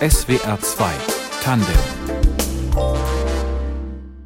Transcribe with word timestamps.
SWR 0.00 0.58
2 0.60 0.84
Tandem 1.42 1.66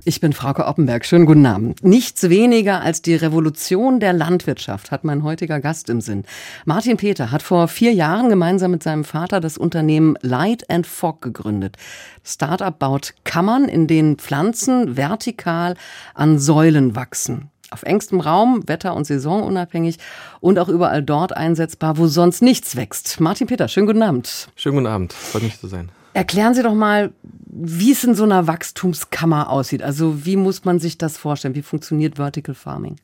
ich 0.08 0.20
bin 0.20 0.32
Frauke 0.32 0.66
Oppenberg. 0.66 1.04
Schönen 1.04 1.26
guten 1.26 1.44
Abend. 1.46 1.82
Nichts 1.82 2.28
weniger 2.28 2.80
als 2.80 3.02
die 3.02 3.16
Revolution 3.16 3.98
der 3.98 4.12
Landwirtschaft 4.12 4.92
hat 4.92 5.02
mein 5.02 5.24
heutiger 5.24 5.58
Gast 5.58 5.90
im 5.90 6.00
Sinn. 6.00 6.22
Martin 6.64 6.96
Peter 6.96 7.32
hat 7.32 7.42
vor 7.42 7.66
vier 7.66 7.92
Jahren 7.92 8.28
gemeinsam 8.28 8.70
mit 8.70 8.84
seinem 8.84 9.02
Vater 9.02 9.40
das 9.40 9.58
Unternehmen 9.58 10.16
Light 10.22 10.70
and 10.70 10.86
Fog 10.86 11.22
gegründet. 11.22 11.76
Startup 12.22 12.78
baut 12.78 13.14
Kammern, 13.24 13.64
in 13.64 13.88
denen 13.88 14.16
Pflanzen 14.16 14.96
vertikal 14.96 15.74
an 16.14 16.38
Säulen 16.38 16.94
wachsen. 16.94 17.50
Auf 17.70 17.82
engstem 17.82 18.20
Raum, 18.20 18.66
wetter- 18.66 18.94
und 18.94 19.06
saisonunabhängig 19.06 19.98
und 20.40 20.58
auch 20.58 20.68
überall 20.68 21.02
dort 21.02 21.36
einsetzbar, 21.36 21.98
wo 21.98 22.06
sonst 22.06 22.42
nichts 22.42 22.76
wächst. 22.76 23.20
Martin 23.20 23.46
Peter, 23.46 23.68
schönen 23.68 23.86
guten 23.86 24.02
Abend. 24.02 24.48
Schönen 24.56 24.76
guten 24.76 24.86
Abend. 24.86 25.12
Freut 25.12 25.42
mich 25.42 25.58
zu 25.58 25.66
sein. 25.66 25.90
Erklären 26.12 26.54
Sie 26.54 26.62
doch 26.62 26.74
mal, 26.74 27.12
wie 27.44 27.92
es 27.92 28.02
in 28.02 28.14
so 28.14 28.24
einer 28.24 28.46
Wachstumskammer 28.46 29.50
aussieht. 29.50 29.82
Also 29.82 30.24
wie 30.24 30.36
muss 30.36 30.64
man 30.64 30.78
sich 30.78 30.96
das 30.96 31.18
vorstellen? 31.18 31.54
Wie 31.54 31.62
funktioniert 31.62 32.16
Vertical 32.16 32.54
Farming? 32.54 32.96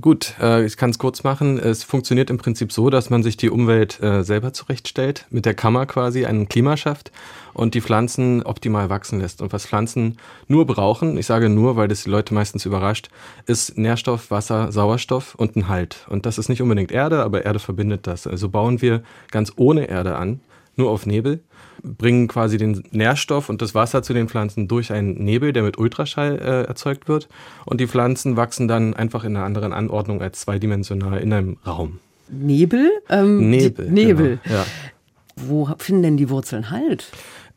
Gut, 0.00 0.34
äh, 0.38 0.66
ich 0.66 0.76
kann 0.76 0.90
es 0.90 0.98
kurz 0.98 1.24
machen. 1.24 1.58
Es 1.58 1.82
funktioniert 1.82 2.28
im 2.28 2.36
Prinzip 2.36 2.72
so, 2.72 2.90
dass 2.90 3.08
man 3.08 3.22
sich 3.22 3.38
die 3.38 3.48
Umwelt 3.48 4.02
äh, 4.02 4.22
selber 4.22 4.52
zurechtstellt, 4.52 5.26
mit 5.30 5.46
der 5.46 5.54
Kammer 5.54 5.86
quasi 5.86 6.26
ein 6.26 6.46
Klima 6.46 6.76
schafft 6.76 7.10
und 7.54 7.74
die 7.74 7.80
Pflanzen 7.80 8.42
optimal 8.42 8.90
wachsen 8.90 9.20
lässt. 9.20 9.40
Und 9.40 9.52
was 9.54 9.64
Pflanzen 9.64 10.18
nur 10.46 10.66
brauchen, 10.66 11.16
ich 11.16 11.24
sage 11.24 11.48
nur, 11.48 11.76
weil 11.76 11.88
das 11.88 12.04
die 12.04 12.10
Leute 12.10 12.34
meistens 12.34 12.66
überrascht, 12.66 13.08
ist 13.46 13.78
Nährstoff, 13.78 14.30
Wasser, 14.30 14.72
Sauerstoff 14.72 15.34
und 15.36 15.56
ein 15.56 15.68
Halt. 15.68 16.06
Und 16.10 16.26
das 16.26 16.36
ist 16.36 16.50
nicht 16.50 16.60
unbedingt 16.60 16.92
Erde, 16.92 17.22
aber 17.22 17.46
Erde 17.46 17.58
verbindet 17.58 18.06
das. 18.06 18.26
Also 18.26 18.50
bauen 18.50 18.82
wir 18.82 19.02
ganz 19.30 19.52
ohne 19.56 19.88
Erde 19.88 20.16
an, 20.16 20.40
nur 20.76 20.90
auf 20.90 21.06
Nebel 21.06 21.40
bringen 21.82 22.28
quasi 22.28 22.58
den 22.58 22.84
Nährstoff 22.90 23.48
und 23.48 23.62
das 23.62 23.74
Wasser 23.74 24.02
zu 24.02 24.12
den 24.12 24.28
Pflanzen 24.28 24.68
durch 24.68 24.92
einen 24.92 25.22
Nebel, 25.24 25.52
der 25.52 25.62
mit 25.62 25.78
Ultraschall 25.78 26.38
äh, 26.38 26.68
erzeugt 26.68 27.08
wird. 27.08 27.28
Und 27.64 27.80
die 27.80 27.86
Pflanzen 27.86 28.36
wachsen 28.36 28.68
dann 28.68 28.94
einfach 28.94 29.24
in 29.24 29.36
einer 29.36 29.44
anderen 29.44 29.72
Anordnung 29.72 30.20
als 30.22 30.40
zweidimensional 30.40 31.20
in 31.20 31.32
einem 31.32 31.56
Raum. 31.66 31.98
Nebel? 32.30 32.90
Ähm, 33.08 33.50
Nebel. 33.50 33.90
Nebel. 33.90 34.38
Genau, 34.42 34.56
ja. 34.56 34.66
Wo 35.36 35.68
finden 35.78 36.02
denn 36.02 36.16
die 36.16 36.30
Wurzeln 36.30 36.70
Halt? 36.70 37.10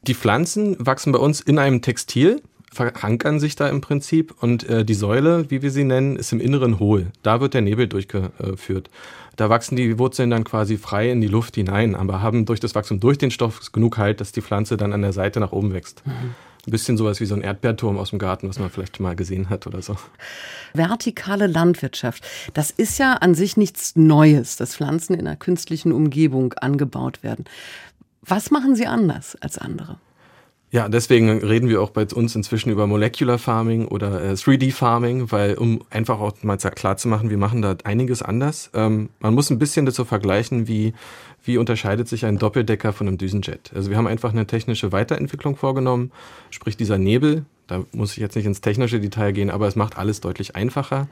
Die 0.07 0.13
Pflanzen 0.13 0.75
wachsen 0.79 1.11
bei 1.11 1.19
uns 1.19 1.41
in 1.41 1.59
einem 1.59 1.81
Textil, 1.81 2.41
verankern 2.71 3.39
sich 3.39 3.55
da 3.55 3.67
im 3.67 3.81
Prinzip 3.81 4.33
und 4.41 4.67
äh, 4.67 4.85
die 4.85 4.93
Säule, 4.93 5.49
wie 5.49 5.61
wir 5.61 5.71
sie 5.71 5.83
nennen, 5.83 6.15
ist 6.15 6.31
im 6.31 6.39
Inneren 6.39 6.79
hohl. 6.79 7.07
Da 7.21 7.41
wird 7.41 7.53
der 7.53 7.61
Nebel 7.61 7.87
durchgeführt. 7.87 8.89
Da 9.35 9.49
wachsen 9.49 9.75
die 9.75 9.97
Wurzeln 9.97 10.29
dann 10.29 10.43
quasi 10.43 10.77
frei 10.77 11.11
in 11.11 11.21
die 11.21 11.27
Luft 11.27 11.55
hinein, 11.55 11.95
aber 11.95 12.21
haben 12.21 12.45
durch 12.45 12.59
das 12.59 12.75
Wachstum 12.75 12.99
durch 12.99 13.17
den 13.17 13.31
Stoff 13.31 13.71
genug 13.71 13.97
Halt, 13.97 14.21
dass 14.21 14.31
die 14.31 14.41
Pflanze 14.41 14.77
dann 14.77 14.93
an 14.93 15.01
der 15.01 15.13
Seite 15.13 15.39
nach 15.39 15.51
oben 15.51 15.73
wächst. 15.73 16.05
Mhm. 16.05 16.35
Ein 16.67 16.71
bisschen 16.71 16.95
sowas 16.95 17.19
wie 17.19 17.25
so 17.25 17.33
ein 17.33 17.41
Erdbeerturm 17.41 17.97
aus 17.97 18.11
dem 18.11 18.19
Garten, 18.19 18.47
was 18.47 18.59
man 18.59 18.69
vielleicht 18.69 18.99
mal 18.99 19.15
gesehen 19.15 19.49
hat 19.49 19.65
oder 19.65 19.81
so. 19.81 19.95
Vertikale 20.73 21.47
Landwirtschaft, 21.47 22.23
das 22.53 22.69
ist 22.69 22.99
ja 22.99 23.13
an 23.13 23.33
sich 23.33 23.57
nichts 23.57 23.95
Neues, 23.95 24.57
dass 24.57 24.75
Pflanzen 24.75 25.15
in 25.15 25.21
einer 25.21 25.37
künstlichen 25.37 25.91
Umgebung 25.91 26.53
angebaut 26.53 27.23
werden. 27.23 27.45
Was 28.21 28.51
machen 28.51 28.75
Sie 28.75 28.85
anders 28.85 29.35
als 29.41 29.57
andere? 29.57 29.97
Ja, 30.73 30.87
deswegen 30.87 31.29
reden 31.29 31.67
wir 31.67 31.81
auch 31.81 31.89
bei 31.89 32.05
uns 32.15 32.33
inzwischen 32.33 32.71
über 32.71 32.87
Molecular 32.87 33.37
Farming 33.37 33.89
oder 33.89 34.23
äh, 34.23 34.33
3D 34.35 34.71
Farming, 34.71 35.29
weil 35.29 35.55
um 35.55 35.83
einfach 35.89 36.21
auch 36.21 36.31
mal 36.43 36.55
klar 36.57 36.95
zu 36.95 37.09
machen, 37.09 37.29
wir 37.29 37.37
machen 37.37 37.61
da 37.61 37.75
einiges 37.83 38.21
anders. 38.21 38.71
Ähm, 38.73 39.09
man 39.19 39.33
muss 39.33 39.49
ein 39.49 39.59
bisschen 39.59 39.85
dazu 39.85 40.05
vergleichen, 40.05 40.69
wie 40.69 40.93
wie 41.43 41.57
unterscheidet 41.57 42.07
sich 42.07 42.25
ein 42.25 42.37
Doppeldecker 42.37 42.93
von 42.93 43.07
einem 43.07 43.17
Düsenjet. 43.17 43.71
Also 43.75 43.89
wir 43.89 43.97
haben 43.97 44.07
einfach 44.07 44.31
eine 44.31 44.47
technische 44.47 44.91
Weiterentwicklung 44.91 45.57
vorgenommen, 45.57 46.11
sprich 46.51 46.77
dieser 46.77 46.97
Nebel, 46.97 47.45
da 47.67 47.83
muss 47.93 48.11
ich 48.11 48.17
jetzt 48.17 48.35
nicht 48.35 48.45
ins 48.45 48.61
technische 48.61 48.99
Detail 48.99 49.31
gehen, 49.31 49.49
aber 49.49 49.67
es 49.67 49.75
macht 49.75 49.97
alles 49.97 50.19
deutlich 50.21 50.55
einfacher 50.55 51.07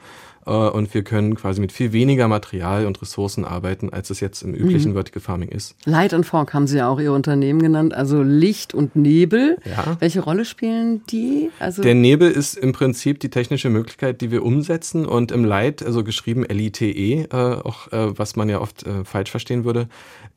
äh, 0.46 0.50
und 0.50 0.92
wir 0.92 1.02
können 1.02 1.34
quasi 1.34 1.60
mit 1.60 1.72
viel 1.72 1.92
weniger 1.92 2.28
Material 2.28 2.86
und 2.86 3.00
Ressourcen 3.00 3.44
arbeiten, 3.44 3.90
als 3.90 4.10
es 4.10 4.20
jetzt 4.20 4.42
im 4.42 4.54
üblichen 4.54 4.90
mhm. 4.90 4.94
Vertical 4.94 5.22
Farming 5.22 5.48
ist. 5.48 5.74
Light 5.84 6.14
and 6.14 6.26
Fog 6.26 6.52
haben 6.52 6.66
Sie 6.66 6.78
ja 6.78 6.88
auch 6.88 7.00
Ihr 7.00 7.12
Unternehmen 7.12 7.60
genannt, 7.60 7.94
also 7.94 8.22
Licht 8.22 8.74
und 8.74 8.96
Nebel. 8.96 9.58
Ja. 9.64 9.96
Welche 10.00 10.20
Rolle 10.20 10.44
spielen 10.44 11.02
die? 11.10 11.50
Also 11.58 11.82
Der 11.82 11.94
Nebel 11.94 12.30
ist 12.30 12.56
im 12.56 12.72
Prinzip 12.72 13.20
die 13.20 13.30
technische 13.30 13.70
Möglichkeit, 13.70 14.20
die 14.20 14.30
wir 14.30 14.44
umsetzen 14.44 15.06
und 15.06 15.32
im 15.32 15.44
Light, 15.44 15.82
also 15.82 16.04
geschrieben 16.04 16.44
L-I-T-E, 16.44 17.22
äh, 17.22 17.34
auch 17.34 17.92
äh, 17.92 18.18
was 18.18 18.36
man 18.36 18.48
ja 18.48 18.60
oft 18.60 18.86
äh, 18.86 19.04
falsch 19.04 19.30
verstehen 19.30 19.64
würde, 19.64 19.88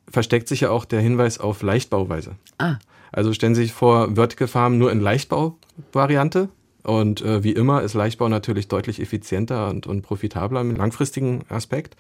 versteckt 0.09 0.47
sich 0.47 0.62
ja 0.62 0.69
auch 0.69 0.85
der 0.85 1.01
Hinweis 1.01 1.40
auf 1.40 1.62
Leichtbauweise. 1.62 2.35
Ah. 2.57 2.78
Also 3.13 3.31
stellen 3.31 3.56
Sie 3.56 3.62
sich 3.62 3.74
vor, 3.74 4.16
Vertical 4.16 4.47
Farm 4.50 4.78
nur 4.78 4.91
in 4.91 5.00
Leichtbau-Variante. 5.00 6.50
Und 6.84 7.22
äh, 7.22 7.46
wie 7.46 7.53
immer 7.53 7.81
ist 7.81 7.94
Leichtbau 7.94 8.28
natürlich 8.28 8.68
deutlich 8.68 9.00
effizienter 9.00 9.69
und, 9.69 9.88
und 9.88 10.01
profitabler 10.01 10.59
im 10.59 10.75
langfristigen 10.75 11.46
Aspekt. 11.47 11.96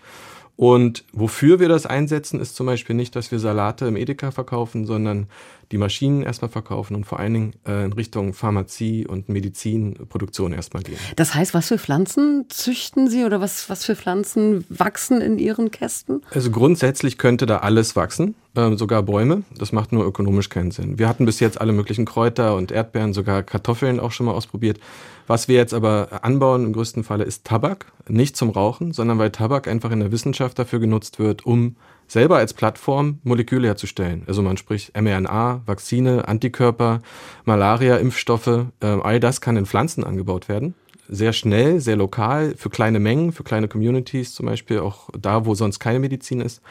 Und 0.55 1.05
wofür 1.13 1.59
wir 1.59 1.69
das 1.69 1.85
einsetzen, 1.85 2.39
ist 2.39 2.55
zum 2.55 2.65
Beispiel 2.65 2.95
nicht, 2.95 3.15
dass 3.15 3.31
wir 3.31 3.39
Salate 3.39 3.85
im 3.85 3.95
Edeka 3.95 4.31
verkaufen, 4.31 4.85
sondern 4.85 5.27
die 5.73 5.77
Maschinen 5.79 6.21
erstmal 6.21 6.49
verkaufen 6.49 6.95
und 6.95 7.03
vor 7.03 7.19
allen 7.19 7.33
Dingen 7.33 7.53
äh, 7.67 7.83
in 7.83 7.93
Richtung 7.93 8.33
Pharmazie 8.33 9.07
und 9.07 9.27
Medizinproduktion 9.27 10.53
erstmal 10.53 10.83
gehen. 10.83 10.99
Das 11.15 11.33
heißt, 11.33 11.53
was 11.55 11.67
für 11.67 11.79
Pflanzen 11.79 12.45
züchten 12.49 13.09
Sie 13.09 13.25
oder 13.25 13.41
was, 13.41 13.69
was 13.69 13.83
für 13.83 13.95
Pflanzen 13.95 14.65
wachsen 14.69 15.19
in 15.19 15.39
Ihren 15.39 15.71
Kästen? 15.71 16.21
Also 16.31 16.51
grundsätzlich 16.51 17.17
könnte 17.17 17.47
da 17.47 17.57
alles 17.57 17.95
wachsen, 17.95 18.35
äh, 18.55 18.75
sogar 18.77 19.01
Bäume. 19.01 19.43
Das 19.57 19.71
macht 19.71 19.91
nur 19.91 20.05
ökonomisch 20.05 20.49
keinen 20.49 20.69
Sinn. 20.69 20.99
Wir 20.99 21.09
hatten 21.09 21.25
bis 21.25 21.39
jetzt 21.39 21.59
alle 21.59 21.73
möglichen 21.73 22.05
Kräuter 22.05 22.55
und 22.55 22.71
Erdbeeren, 22.71 23.13
sogar 23.13 23.41
Kartoffeln 23.41 23.99
auch 23.99 24.11
schon 24.11 24.27
mal 24.27 24.33
ausprobiert. 24.33 24.79
Was 25.25 25.47
wir 25.47 25.55
jetzt 25.55 25.73
aber 25.73 26.19
anbauen 26.21 26.65
im 26.65 26.73
größten 26.73 27.03
Falle 27.03 27.23
ist 27.23 27.45
Tabak, 27.45 27.87
nicht 28.07 28.37
zum 28.37 28.51
Rauchen, 28.51 28.91
sondern 28.91 29.17
weil 29.17 29.31
Tabak 29.31 29.67
einfach 29.67 29.89
in 29.89 30.01
der 30.01 30.11
Wissenschaft 30.11 30.59
dafür 30.59 30.79
genutzt 30.79 31.17
wird, 31.17 31.45
um 31.47 31.77
selber 32.07 32.37
als 32.37 32.53
Plattform 32.53 33.19
Moleküle 33.23 33.67
herzustellen. 33.67 34.23
Also 34.27 34.41
man 34.41 34.57
spricht 34.57 34.99
mRNA, 34.99 35.61
Vakzine, 35.65 36.27
Antikörper, 36.27 37.01
Malaria, 37.45 37.97
Impfstoffe, 37.97 38.47
äh, 38.81 38.85
all 38.85 39.19
das 39.19 39.41
kann 39.41 39.57
in 39.57 39.65
Pflanzen 39.65 40.03
angebaut 40.03 40.49
werden. 40.49 40.75
Sehr 41.09 41.33
schnell, 41.33 41.79
sehr 41.79 41.95
lokal, 41.95 42.55
für 42.57 42.69
kleine 42.69 42.99
Mengen, 42.99 43.33
für 43.33 43.43
kleine 43.43 43.67
Communities 43.67 44.33
zum 44.33 44.45
Beispiel, 44.45 44.79
auch 44.79 45.09
da, 45.17 45.45
wo 45.45 45.53
sonst 45.53 45.79
keine 45.79 45.99
Medizin 45.99 46.39
ist. 46.39 46.61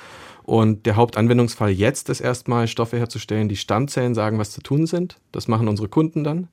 Und 0.45 0.87
der 0.87 0.97
Hauptanwendungsfall 0.97 1.71
jetzt 1.71 2.09
ist 2.09 2.21
erstmal, 2.21 2.67
Stoffe 2.67 2.99
herzustellen, 2.99 3.49
die 3.49 3.57
Stammzellen 3.57 4.15
sagen, 4.15 4.39
was 4.39 4.51
zu 4.51 4.61
tun 4.61 4.87
sind. 4.87 5.19
Das 5.31 5.49
machen 5.49 5.69
unsere 5.69 5.89
Kunden 5.89 6.25
dann. 6.25 6.49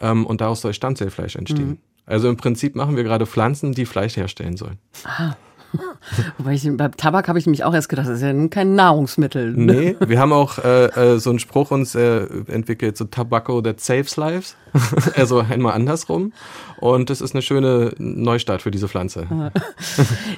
Ähm, 0.00 0.26
und 0.26 0.40
daraus 0.40 0.60
soll 0.60 0.74
Stammzellfleisch 0.74 1.36
entstehen. 1.36 1.68
Mhm. 1.68 1.78
Also 2.06 2.28
im 2.28 2.36
Prinzip 2.36 2.74
machen 2.74 2.96
wir 2.96 3.04
gerade 3.04 3.26
Pflanzen, 3.26 3.72
die 3.72 3.86
Fleisch 3.86 4.16
herstellen 4.16 4.56
sollen. 4.56 4.78
Ah. 5.04 5.36
Wobei 6.38 6.54
ich, 6.54 6.68
beim 6.76 6.96
Tabak 6.96 7.28
habe 7.28 7.38
ich 7.38 7.46
nämlich 7.46 7.64
auch 7.64 7.74
erst 7.74 7.88
gedacht, 7.88 8.08
das 8.08 8.16
ist 8.16 8.22
ja 8.22 8.48
kein 8.48 8.74
Nahrungsmittel. 8.74 9.52
Ne? 9.52 9.72
Nee, 9.72 9.96
wir 10.08 10.18
haben 10.18 10.32
auch 10.32 10.58
äh, 10.58 10.86
äh, 10.86 11.18
so 11.18 11.30
einen 11.30 11.38
Spruch 11.38 11.70
uns 11.70 11.94
äh, 11.94 12.26
entwickelt, 12.48 12.96
so 12.96 13.04
Tobacco 13.04 13.60
that 13.60 13.80
saves 13.80 14.16
lives. 14.16 14.56
also 15.16 15.40
einmal 15.40 15.72
andersrum. 15.72 16.32
Und 16.78 17.10
das 17.10 17.20
ist 17.20 17.34
eine 17.34 17.42
schöne 17.42 17.92
Neustart 17.98 18.62
für 18.62 18.70
diese 18.70 18.88
Pflanze. 18.88 19.26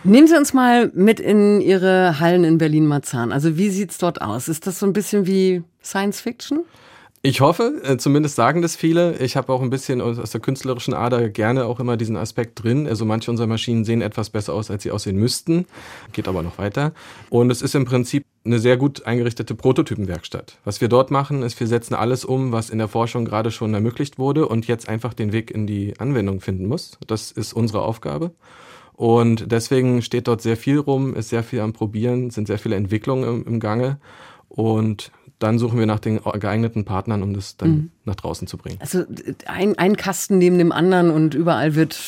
Nehmen 0.05 0.27
Sie 0.27 0.37
uns 0.37 0.55
mal 0.55 0.91
mit 0.95 1.21
in 1.21 1.61
Ihre 1.61 2.19
Hallen 2.19 2.45
in 2.45 2.59
Berlin-Marzahn. 2.59 3.33
Also 3.33 3.57
wie 3.57 3.71
sieht's 3.71 3.99
dort 3.99 4.23
aus? 4.23 4.49
Ist 4.49 4.67
das 4.67 4.79
so 4.79 4.87
ein 4.87 4.93
bisschen 4.93 5.27
wie 5.27 5.63
Science 5.83 6.21
Fiction? 6.21 6.65
Ich 7.25 7.41
hoffe, 7.41 7.81
äh, 7.85 7.99
zumindest 7.99 8.35
sagen 8.35 8.63
das 8.63 8.75
viele. 8.75 9.17
Ich 9.19 9.37
habe 9.37 9.53
auch 9.53 9.63
ein 9.63 9.71
bisschen 9.71 10.01
aus 10.01 10.33
der 10.33 10.41
künstlerischen 10.41 10.93
Ader 10.93 11.29
gerne 11.29 11.67
auch 11.67 11.79
immer 11.79 11.97
diesen 11.97 12.17
Aspekt 12.17 12.61
drin. 12.61 12.89
Also 12.89 13.05
manche 13.05 13.31
unserer 13.31 13.47
Maschinen 13.47 13.85
sehen 13.85 14.03
etwas 14.03 14.31
besser 14.31 14.55
aus, 14.55 14.73
als 14.73 14.83
sie 14.83 14.91
aussehen 14.91 15.17
müssten. 15.17 15.67
Geht 16.13 16.27
aber 16.27 16.43
noch 16.43 16.59
weiter. 16.59 16.93
Und 17.31 17.53
es 17.53 17.63
ist 17.63 17.77
im 17.77 17.85
Prinzip 17.85 18.25
eine 18.45 18.59
sehr 18.59 18.77
gut 18.77 19.07
eingerichtete 19.07 19.55
Prototypenwerkstatt. 19.55 20.59
Was 20.65 20.81
wir 20.81 20.89
dort 20.89 21.13
machen, 21.13 21.45
ist, 21.45 21.61
wir 21.61 21.69
setzen 21.69 21.95
alles 21.95 22.25
um, 22.25 22.51
was 22.51 22.71
in 22.71 22.79
der 22.79 22.89
Forschung 22.89 23.25
gerade 23.25 23.53
schon 23.53 23.73
ermöglicht 23.73 24.19
wurde 24.19 24.49
und 24.49 24.67
jetzt 24.67 24.89
einfach 24.89 25.15
den 25.15 25.31
Weg 25.31 25.53
in 25.53 25.69
die 25.69 25.95
Anwendung 26.01 26.41
finden 26.41 26.67
muss. 26.67 26.99
Das 27.07 27.31
ist 27.31 27.53
unsere 27.53 27.83
Aufgabe. 27.83 28.33
Und 28.95 29.53
deswegen 29.53 30.03
steht 30.03 30.27
dort 30.27 30.43
sehr 30.43 30.57
viel 30.57 30.81
rum, 30.81 31.15
ist 31.15 31.29
sehr 31.29 31.45
viel 31.45 31.61
am 31.61 31.73
Probieren, 31.73 32.31
sind 32.31 32.49
sehr 32.49 32.59
viele 32.59 32.75
Entwicklungen 32.75 33.23
im, 33.23 33.47
im 33.47 33.61
Gange. 33.61 33.99
Und 34.49 35.13
dann 35.43 35.59
suchen 35.59 35.79
wir 35.79 35.87
nach 35.87 35.99
den 35.99 36.21
geeigneten 36.39 36.85
Partnern, 36.85 37.23
um 37.23 37.35
das 37.35 37.57
dann 37.57 37.71
mhm. 37.71 37.91
nach 38.05 38.15
draußen 38.15 38.47
zu 38.47 38.57
bringen. 38.57 38.79
Also 38.81 39.05
ein, 39.47 39.77
ein 39.77 39.97
Kasten 39.97 40.39
neben 40.39 40.59
dem 40.59 40.71
anderen 40.73 41.11
und 41.11 41.35
überall 41.35 41.75
wird 41.75 41.99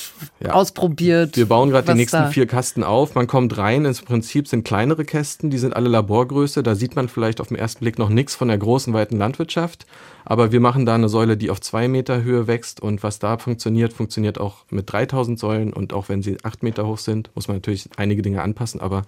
ja. 0.41 0.53
ausprobiert. 0.53 1.37
Wir 1.37 1.47
bauen 1.47 1.71
gerade 1.71 1.93
die 1.93 1.99
nächsten 1.99 2.29
vier 2.29 2.47
Kasten 2.47 2.85
auf. 2.85 3.15
Man 3.15 3.27
kommt 3.27 3.57
rein, 3.59 3.85
im 3.85 3.95
Prinzip 3.95 4.47
sind 4.47 4.65
kleinere 4.65 5.05
Kästen, 5.05 5.51
die 5.51 5.59
sind 5.59 5.75
alle 5.75 5.89
Laborgröße. 5.89 6.63
Da 6.63 6.75
sieht 6.75 6.95
man 6.97 7.09
vielleicht 7.09 7.41
auf 7.41 7.49
den 7.49 7.57
ersten 7.57 7.81
Blick 7.81 7.99
noch 7.99 8.09
nichts 8.09 8.35
von 8.35 8.49
der 8.49 8.59
großen, 8.59 8.93
weiten 8.95 9.17
Landwirtschaft. 9.17 9.87
Aber 10.25 10.53
wir 10.53 10.61
machen 10.61 10.87
da 10.87 10.95
eine 10.95 11.09
Säule, 11.09 11.37
die 11.37 11.51
auf 11.51 11.61
zwei 11.61 11.89
Meter 11.89 12.23
Höhe 12.23 12.47
wächst 12.47 12.81
und 12.81 13.03
was 13.03 13.19
da 13.19 13.37
funktioniert, 13.39 13.93
funktioniert 13.93 14.41
auch 14.41 14.65
mit 14.71 14.91
3000 14.91 15.39
Säulen 15.39 15.73
und 15.73 15.93
auch 15.93 16.09
wenn 16.09 16.23
sie 16.23 16.39
acht 16.45 16.63
Meter 16.63 16.87
hoch 16.87 16.99
sind, 16.99 17.31
muss 17.35 17.49
man 17.49 17.59
natürlich 17.59 17.89
einige 17.97 18.23
Dinge 18.23 18.41
anpassen, 18.43 18.81
aber 18.81 19.03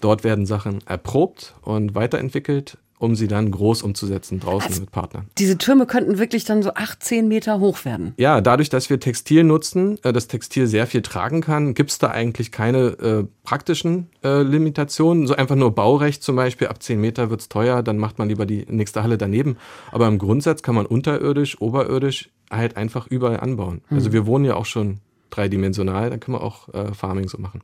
dort 0.00 0.24
werden 0.24 0.44
Sachen 0.44 0.80
erprobt 0.86 1.54
und 1.62 1.94
weiterentwickelt 1.94 2.76
um 2.98 3.14
sie 3.14 3.28
dann 3.28 3.50
groß 3.50 3.82
umzusetzen 3.82 4.40
draußen 4.40 4.68
Also 4.68 4.80
mit 4.82 4.90
Partnern. 4.90 5.26
Diese 5.38 5.58
Türme 5.58 5.86
könnten 5.86 6.18
wirklich 6.18 6.44
dann 6.44 6.62
so 6.62 6.74
18 6.74 7.28
Meter 7.28 7.60
hoch 7.60 7.84
werden. 7.84 8.14
Ja, 8.16 8.40
dadurch, 8.40 8.68
dass 8.68 8.90
wir 8.90 9.00
Textil 9.00 9.44
nutzen, 9.44 9.98
äh, 10.02 10.12
das 10.12 10.28
Textil 10.28 10.66
sehr 10.66 10.86
viel 10.86 11.02
tragen 11.02 11.40
kann, 11.40 11.74
gibt 11.74 11.90
es 11.90 11.98
da 11.98 12.08
eigentlich 12.08 12.52
keine 12.52 12.78
äh, 12.78 13.24
praktischen 13.44 14.08
äh, 14.22 14.42
Limitationen. 14.42 15.26
So 15.26 15.34
einfach 15.34 15.56
nur 15.56 15.74
Baurecht 15.74 16.22
zum 16.22 16.36
Beispiel, 16.36 16.68
ab 16.68 16.82
10 16.82 17.00
Meter 17.00 17.30
wird's 17.30 17.48
teuer, 17.48 17.82
dann 17.82 17.98
macht 17.98 18.18
man 18.18 18.28
lieber 18.28 18.46
die 18.46 18.66
nächste 18.68 19.02
Halle 19.02 19.18
daneben. 19.18 19.56
Aber 19.92 20.08
im 20.08 20.18
Grundsatz 20.18 20.62
kann 20.62 20.74
man 20.74 20.86
unterirdisch, 20.86 21.60
oberirdisch 21.60 22.30
halt 22.50 22.76
einfach 22.76 23.06
überall 23.06 23.40
anbauen. 23.40 23.82
Also 23.90 24.12
wir 24.12 24.26
wohnen 24.26 24.44
ja 24.44 24.54
auch 24.54 24.64
schon 24.64 25.00
dreidimensional, 25.30 26.10
dann 26.10 26.20
können 26.20 26.36
wir 26.36 26.42
auch 26.42 26.72
äh, 26.72 26.94
Farming 26.94 27.28
so 27.28 27.38
machen. 27.38 27.62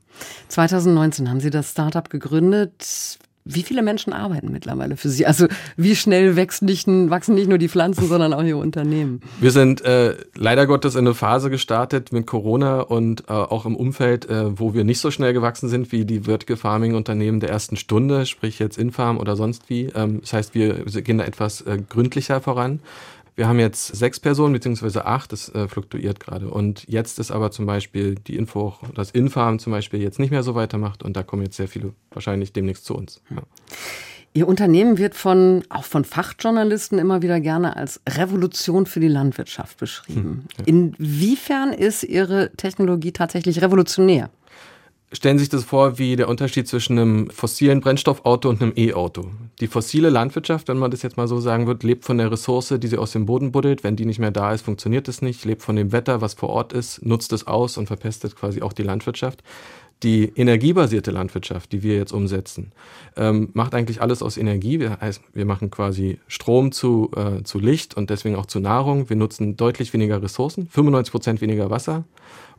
2019 0.49 1.29
haben 1.29 1.41
Sie 1.41 1.51
das 1.51 1.71
Startup 1.71 2.09
gegründet. 2.09 3.19
Wie 3.47 3.63
viele 3.63 3.83
Menschen 3.83 4.15
arbeiten 4.15 4.51
mittlerweile 4.51 4.97
für 4.97 5.11
Sie? 5.11 5.27
Also 5.27 5.49
wie 5.77 5.97
schnell 5.97 6.35
wächst 6.35 6.63
nicht, 6.63 6.89
wachsen 6.89 7.35
nicht 7.35 7.47
nur 7.47 7.59
die 7.59 7.69
Pflanzen, 7.69 8.09
sondern 8.09 8.33
auch 8.33 8.43
Ihr 8.43 8.57
Unternehmen? 8.57 9.21
Wir 9.39 9.51
sind 9.51 9.83
äh, 9.83 10.17
leider 10.35 10.67
Gottes 10.67 10.95
in 10.95 11.01
eine 11.01 11.15
Phase 11.15 11.51
gestartet 11.51 12.11
mit 12.11 12.27
Corona 12.27 12.81
und 12.81 13.25
äh, 13.29 13.33
auch 13.33 13.67
im 13.67 13.77
Umfeld, 13.77 14.31
äh, 14.31 14.59
wo 14.59 14.73
wir 14.73 14.85
nicht 14.85 14.99
so 14.99 15.11
schnell 15.11 15.35
gewachsen 15.35 15.69
sind 15.69 15.93
wie 15.93 16.07
die 16.07 16.21
Vertical 16.21 16.57
Farming 16.57 16.95
Unternehmen 16.95 17.39
der 17.39 17.51
ersten 17.51 17.77
Stunde, 17.77 18.25
sprich 18.25 18.59
jetzt 18.59 18.79
Infarm 18.79 19.19
oder 19.19 19.37
sonst 19.37 19.69
wie. 19.69 19.91
Ähm, 19.95 20.23
das 20.23 20.33
heißt, 20.33 20.55
wir 20.55 20.83
gehen 21.03 21.19
da 21.19 21.25
etwas 21.25 21.61
äh, 21.61 21.77
gründlicher 21.87 22.41
voran. 22.41 22.81
Wir 23.37 23.49
haben 23.49 23.59
jetzt 23.59 23.89
sechs 23.89 24.21
Personen 24.21 24.53
beziehungsweise 24.53 25.07
acht, 25.07 25.33
das 25.33 25.49
äh, 25.55 25.67
fluktuiert 25.67 26.21
gerade. 26.21 26.49
Und 26.49 26.85
jetzt 26.89 27.19
ist 27.19 27.33
aber 27.33 27.51
zum 27.51 27.67
Beispiel 27.67 28.15
die 28.15 28.37
Info, 28.37 28.61
auch, 28.61 28.81
dass 28.95 29.11
Infarm 29.11 29.59
zum 29.59 29.73
Beispiel 29.73 30.01
jetzt 30.01 30.19
nicht 30.19 30.31
mehr 30.31 30.43
so 30.43 30.55
weitermacht 30.55 31.03
und 31.03 31.17
da 31.17 31.23
kommen 31.23 31.43
jetzt 31.43 31.57
sehr 31.57 31.69
viele 31.69 31.93
wahrscheinlich 32.11 32.53
demnächst 32.53 32.85
zu 32.85 32.95
uns. 32.95 33.23
Ja. 33.31 33.43
Ihr 34.37 34.49
Unternehmen 34.49 34.99
wird 34.99 35.15
von, 35.15 35.63
auch 35.69 35.85
von 35.85 36.05
Fachjournalisten 36.05 36.99
immer 36.99 37.23
wieder 37.23 37.39
gerne 37.39 37.77
als 37.77 38.01
Revolution 38.09 38.85
für 38.85 38.99
die 38.99 39.09
Landwirtschaft 39.09 39.79
beschrieben. 39.79 40.47
Inwiefern 40.67 41.73
ist 41.73 42.03
Ihre 42.03 42.51
Technologie 42.57 43.13
tatsächlich 43.13 43.63
revolutionär? 43.63 44.31
Stellen 45.15 45.39
Sie 45.39 45.45
sich 45.45 45.51
das 45.51 45.63
vor 45.63 45.97
wie 45.99 46.17
der 46.17 46.29
Unterschied 46.29 46.67
zwischen 46.67 46.99
einem 46.99 47.31
fossilen 47.31 47.81
Brennstoffauto 47.81 48.49
und 48.49 48.61
einem 48.61 48.73
E-Auto. 48.77 49.31
Die 49.61 49.69
fossile 49.69 50.11
Landwirtschaft, 50.11 50.67
wenn 50.67 50.77
man 50.77 50.91
das 50.91 51.03
jetzt 51.03 51.17
mal 51.17 51.29
so 51.29 51.39
sagen 51.39 51.69
wird, 51.69 51.85
lebt 51.85 52.05
von 52.05 52.19
der 52.19 52.33
Ressource, 52.33 52.75
die 52.79 52.89
sie 52.89 52.99
aus 52.99 53.13
dem 53.13 53.25
Boden 53.25 53.53
buddelt. 53.53 53.85
Wenn 53.85 53.95
die 53.95 54.07
nicht 54.07 54.19
mehr 54.19 54.33
da 54.33 54.53
ist, 54.53 54.63
funktioniert 54.63 55.07
es 55.07 55.23
nicht. 55.23 55.45
Lebt 55.45 55.63
von 55.63 55.77
dem 55.77 55.93
Wetter, 55.93 56.21
was 56.21 56.35
vor 56.35 56.49
Ort 56.49 56.73
ist, 56.73 57.07
nutzt 57.07 57.33
es 57.33 57.47
aus 57.47 57.79
und 57.79 57.87
verpestet 57.87 58.35
quasi 58.35 58.61
auch 58.61 58.73
die 58.73 58.83
Landwirtschaft. 58.83 59.45
Die 60.03 60.33
energiebasierte 60.35 61.13
Landwirtschaft, 61.13 61.71
die 61.71 61.85
wir 61.85 61.95
jetzt 61.95 62.13
umsetzen, 62.13 62.73
ähm, 63.17 63.51
macht 63.53 63.77
eigentlich 63.77 64.03
alles 64.03 64.21
aus 64.21 64.37
Energie. 64.37 64.81
Wir, 64.81 64.99
heißt, 65.01 65.23
wir 65.33 65.47
machen 65.47 65.71
quasi 65.71 66.19
Strom 66.27 66.73
zu, 66.73 67.13
äh, 67.17 67.45
zu 67.45 67.61
Licht 67.61 67.97
und 67.97 68.11
deswegen 68.11 68.35
auch 68.35 68.47
zu 68.47 68.59
Nahrung. 68.59 69.09
Wir 69.09 69.17
nutzen 69.17 69.57
deutlich 69.57 69.93
weniger 69.93 70.21
Ressourcen, 70.21 70.67
95 70.67 71.13
Prozent 71.13 71.41
weniger 71.41 71.71
Wasser 71.71 72.05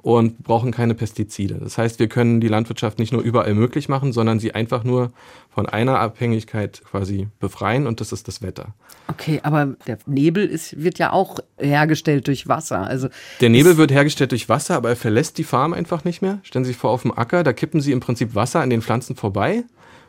und 0.05 0.43
brauchen 0.43 0.71
keine 0.71 0.93
Pestizide. 0.93 1.55
Das 1.55 1.79
heißt, 1.79 1.97
wir 1.97 2.07
können 2.07 2.39
die 2.39 2.47
Landwirtschaft 2.47 2.99
nicht 2.99 3.11
nur 3.11 3.23
überall 3.23 3.55
möglich 3.55 3.89
machen, 3.89 4.13
sondern 4.13 4.39
sie 4.39 4.53
einfach 4.53 4.83
nur 4.83 5.11
von 5.49 5.65
einer 5.65 5.99
Abhängigkeit 5.99 6.83
quasi 6.91 7.27
befreien 7.39 7.87
und 7.87 8.01
das 8.01 8.11
ist 8.11 8.27
das 8.27 8.43
Wetter. 8.43 8.75
Okay, 9.07 9.39
aber 9.41 9.75
der 9.87 9.97
Nebel 10.05 10.45
ist, 10.45 10.79
wird 10.79 10.99
ja 10.99 11.11
auch 11.11 11.39
hergestellt 11.57 12.27
durch 12.27 12.47
Wasser. 12.47 12.85
Also 12.85 13.07
Der 13.41 13.49
Nebel 13.49 13.77
wird 13.77 13.89
hergestellt 13.89 14.29
durch 14.29 14.47
Wasser, 14.47 14.75
aber 14.75 14.89
er 14.89 14.95
verlässt 14.95 15.39
die 15.39 15.43
Farm 15.43 15.73
einfach 15.73 16.03
nicht 16.03 16.21
mehr. 16.21 16.37
Stellen 16.43 16.65
Sie 16.65 16.73
sich 16.73 16.77
vor, 16.77 16.91
auf 16.91 17.01
dem 17.01 17.17
Acker, 17.17 17.41
da 17.41 17.51
kippen 17.51 17.81
Sie 17.81 17.91
im 17.91 17.99
Prinzip 17.99 18.35
Wasser 18.35 18.59
an 18.59 18.69
den 18.69 18.83
Pflanzen 18.83 19.15
vorbei 19.15 19.63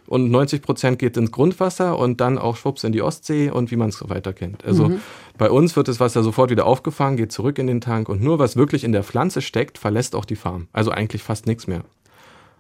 und 0.07 0.31
90 0.31 0.63
Prozent 0.63 0.99
geht 0.99 1.17
ins 1.17 1.33
Grundwasser 1.33 1.99
und 1.99 2.21
dann 2.21 2.39
auch 2.39 2.57
schwupps 2.57 2.85
in 2.85 2.93
die 2.93 3.03
Ostsee 3.03 3.51
und 3.51 3.71
wie 3.71 3.77
man 3.77 3.91
es 3.91 3.99
so 3.99 4.09
weiter 4.09 4.33
kennt. 4.33 4.65
Also 4.65 4.93
bei 5.39 5.51
uns 5.51 5.77
wird 5.77 5.89
das 5.89 6.01
Wasser 6.01 6.23
sofort 6.23 6.51
wieder 6.51 6.67
aufgefangen, 6.67 7.17
geht 7.17 7.33
zurück 7.33 7.59
in 7.59 7.67
den 7.67 7.81
Tank 7.81 8.09
und 8.09 8.23
nur 8.23 8.39
was 8.39 8.57
wirklich 8.57 8.85
in 8.85 8.93
der 8.93 9.03
Pflanze 9.03 9.43
steckt, 9.43 9.79
verlässt 9.79 10.15
auch 10.15 10.25
die 10.25 10.37
Farm. 10.37 10.69
Also 10.73 10.91
eigentlich 10.91 11.23
fast 11.23 11.47
nichts 11.47 11.67
mehr. 11.67 11.83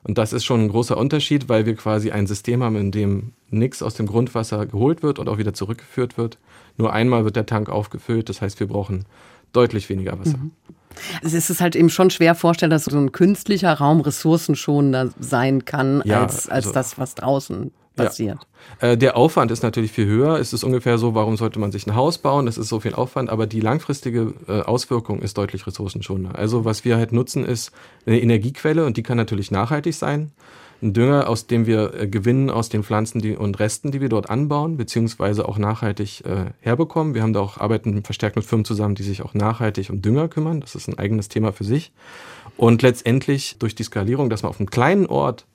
Und 0.06 0.18
das 0.18 0.32
ist 0.32 0.44
schon 0.44 0.60
ein 0.60 0.68
großer 0.68 0.96
Unterschied, 0.96 1.48
weil 1.48 1.66
wir 1.66 1.74
quasi 1.74 2.12
ein 2.12 2.28
System 2.28 2.62
haben, 2.62 2.76
in 2.76 2.92
dem 2.92 3.32
nichts 3.50 3.82
aus 3.82 3.94
dem 3.94 4.06
Grundwasser 4.06 4.64
geholt 4.66 5.02
wird 5.02 5.18
und 5.18 5.28
auch 5.28 5.38
wieder 5.38 5.52
zurückgeführt 5.52 6.16
wird. 6.16 6.38
Nur 6.76 6.92
einmal 6.92 7.24
wird 7.24 7.34
der 7.34 7.46
Tank 7.46 7.68
aufgefüllt, 7.68 8.28
das 8.28 8.40
heißt, 8.40 8.60
wir 8.60 8.68
brauchen 8.68 9.04
deutlich 9.56 9.88
weniger 9.88 10.18
Wasser. 10.18 10.38
es 11.22 11.32
ist 11.50 11.60
halt 11.60 11.76
eben 11.76 11.90
schon 11.90 12.10
schwer 12.10 12.34
vorstellen, 12.34 12.70
dass 12.70 12.84
so 12.84 12.96
ein 12.96 13.12
künstlicher 13.12 13.72
Raum 13.74 14.00
ressourcenschonender 14.00 15.10
sein 15.18 15.64
kann, 15.64 16.02
Ja, 16.04 16.22
als, 16.22 16.48
als 16.48 16.66
also- 16.66 16.72
das, 16.72 16.98
was 16.98 17.14
draußen 17.14 17.70
passiert. 17.96 18.46
Äh, 18.80 18.96
der 18.96 19.16
Aufwand 19.16 19.50
ist 19.50 19.62
natürlich 19.62 19.90
viel 19.92 20.06
höher. 20.06 20.36
Es 20.38 20.52
ist 20.52 20.64
ungefähr 20.64 20.98
so, 20.98 21.14
warum 21.14 21.36
sollte 21.36 21.58
man 21.58 21.72
sich 21.72 21.86
ein 21.86 21.94
Haus 21.94 22.18
bauen? 22.18 22.46
Das 22.46 22.58
ist 22.58 22.68
so 22.68 22.78
viel 22.78 22.94
Aufwand, 22.94 23.30
aber 23.30 23.46
die 23.46 23.60
langfristige 23.60 24.34
äh, 24.48 24.60
Auswirkung 24.60 25.20
ist 25.22 25.38
deutlich 25.38 25.66
ressourcenschonender. 25.66 26.38
Also 26.38 26.64
was 26.64 26.84
wir 26.84 26.96
halt 26.96 27.12
nutzen, 27.12 27.44
ist 27.44 27.72
eine 28.04 28.20
Energiequelle 28.20 28.84
und 28.84 28.96
die 28.98 29.02
kann 29.02 29.16
natürlich 29.16 29.50
nachhaltig 29.50 29.94
sein. 29.94 30.32
Ein 30.82 30.92
Dünger, 30.92 31.28
aus 31.28 31.46
dem 31.46 31.66
wir 31.66 31.94
äh, 31.94 32.06
gewinnen 32.06 32.50
aus 32.50 32.68
den 32.68 32.82
Pflanzen 32.82 33.20
die, 33.20 33.34
und 33.34 33.58
Resten, 33.58 33.92
die 33.92 34.00
wir 34.00 34.08
dort 34.08 34.28
anbauen, 34.28 34.76
beziehungsweise 34.76 35.48
auch 35.48 35.56
nachhaltig 35.56 36.24
äh, 36.26 36.50
herbekommen. 36.60 37.14
Wir 37.14 37.22
haben 37.22 37.32
da 37.32 37.40
auch 37.40 37.58
arbeiten 37.58 38.02
verstärkt 38.04 38.36
mit 38.36 38.44
Firmen 38.44 38.64
zusammen, 38.64 38.94
die 38.94 39.02
sich 39.02 39.22
auch 39.22 39.34
nachhaltig 39.34 39.90
um 39.90 40.02
Dünger 40.02 40.28
kümmern. 40.28 40.60
Das 40.60 40.74
ist 40.74 40.88
ein 40.88 40.98
eigenes 40.98 41.28
Thema 41.28 41.52
für 41.52 41.64
sich. 41.64 41.92
Und 42.56 42.82
letztendlich 42.82 43.56
durch 43.58 43.74
die 43.74 43.84
Skalierung, 43.84 44.30
dass 44.30 44.42
man 44.42 44.50
auf 44.50 44.60
einem 44.60 44.70
kleinen 44.70 45.06
Ort 45.06 45.46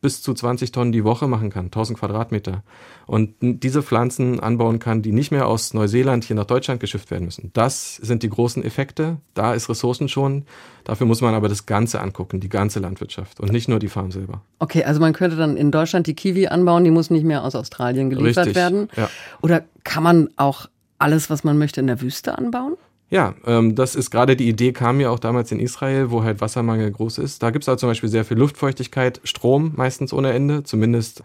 bis 0.00 0.22
zu 0.22 0.32
20 0.32 0.72
Tonnen 0.72 0.92
die 0.92 1.04
Woche 1.04 1.26
machen 1.26 1.50
kann, 1.50 1.66
1000 1.66 1.98
Quadratmeter. 1.98 2.62
Und 3.06 3.34
diese 3.40 3.82
Pflanzen 3.82 4.40
anbauen 4.40 4.78
kann, 4.78 5.02
die 5.02 5.12
nicht 5.12 5.30
mehr 5.30 5.46
aus 5.46 5.74
Neuseeland 5.74 6.24
hier 6.24 6.36
nach 6.36 6.46
Deutschland 6.46 6.80
geschifft 6.80 7.10
werden 7.10 7.24
müssen. 7.24 7.50
Das 7.52 7.96
sind 7.96 8.22
die 8.22 8.30
großen 8.30 8.64
Effekte. 8.64 9.18
Da 9.34 9.52
ist 9.52 9.68
Ressourcen 9.68 10.08
schon. 10.08 10.44
Dafür 10.84 11.06
muss 11.06 11.20
man 11.20 11.34
aber 11.34 11.48
das 11.48 11.66
Ganze 11.66 12.00
angucken, 12.00 12.40
die 12.40 12.48
ganze 12.48 12.80
Landwirtschaft 12.80 13.40
und 13.40 13.52
nicht 13.52 13.68
nur 13.68 13.78
die 13.78 13.88
Farm 13.88 14.10
selber. 14.10 14.40
Okay, 14.58 14.84
also 14.84 15.00
man 15.00 15.12
könnte 15.12 15.36
dann 15.36 15.56
in 15.56 15.70
Deutschland 15.70 16.06
die 16.06 16.14
Kiwi 16.14 16.46
anbauen, 16.48 16.84
die 16.84 16.90
muss 16.90 17.10
nicht 17.10 17.24
mehr 17.24 17.44
aus 17.44 17.54
Australien 17.54 18.08
geliefert 18.08 18.46
Richtig, 18.46 18.56
werden. 18.56 18.88
ja. 18.96 19.10
Oder 19.42 19.64
kann 19.84 20.02
man 20.02 20.30
auch 20.36 20.66
alles, 20.98 21.28
was 21.30 21.44
man 21.44 21.58
möchte, 21.58 21.80
in 21.80 21.86
der 21.86 22.00
Wüste 22.00 22.38
anbauen? 22.38 22.76
Ja, 23.10 23.34
ähm, 23.44 23.74
das 23.74 23.96
ist 23.96 24.10
gerade 24.10 24.36
die 24.36 24.48
Idee, 24.48 24.72
kam 24.72 25.00
ja 25.00 25.10
auch 25.10 25.18
damals 25.18 25.50
in 25.50 25.58
Israel, 25.58 26.12
wo 26.12 26.22
halt 26.22 26.40
Wassermangel 26.40 26.92
groß 26.92 27.18
ist. 27.18 27.42
Da 27.42 27.50
gibt 27.50 27.64
es 27.64 27.68
halt 27.68 27.80
zum 27.80 27.88
Beispiel 27.88 28.08
sehr 28.08 28.24
viel 28.24 28.38
Luftfeuchtigkeit, 28.38 29.20
Strom 29.24 29.72
meistens 29.74 30.12
ohne 30.12 30.32
Ende, 30.32 30.62
zumindest 30.62 31.24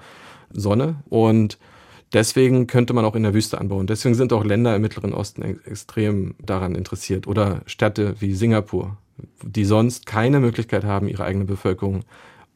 Sonne. 0.51 0.95
Und 1.09 1.59
deswegen 2.11 2.65
könnte 2.65 2.93
man 2.93 3.05
auch 3.05 3.15
in 3.15 3.21
der 3.21 3.35
Wüste 3.35 3.61
anbauen. 3.61 3.85
Deswegen 3.85 4.15
sind 4.15 4.33
auch 4.33 4.43
Länder 4.43 4.75
im 4.75 4.81
Mittleren 4.81 5.13
Osten 5.13 5.43
ex 5.43 5.59
extrem 5.67 6.33
daran 6.43 6.74
interessiert. 6.74 7.27
Oder 7.27 7.62
Städte 7.67 8.15
wie 8.19 8.33
Singapur, 8.33 8.98
die 9.43 9.65
sonst 9.65 10.07
keine 10.07 10.39
Möglichkeit 10.39 10.86
haben, 10.86 11.07
ihre 11.07 11.24
eigene 11.24 11.45
Bevölkerung 11.45 12.03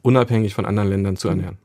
unabhängig 0.02 0.56
von 0.56 0.66
anderen 0.66 0.90
Ländern 0.90 1.18
zu 1.18 1.28
ernähren. 1.28 1.60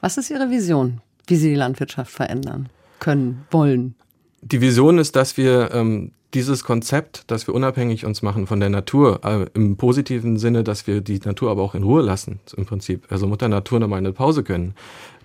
Was 0.00 0.18
ist 0.18 0.30
Ihre 0.30 0.50
Vision, 0.50 1.00
wie 1.26 1.36
Sie 1.36 1.50
die 1.50 1.54
Landwirtschaft 1.54 2.10
verändern 2.10 2.68
können, 2.98 3.44
wollen? 3.50 3.94
Die 4.42 4.60
Vision 4.60 4.98
ist, 4.98 5.16
dass 5.16 5.36
wir 5.36 5.70
ähm, 5.72 6.12
dieses 6.36 6.64
Konzept, 6.64 7.24
dass 7.30 7.46
wir 7.46 7.54
unabhängig 7.54 8.04
uns 8.04 8.20
machen 8.20 8.46
von 8.46 8.60
der 8.60 8.68
Natur, 8.68 9.20
äh, 9.24 9.46
im 9.54 9.78
positiven 9.78 10.38
Sinne, 10.38 10.64
dass 10.64 10.86
wir 10.86 11.00
die 11.00 11.18
Natur 11.18 11.50
aber 11.50 11.62
auch 11.62 11.74
in 11.74 11.82
Ruhe 11.82 12.02
lassen, 12.02 12.40
im 12.58 12.66
Prinzip. 12.66 13.06
Also 13.08 13.26
Mutter 13.26 13.48
Natur 13.48 13.80
nochmal 13.80 14.00
eine 14.00 14.12
Pause 14.12 14.44
können. 14.44 14.74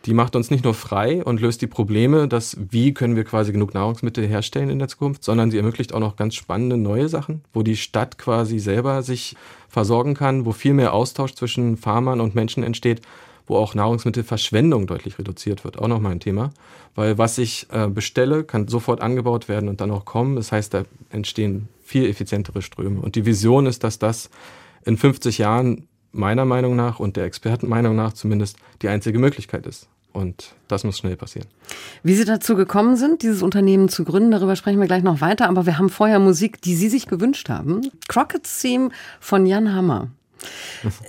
Die 0.05 0.13
macht 0.13 0.37
uns 0.37 0.49
nicht 0.49 0.63
nur 0.63 0.73
frei 0.73 1.21
und 1.21 1.41
löst 1.41 1.61
die 1.61 1.67
Probleme, 1.67 2.29
dass 2.29 2.55
wie 2.69 2.93
können 2.93 3.17
wir 3.17 3.25
quasi 3.25 3.51
genug 3.51 3.73
Nahrungsmittel 3.73 4.25
herstellen 4.25 4.69
in 4.69 4.79
der 4.79 4.87
Zukunft, 4.87 5.25
sondern 5.25 5.51
sie 5.51 5.57
ermöglicht 5.57 5.93
auch 5.93 5.99
noch 5.99 6.15
ganz 6.15 6.33
spannende 6.35 6.77
neue 6.77 7.09
Sachen, 7.09 7.41
wo 7.53 7.61
die 7.61 7.75
Stadt 7.75 8.17
quasi 8.17 8.57
selber 8.57 9.03
sich 9.03 9.35
versorgen 9.67 10.13
kann, 10.13 10.45
wo 10.45 10.53
viel 10.53 10.73
mehr 10.73 10.93
Austausch 10.93 11.33
zwischen 11.35 11.75
Farmern 11.75 12.21
und 12.21 12.35
Menschen 12.35 12.63
entsteht, 12.63 13.01
wo 13.51 13.57
auch 13.57 13.75
Nahrungsmittelverschwendung 13.75 14.87
deutlich 14.87 15.19
reduziert 15.19 15.63
wird. 15.63 15.77
Auch 15.77 15.87
nochmal 15.87 16.13
ein 16.13 16.19
Thema. 16.19 16.51
Weil 16.95 17.17
was 17.17 17.37
ich 17.37 17.67
äh, 17.71 17.87
bestelle, 17.87 18.43
kann 18.43 18.67
sofort 18.67 19.01
angebaut 19.01 19.49
werden 19.49 19.69
und 19.69 19.81
dann 19.81 19.91
auch 19.91 20.05
kommen. 20.05 20.37
Das 20.37 20.51
heißt, 20.51 20.73
da 20.73 20.85
entstehen 21.09 21.67
viel 21.83 22.09
effizientere 22.09 22.61
Ströme. 22.61 23.01
Und 23.01 23.15
die 23.15 23.25
Vision 23.25 23.65
ist, 23.65 23.83
dass 23.83 23.99
das 23.99 24.29
in 24.85 24.97
50 24.97 25.37
Jahren 25.37 25.87
meiner 26.13 26.45
Meinung 26.45 26.75
nach 26.75 26.99
und 26.99 27.17
der 27.17 27.25
Expertenmeinung 27.25 27.95
nach 27.95 28.13
zumindest 28.13 28.57
die 28.81 28.87
einzige 28.87 29.19
Möglichkeit 29.19 29.67
ist. 29.67 29.87
Und 30.13 30.55
das 30.67 30.83
muss 30.83 30.97
schnell 30.97 31.15
passieren. 31.15 31.47
Wie 32.03 32.15
Sie 32.15 32.25
dazu 32.25 32.55
gekommen 32.55 32.95
sind, 32.95 33.21
dieses 33.21 33.41
Unternehmen 33.41 33.89
zu 33.89 34.03
gründen, 34.03 34.31
darüber 34.31 34.55
sprechen 34.55 34.79
wir 34.79 34.87
gleich 34.87 35.03
noch 35.03 35.21
weiter. 35.21 35.49
Aber 35.49 35.65
wir 35.65 35.77
haben 35.77 35.89
vorher 35.89 36.19
Musik, 36.19 36.61
die 36.61 36.75
Sie 36.75 36.89
sich 36.89 37.07
gewünscht 37.07 37.49
haben. 37.49 37.81
Crockett's 38.07 38.61
Theme 38.61 38.89
von 39.19 39.45
Jan 39.45 39.73
Hammer. 39.73 40.09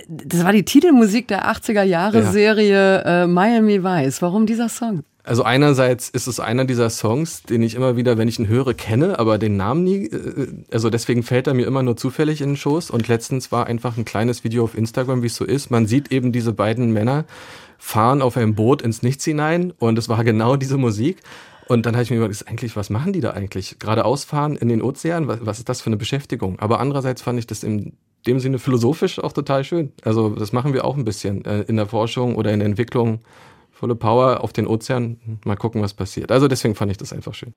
Das 0.07 0.43
war 0.43 0.51
die 0.51 0.63
Titelmusik 0.63 1.27
der 1.27 1.51
80er 1.51 1.83
Jahre 1.83 2.19
Ja. 2.21 2.31
Serie 2.31 3.03
äh, 3.03 3.27
Miami 3.27 3.83
Vice. 3.83 4.21
Warum 4.21 4.45
dieser 4.45 4.69
Song? 4.69 5.03
Also 5.25 5.43
einerseits 5.43 6.09
ist 6.09 6.27
es 6.27 6.41
einer 6.41 6.65
dieser 6.65 6.89
Songs, 6.89 7.43
den 7.43 7.61
ich 7.61 7.75
immer 7.75 7.95
wieder, 7.95 8.17
wenn 8.17 8.27
ich 8.27 8.39
ihn 8.39 8.47
höre, 8.49 8.73
kenne, 8.73 9.19
aber 9.19 9.37
den 9.37 9.55
Namen 9.55 9.83
nie, 9.85 10.07
äh, 10.07 10.47
also 10.71 10.89
deswegen 10.89 11.23
fällt 11.23 11.47
er 11.47 11.53
mir 11.53 11.65
immer 11.65 11.81
nur 11.81 11.95
zufällig 11.95 12.41
in 12.41 12.49
den 12.49 12.57
Schoß. 12.57 12.91
Und 12.91 13.07
letztens 13.07 13.51
war 13.51 13.67
einfach 13.67 13.97
ein 13.97 14.05
kleines 14.05 14.43
Video 14.43 14.65
auf 14.65 14.77
Instagram, 14.77 15.23
wie 15.23 15.27
es 15.27 15.35
so 15.35 15.45
ist. 15.45 15.71
Man 15.71 15.85
sieht 15.87 16.11
eben 16.11 16.31
diese 16.31 16.51
beiden 16.51 16.91
Männer 16.91 17.25
fahren 17.77 18.21
auf 18.21 18.37
einem 18.37 18.55
Boot 18.55 18.81
ins 18.81 19.01
Nichts 19.01 19.25
hinein 19.25 19.73
und 19.77 19.97
es 19.97 20.07
war 20.09 20.23
genau 20.23 20.55
diese 20.55 20.77
Musik. 20.77 21.21
Und 21.67 21.85
dann 21.85 21.95
habe 21.95 22.03
ich 22.03 22.11
mir 22.11 22.17
überlegt, 22.17 22.47
eigentlich, 22.47 22.75
was 22.75 22.89
machen 22.89 23.13
die 23.13 23.21
da 23.21 23.31
eigentlich? 23.31 23.77
Geradeaus 23.79 24.25
fahren 24.25 24.57
in 24.57 24.67
den 24.67 24.81
Ozean, 24.81 25.27
was, 25.27 25.39
was 25.41 25.59
ist 25.59 25.69
das 25.69 25.81
für 25.81 25.87
eine 25.87 25.97
Beschäftigung? 25.97 26.59
Aber 26.59 26.79
andererseits 26.81 27.21
fand 27.21 27.39
ich 27.39 27.47
das 27.47 27.63
in 27.63 27.93
dem 28.25 28.39
Sinne 28.39 28.59
philosophisch 28.59 29.19
auch 29.19 29.33
total 29.33 29.63
schön. 29.63 29.91
Also 30.03 30.29
das 30.29 30.53
machen 30.53 30.73
wir 30.73 30.85
auch 30.85 30.97
ein 30.97 31.05
bisschen 31.05 31.45
äh, 31.45 31.61
in 31.61 31.77
der 31.77 31.87
Forschung 31.87 32.35
oder 32.35 32.51
in 32.51 32.59
der 32.59 32.67
Entwicklung. 32.67 33.19
Volle 33.71 33.95
Power 33.95 34.41
auf 34.41 34.53
den 34.53 34.67
Ozean, 34.67 35.39
mal 35.43 35.57
gucken, 35.57 35.81
was 35.81 35.93
passiert. 35.93 36.31
Also 36.31 36.47
deswegen 36.47 36.75
fand 36.75 36.91
ich 36.91 36.97
das 36.97 37.11
einfach 37.11 37.33
schön. 37.33 37.53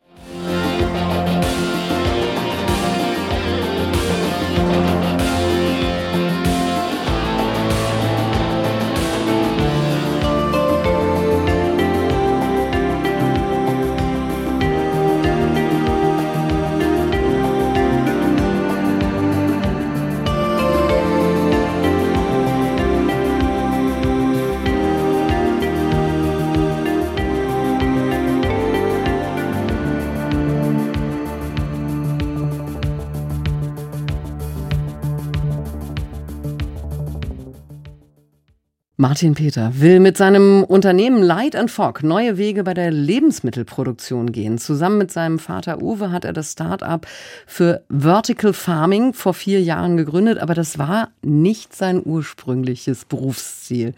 Martin 39.09 39.35
Peter 39.35 39.71
will 39.81 40.01
mit 40.01 40.17
seinem 40.17 40.65
Unternehmen 40.65 41.23
Light 41.23 41.55
and 41.55 41.71
Fog 41.71 42.03
neue 42.03 42.39
Wege 42.39 42.65
bei 42.65 42.75
der 42.75 42.91
Lebensmittelproduktion 42.91 44.33
gehen. 44.33 44.59
Zusammen 44.59 44.99
mit 44.99 45.13
seinem 45.13 45.39
Vater 45.39 45.81
Uwe 45.81 46.11
hat 46.11 46.25
er 46.25 46.33
das 46.33 46.51
Start-up 46.51 47.07
für 47.47 47.85
Vertical 47.89 48.53
Farming 48.53 49.13
vor 49.13 49.33
vier 49.33 49.63
Jahren 49.63 49.97
gegründet, 49.97 50.39
aber 50.39 50.55
das 50.55 50.81
war 50.81 51.11
nicht 51.23 51.73
sein 51.73 52.03
ursprüngliches 52.05 53.05
Berufsziel. 53.05 53.95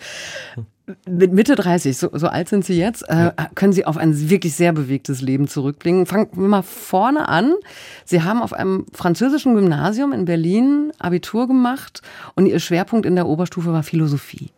Mit 1.08 1.32
Mitte 1.32 1.54
30, 1.54 1.96
so, 1.96 2.10
so 2.12 2.26
alt 2.26 2.50
sind 2.50 2.66
Sie 2.66 2.78
jetzt, 2.78 3.08
äh, 3.08 3.30
können 3.54 3.72
Sie 3.72 3.86
auf 3.86 3.96
ein 3.96 4.28
wirklich 4.28 4.56
sehr 4.56 4.74
bewegtes 4.74 5.22
Leben 5.22 5.48
zurückblicken. 5.48 6.04
Fangen 6.04 6.28
wir 6.34 6.48
mal 6.48 6.60
vorne 6.60 7.30
an. 7.30 7.54
Sie 8.04 8.24
haben 8.24 8.42
auf 8.42 8.52
einem 8.52 8.84
französischen 8.92 9.54
Gymnasium 9.54 10.12
in 10.12 10.26
Berlin 10.26 10.92
Abitur 10.98 11.48
gemacht 11.48 12.02
und 12.34 12.44
Ihr 12.44 12.60
Schwerpunkt 12.60 13.06
in 13.06 13.14
der 13.14 13.26
Oberstufe 13.26 13.72
war 13.72 13.82
Philosophie. 13.82 14.50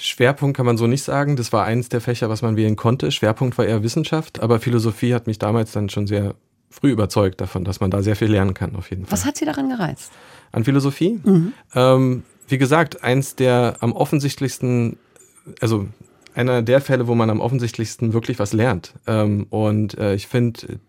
Schwerpunkt 0.00 0.56
kann 0.56 0.66
man 0.66 0.76
so 0.76 0.86
nicht 0.86 1.02
sagen. 1.02 1.36
Das 1.36 1.52
war 1.52 1.64
eins 1.64 1.88
der 1.88 2.00
Fächer, 2.00 2.28
was 2.28 2.42
man 2.42 2.56
wählen 2.56 2.76
konnte. 2.76 3.10
Schwerpunkt 3.10 3.58
war 3.58 3.66
eher 3.66 3.82
Wissenschaft, 3.82 4.42
aber 4.42 4.58
Philosophie 4.58 5.14
hat 5.14 5.26
mich 5.26 5.38
damals 5.38 5.72
dann 5.72 5.88
schon 5.88 6.06
sehr 6.06 6.34
früh 6.70 6.90
überzeugt 6.90 7.40
davon, 7.40 7.64
dass 7.64 7.80
man 7.80 7.90
da 7.90 8.02
sehr 8.02 8.16
viel 8.16 8.28
lernen 8.28 8.54
kann, 8.54 8.76
auf 8.76 8.90
jeden 8.90 9.04
Fall. 9.04 9.12
Was 9.12 9.26
hat 9.26 9.36
Sie 9.36 9.44
daran 9.44 9.68
gereizt? 9.68 10.12
An 10.52 10.64
Philosophie? 10.64 11.20
Mhm. 11.22 11.52
Ähm, 11.74 12.22
wie 12.48 12.58
gesagt, 12.58 13.02
eins 13.02 13.36
der 13.36 13.76
am 13.80 13.92
offensichtlichsten, 13.92 14.96
also 15.60 15.88
einer 16.34 16.62
der 16.62 16.80
Fälle, 16.80 17.06
wo 17.06 17.14
man 17.14 17.28
am 17.28 17.40
offensichtlichsten 17.40 18.12
wirklich 18.12 18.38
was 18.38 18.52
lernt. 18.52 18.94
Ähm, 19.06 19.46
und 19.50 19.98
äh, 19.98 20.14
ich 20.14 20.26
finde, 20.28 20.80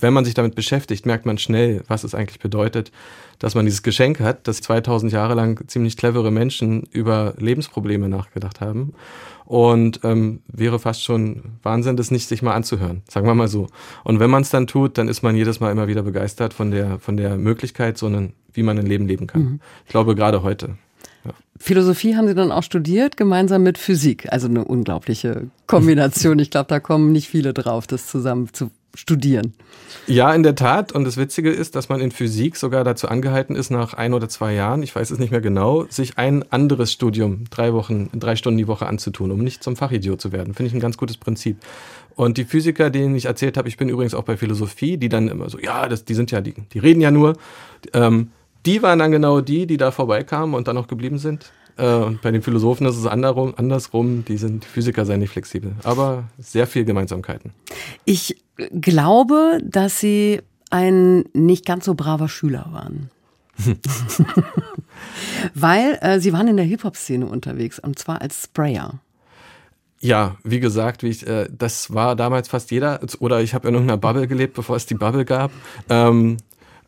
wenn 0.00 0.12
man 0.12 0.24
sich 0.24 0.34
damit 0.34 0.54
beschäftigt, 0.54 1.06
merkt 1.06 1.26
man 1.26 1.38
schnell, 1.38 1.82
was 1.86 2.04
es 2.04 2.14
eigentlich 2.14 2.40
bedeutet, 2.40 2.90
dass 3.38 3.54
man 3.54 3.64
dieses 3.64 3.82
Geschenk 3.82 4.20
hat, 4.20 4.46
dass 4.46 4.60
2000 4.60 5.12
Jahre 5.12 5.34
lang 5.34 5.66
ziemlich 5.66 5.96
clevere 5.96 6.30
Menschen 6.30 6.82
über 6.92 7.34
Lebensprobleme 7.38 8.08
nachgedacht 8.08 8.60
haben. 8.60 8.94
Und 9.46 10.00
ähm, 10.04 10.42
wäre 10.46 10.78
fast 10.78 11.02
schon 11.02 11.42
Wahnsinn, 11.64 11.96
das 11.96 12.12
nicht 12.12 12.28
sich 12.28 12.40
mal 12.40 12.54
anzuhören, 12.54 13.02
sagen 13.08 13.26
wir 13.26 13.34
mal 13.34 13.48
so. 13.48 13.66
Und 14.04 14.20
wenn 14.20 14.30
man 14.30 14.42
es 14.42 14.50
dann 14.50 14.68
tut, 14.68 14.96
dann 14.96 15.08
ist 15.08 15.22
man 15.22 15.34
jedes 15.34 15.58
Mal 15.58 15.72
immer 15.72 15.88
wieder 15.88 16.02
begeistert 16.02 16.54
von 16.54 16.70
der, 16.70 17.00
von 17.00 17.16
der 17.16 17.36
Möglichkeit, 17.36 17.98
so 17.98 18.06
einen, 18.06 18.34
wie 18.52 18.62
man 18.62 18.78
ein 18.78 18.86
Leben 18.86 19.08
leben 19.08 19.26
kann. 19.26 19.42
Mhm. 19.42 19.60
Ich 19.86 19.90
glaube, 19.90 20.14
gerade 20.14 20.44
heute. 20.44 20.76
Ja. 21.24 21.32
Philosophie 21.58 22.14
haben 22.14 22.28
Sie 22.28 22.34
dann 22.34 22.52
auch 22.52 22.62
studiert, 22.62 23.16
gemeinsam 23.16 23.64
mit 23.64 23.76
Physik. 23.76 24.32
Also 24.32 24.46
eine 24.46 24.64
unglaubliche 24.64 25.48
Kombination. 25.66 26.38
Ich 26.38 26.50
glaube, 26.50 26.68
da 26.68 26.78
kommen 26.78 27.10
nicht 27.10 27.28
viele 27.28 27.52
drauf, 27.52 27.88
das 27.88 28.06
zusammen 28.06 28.50
zu 28.52 28.70
studieren. 28.94 29.54
Ja, 30.06 30.32
in 30.34 30.42
der 30.42 30.54
Tat. 30.54 30.92
Und 30.92 31.04
das 31.04 31.16
Witzige 31.16 31.50
ist, 31.50 31.76
dass 31.76 31.88
man 31.88 32.00
in 32.00 32.10
Physik 32.10 32.56
sogar 32.56 32.84
dazu 32.84 33.08
angehalten 33.08 33.54
ist, 33.54 33.70
nach 33.70 33.94
ein 33.94 34.14
oder 34.14 34.28
zwei 34.28 34.54
Jahren, 34.54 34.82
ich 34.82 34.94
weiß 34.94 35.10
es 35.10 35.18
nicht 35.18 35.30
mehr 35.30 35.40
genau, 35.40 35.84
sich 35.88 36.18
ein 36.18 36.44
anderes 36.50 36.92
Studium 36.92 37.44
drei 37.50 37.72
Wochen, 37.72 38.10
drei 38.14 38.36
Stunden 38.36 38.58
die 38.58 38.68
Woche 38.68 38.86
anzutun, 38.86 39.30
um 39.30 39.40
nicht 39.40 39.62
zum 39.62 39.76
Fachidiot 39.76 40.20
zu 40.20 40.32
werden. 40.32 40.54
Finde 40.54 40.68
ich 40.68 40.74
ein 40.74 40.80
ganz 40.80 40.96
gutes 40.96 41.16
Prinzip. 41.16 41.58
Und 42.16 42.36
die 42.36 42.44
Physiker, 42.44 42.90
denen 42.90 43.14
ich 43.14 43.26
erzählt 43.26 43.56
habe, 43.56 43.68
ich 43.68 43.76
bin 43.76 43.88
übrigens 43.88 44.14
auch 44.14 44.24
bei 44.24 44.36
Philosophie, 44.36 44.96
die 44.96 45.08
dann 45.08 45.28
immer 45.28 45.48
so, 45.48 45.58
ja, 45.58 45.88
das, 45.88 46.04
die 46.04 46.14
sind 46.14 46.30
ja, 46.30 46.40
die, 46.40 46.54
die 46.72 46.78
reden 46.78 47.00
ja 47.00 47.10
nur. 47.10 47.36
Ähm, 47.92 48.30
die 48.66 48.82
waren 48.82 48.98
dann 48.98 49.10
genau 49.10 49.40
die, 49.40 49.66
die 49.66 49.78
da 49.78 49.90
vorbeikamen 49.90 50.54
und 50.54 50.68
dann 50.68 50.74
noch 50.74 50.86
geblieben 50.86 51.18
sind. 51.18 51.50
Äh, 51.80 52.04
und 52.04 52.22
bei 52.22 52.30
den 52.30 52.42
Philosophen 52.42 52.86
ist 52.86 52.96
es 52.96 53.06
andersrum, 53.06 53.54
andersrum. 53.56 54.24
Die 54.24 54.36
sind 54.36 54.64
die 54.64 54.68
Physiker 54.68 55.04
seien 55.06 55.20
nicht 55.20 55.32
flexibel. 55.32 55.74
Aber 55.82 56.24
sehr 56.38 56.66
viel 56.66 56.84
Gemeinsamkeiten. 56.84 57.52
Ich 58.04 58.36
glaube, 58.72 59.60
dass 59.64 60.00
Sie 60.00 60.40
ein 60.70 61.24
nicht 61.32 61.66
ganz 61.66 61.84
so 61.84 61.94
braver 61.94 62.28
Schüler 62.28 62.68
waren. 62.72 63.10
Weil 65.54 65.98
äh, 66.00 66.20
Sie 66.20 66.32
waren 66.32 66.48
in 66.48 66.56
der 66.56 66.66
Hip-Hop-Szene 66.66 67.26
unterwegs 67.26 67.78
und 67.78 67.98
zwar 67.98 68.20
als 68.20 68.44
Sprayer. 68.44 69.00
Ja, 70.02 70.36
wie 70.44 70.60
gesagt, 70.60 71.02
wie 71.02 71.08
ich, 71.08 71.26
äh, 71.26 71.46
das 71.50 71.92
war 71.92 72.16
damals 72.16 72.48
fast 72.48 72.70
jeder, 72.70 73.00
oder 73.18 73.42
ich 73.42 73.52
habe 73.52 73.68
in 73.68 73.74
irgendeiner 73.74 73.98
Bubble 73.98 74.26
gelebt, 74.26 74.54
bevor 74.54 74.76
es 74.76 74.86
die 74.86 74.94
Bubble 74.94 75.26
gab. 75.26 75.50
Ähm, 75.90 76.38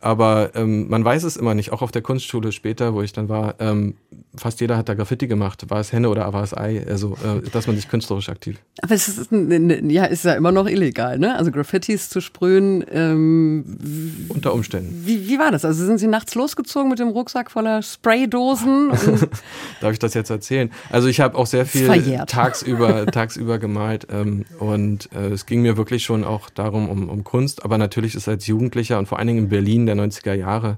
aber 0.03 0.51
ähm, 0.55 0.89
man 0.89 1.05
weiß 1.05 1.23
es 1.23 1.37
immer 1.37 1.55
nicht, 1.55 1.71
auch 1.71 1.81
auf 1.81 1.91
der 1.91 2.01
Kunstschule 2.01 2.51
später, 2.51 2.93
wo 2.93 3.01
ich 3.01 3.13
dann 3.13 3.29
war, 3.29 3.55
ähm, 3.59 3.95
fast 4.35 4.59
jeder 4.61 4.77
hat 4.77 4.89
da 4.89 4.95
Graffiti 4.95 5.27
gemacht. 5.27 5.69
War 5.69 5.79
es 5.79 5.93
Henne 5.93 6.09
oder 6.09 6.31
war 6.33 6.43
es 6.43 6.55
Ei? 6.55 6.85
Also, 6.87 7.15
äh, 7.23 7.47
dass 7.49 7.67
man 7.67 7.75
sich 7.75 7.87
künstlerisch 7.87 8.29
aktiv. 8.29 8.57
Aber 8.81 8.93
es 8.93 9.07
ist, 9.07 9.31
ja, 9.31 10.05
ist 10.05 10.25
ja 10.25 10.33
immer 10.33 10.51
noch 10.51 10.67
illegal, 10.67 11.19
ne? 11.19 11.37
Also 11.37 11.51
Graffitis 11.51 12.09
zu 12.09 12.19
sprühen. 12.19 12.83
Ähm, 12.91 14.27
Unter 14.29 14.53
Umständen. 14.53 15.03
Wie, 15.05 15.27
wie 15.27 15.39
war 15.39 15.51
das? 15.51 15.63
Also 15.63 15.85
sind 15.85 15.99
Sie 15.99 16.07
nachts 16.07 16.35
losgezogen 16.35 16.89
mit 16.89 16.99
dem 16.99 17.09
Rucksack 17.09 17.51
voller 17.51 17.81
Spraydosen? 17.81 18.89
Darf 19.81 19.93
ich 19.93 19.99
das 19.99 20.13
jetzt 20.13 20.29
erzählen? 20.29 20.71
Also 20.89 21.07
ich 21.07 21.21
habe 21.21 21.37
auch 21.37 21.47
sehr 21.47 21.65
viel 21.65 21.87
tagsüber, 22.27 23.05
tagsüber 23.11 23.59
gemalt 23.59 24.07
ähm, 24.11 24.45
und 24.59 25.09
äh, 25.15 25.29
es 25.29 25.45
ging 25.45 25.61
mir 25.61 25.77
wirklich 25.77 26.03
schon 26.03 26.23
auch 26.23 26.49
darum, 26.49 26.89
um, 26.89 27.07
um 27.09 27.23
Kunst. 27.23 27.63
Aber 27.63 27.77
natürlich 27.77 28.15
ist 28.15 28.27
als 28.27 28.47
Jugendlicher 28.47 28.99
und 28.99 29.07
vor 29.07 29.19
allen 29.19 29.27
Dingen 29.27 29.39
in 29.39 29.49
Berlin 29.49 29.85
der 29.95 30.05
90er 30.05 30.33
Jahre 30.33 30.75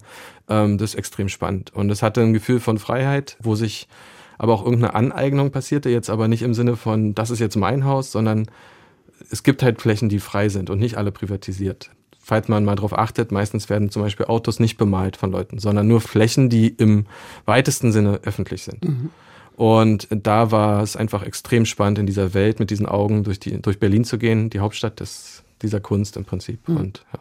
ähm, 0.49 0.77
das 0.77 0.91
ist 0.91 0.95
extrem 0.95 1.29
spannend. 1.29 1.73
Und 1.73 1.89
es 1.89 2.01
hatte 2.01 2.21
ein 2.21 2.33
Gefühl 2.33 2.59
von 2.59 2.77
Freiheit, 2.77 3.37
wo 3.41 3.55
sich 3.55 3.87
aber 4.37 4.53
auch 4.53 4.63
irgendeine 4.63 4.93
Aneignung 4.95 5.51
passierte, 5.51 5.89
jetzt 5.89 6.09
aber 6.09 6.27
nicht 6.27 6.41
im 6.41 6.53
Sinne 6.53 6.75
von, 6.75 7.15
das 7.15 7.29
ist 7.29 7.39
jetzt 7.39 7.55
mein 7.55 7.85
Haus, 7.85 8.11
sondern 8.11 8.47
es 9.31 9.43
gibt 9.43 9.63
halt 9.63 9.81
Flächen, 9.81 10.09
die 10.09 10.19
frei 10.19 10.49
sind 10.49 10.69
und 10.69 10.79
nicht 10.79 10.97
alle 10.97 11.11
privatisiert. 11.11 11.91
Falls 12.19 12.47
man 12.47 12.65
mal 12.65 12.75
darauf 12.75 12.97
achtet, 12.97 13.31
meistens 13.31 13.69
werden 13.69 13.91
zum 13.91 14.01
Beispiel 14.01 14.25
Autos 14.25 14.59
nicht 14.59 14.77
bemalt 14.77 15.15
von 15.15 15.31
Leuten, 15.31 15.59
sondern 15.59 15.87
nur 15.87 16.01
Flächen, 16.01 16.49
die 16.49 16.67
im 16.67 17.05
weitesten 17.45 17.91
Sinne 17.91 18.19
öffentlich 18.23 18.63
sind. 18.63 18.83
Mhm. 18.83 19.11
Und 19.55 20.07
da 20.09 20.51
war 20.51 20.83
es 20.83 20.97
einfach 20.97 21.23
extrem 21.23 21.65
spannend, 21.65 21.99
in 21.99 22.07
dieser 22.07 22.33
Welt 22.33 22.59
mit 22.59 22.71
diesen 22.71 22.87
Augen 22.87 23.23
durch, 23.23 23.39
die, 23.39 23.61
durch 23.61 23.79
Berlin 23.79 24.03
zu 24.03 24.17
gehen, 24.17 24.49
die 24.49 24.59
Hauptstadt 24.59 24.99
des, 24.99 25.43
dieser 25.61 25.79
Kunst 25.79 26.17
im 26.17 26.25
Prinzip. 26.25 26.67
Mhm. 26.67 26.77
Und, 26.77 27.05
ja. 27.13 27.19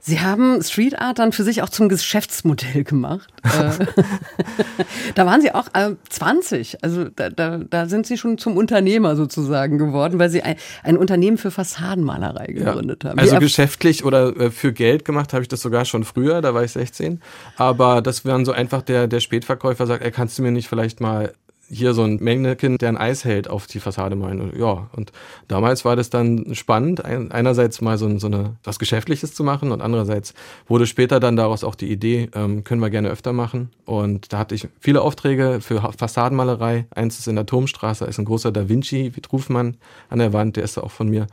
Sie 0.00 0.20
haben 0.20 0.62
Street 0.62 0.98
Art 0.98 1.18
dann 1.18 1.32
für 1.32 1.42
sich 1.42 1.62
auch 1.62 1.68
zum 1.68 1.88
Geschäftsmodell 1.88 2.84
gemacht. 2.84 3.28
Äh, 3.48 3.86
da 5.14 5.24
waren 5.24 5.40
Sie 5.40 5.52
auch 5.52 5.68
äh, 5.72 5.94
20, 6.10 6.84
also 6.84 7.04
da, 7.04 7.30
da, 7.30 7.58
da 7.58 7.86
sind 7.86 8.06
Sie 8.06 8.18
schon 8.18 8.36
zum 8.36 8.56
Unternehmer 8.56 9.16
sozusagen 9.16 9.78
geworden, 9.78 10.18
weil 10.18 10.28
Sie 10.28 10.42
ein, 10.42 10.56
ein 10.82 10.98
Unternehmen 10.98 11.38
für 11.38 11.50
Fassadenmalerei 11.50 12.46
gegründet 12.48 13.04
ja. 13.04 13.10
haben. 13.10 13.18
Also 13.18 13.38
geschäftlich 13.38 14.04
oder 14.04 14.36
äh, 14.36 14.50
für 14.50 14.72
Geld 14.72 15.04
gemacht 15.04 15.32
habe 15.32 15.42
ich 15.42 15.48
das 15.48 15.62
sogar 15.62 15.86
schon 15.86 16.04
früher, 16.04 16.42
da 16.42 16.52
war 16.52 16.62
ich 16.62 16.72
16. 16.72 17.20
Aber 17.56 18.02
das 18.02 18.24
wären 18.24 18.44
so 18.44 18.52
einfach 18.52 18.82
der, 18.82 19.06
der 19.06 19.20
Spätverkäufer 19.20 19.86
sagt, 19.86 20.04
ey, 20.04 20.10
kannst 20.10 20.38
du 20.38 20.42
mir 20.42 20.50
nicht 20.52 20.68
vielleicht 20.68 21.00
mal 21.00 21.32
hier 21.68 21.94
so 21.94 22.02
ein 22.02 22.18
Mannequin, 22.22 22.78
der 22.78 22.88
ein 22.88 22.96
Eis 22.96 23.24
hält, 23.24 23.48
auf 23.48 23.66
die 23.66 23.80
Fassade 23.80 24.16
malen. 24.16 24.52
Ja, 24.58 24.88
und 24.96 25.12
damals 25.48 25.84
war 25.84 25.96
das 25.96 26.10
dann 26.10 26.54
spannend, 26.54 27.04
einerseits 27.04 27.80
mal 27.80 27.98
so, 27.98 28.18
so 28.18 28.26
eine, 28.26 28.56
was 28.64 28.78
Geschäftliches 28.78 29.34
zu 29.34 29.44
machen 29.44 29.70
und 29.72 29.80
andererseits 29.80 30.34
wurde 30.66 30.86
später 30.86 31.20
dann 31.20 31.36
daraus 31.36 31.64
auch 31.64 31.74
die 31.74 31.90
Idee, 31.90 32.30
ähm, 32.34 32.64
können 32.64 32.80
wir 32.80 32.90
gerne 32.90 33.08
öfter 33.08 33.32
machen. 33.32 33.70
Und 33.84 34.32
da 34.32 34.38
hatte 34.38 34.54
ich 34.54 34.68
viele 34.80 35.02
Aufträge 35.02 35.60
für 35.60 35.92
Fassadenmalerei. 35.96 36.86
Eins 36.90 37.18
ist 37.18 37.28
in 37.28 37.36
der 37.36 37.46
Turmstraße, 37.46 38.04
da 38.04 38.10
ist 38.10 38.18
ein 38.18 38.24
großer 38.24 38.52
Da 38.52 38.68
Vinci 38.68 39.14
Vitrufmann 39.14 39.76
an 40.08 40.18
der 40.18 40.32
Wand, 40.32 40.56
der 40.56 40.64
ist 40.64 40.78
auch 40.78 40.90
von 40.90 41.08
mir. 41.08 41.26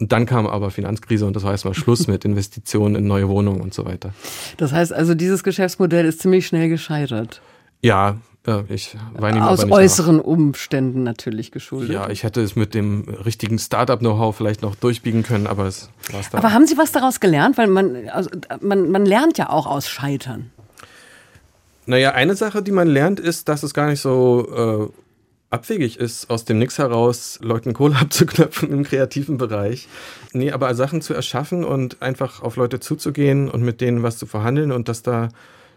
Und 0.00 0.10
dann 0.10 0.26
kam 0.26 0.48
aber 0.48 0.70
Finanzkrise 0.70 1.26
und 1.26 1.36
das 1.36 1.44
war 1.44 1.52
erstmal 1.52 1.74
Schluss 1.74 2.08
mit 2.08 2.24
Investitionen 2.24 2.96
in 2.96 3.06
neue 3.06 3.28
Wohnungen 3.28 3.60
und 3.60 3.72
so 3.72 3.84
weiter. 3.84 4.12
Das 4.56 4.72
heißt 4.72 4.92
also, 4.92 5.14
dieses 5.14 5.44
Geschäftsmodell 5.44 6.06
ist 6.06 6.20
ziemlich 6.20 6.46
schnell 6.46 6.68
gescheitert. 6.68 7.40
Ja, 7.82 8.16
Ich 8.68 8.96
weine 9.14 9.48
Aus 9.48 9.70
äußeren 9.70 10.16
nach. 10.16 10.24
Umständen 10.24 11.04
natürlich 11.04 11.52
geschuldet. 11.52 11.94
Ja, 11.94 12.10
ich 12.10 12.24
hätte 12.24 12.42
es 12.42 12.56
mit 12.56 12.74
dem 12.74 13.02
richtigen 13.24 13.56
Startup-Know-how 13.56 14.34
vielleicht 14.34 14.62
noch 14.62 14.74
durchbiegen 14.74 15.22
können, 15.22 15.46
aber 15.46 15.66
es 15.66 15.90
war 16.10 16.22
da. 16.28 16.38
Aber 16.38 16.52
haben 16.52 16.66
Sie 16.66 16.76
was 16.76 16.90
daraus 16.90 17.20
gelernt? 17.20 17.56
Weil 17.56 17.68
man, 17.68 18.08
also, 18.08 18.30
man, 18.60 18.90
man 18.90 19.06
lernt 19.06 19.38
ja 19.38 19.48
auch 19.48 19.66
aus 19.66 19.88
Scheitern. 19.88 20.50
Naja, 21.86 22.12
eine 22.12 22.34
Sache, 22.34 22.62
die 22.62 22.72
man 22.72 22.88
lernt, 22.88 23.20
ist, 23.20 23.48
dass 23.48 23.62
es 23.62 23.74
gar 23.74 23.86
nicht 23.86 24.00
so 24.00 24.90
äh, 24.90 25.02
abwegig 25.52 25.98
ist, 25.98 26.28
aus 26.28 26.44
dem 26.44 26.58
Nix 26.58 26.78
heraus 26.78 27.38
Leuten 27.42 27.74
Kohle 27.74 27.96
abzuknöpfen 28.00 28.72
im 28.72 28.82
kreativen 28.82 29.38
Bereich. 29.38 29.86
Nee, 30.32 30.50
aber 30.50 30.74
Sachen 30.74 31.00
zu 31.00 31.14
erschaffen 31.14 31.64
und 31.64 32.02
einfach 32.02 32.42
auf 32.42 32.56
Leute 32.56 32.80
zuzugehen 32.80 33.48
und 33.48 33.62
mit 33.62 33.80
denen 33.80 34.02
was 34.02 34.18
zu 34.18 34.26
verhandeln 34.26 34.72
und 34.72 34.88
dass 34.88 35.02
da 35.02 35.28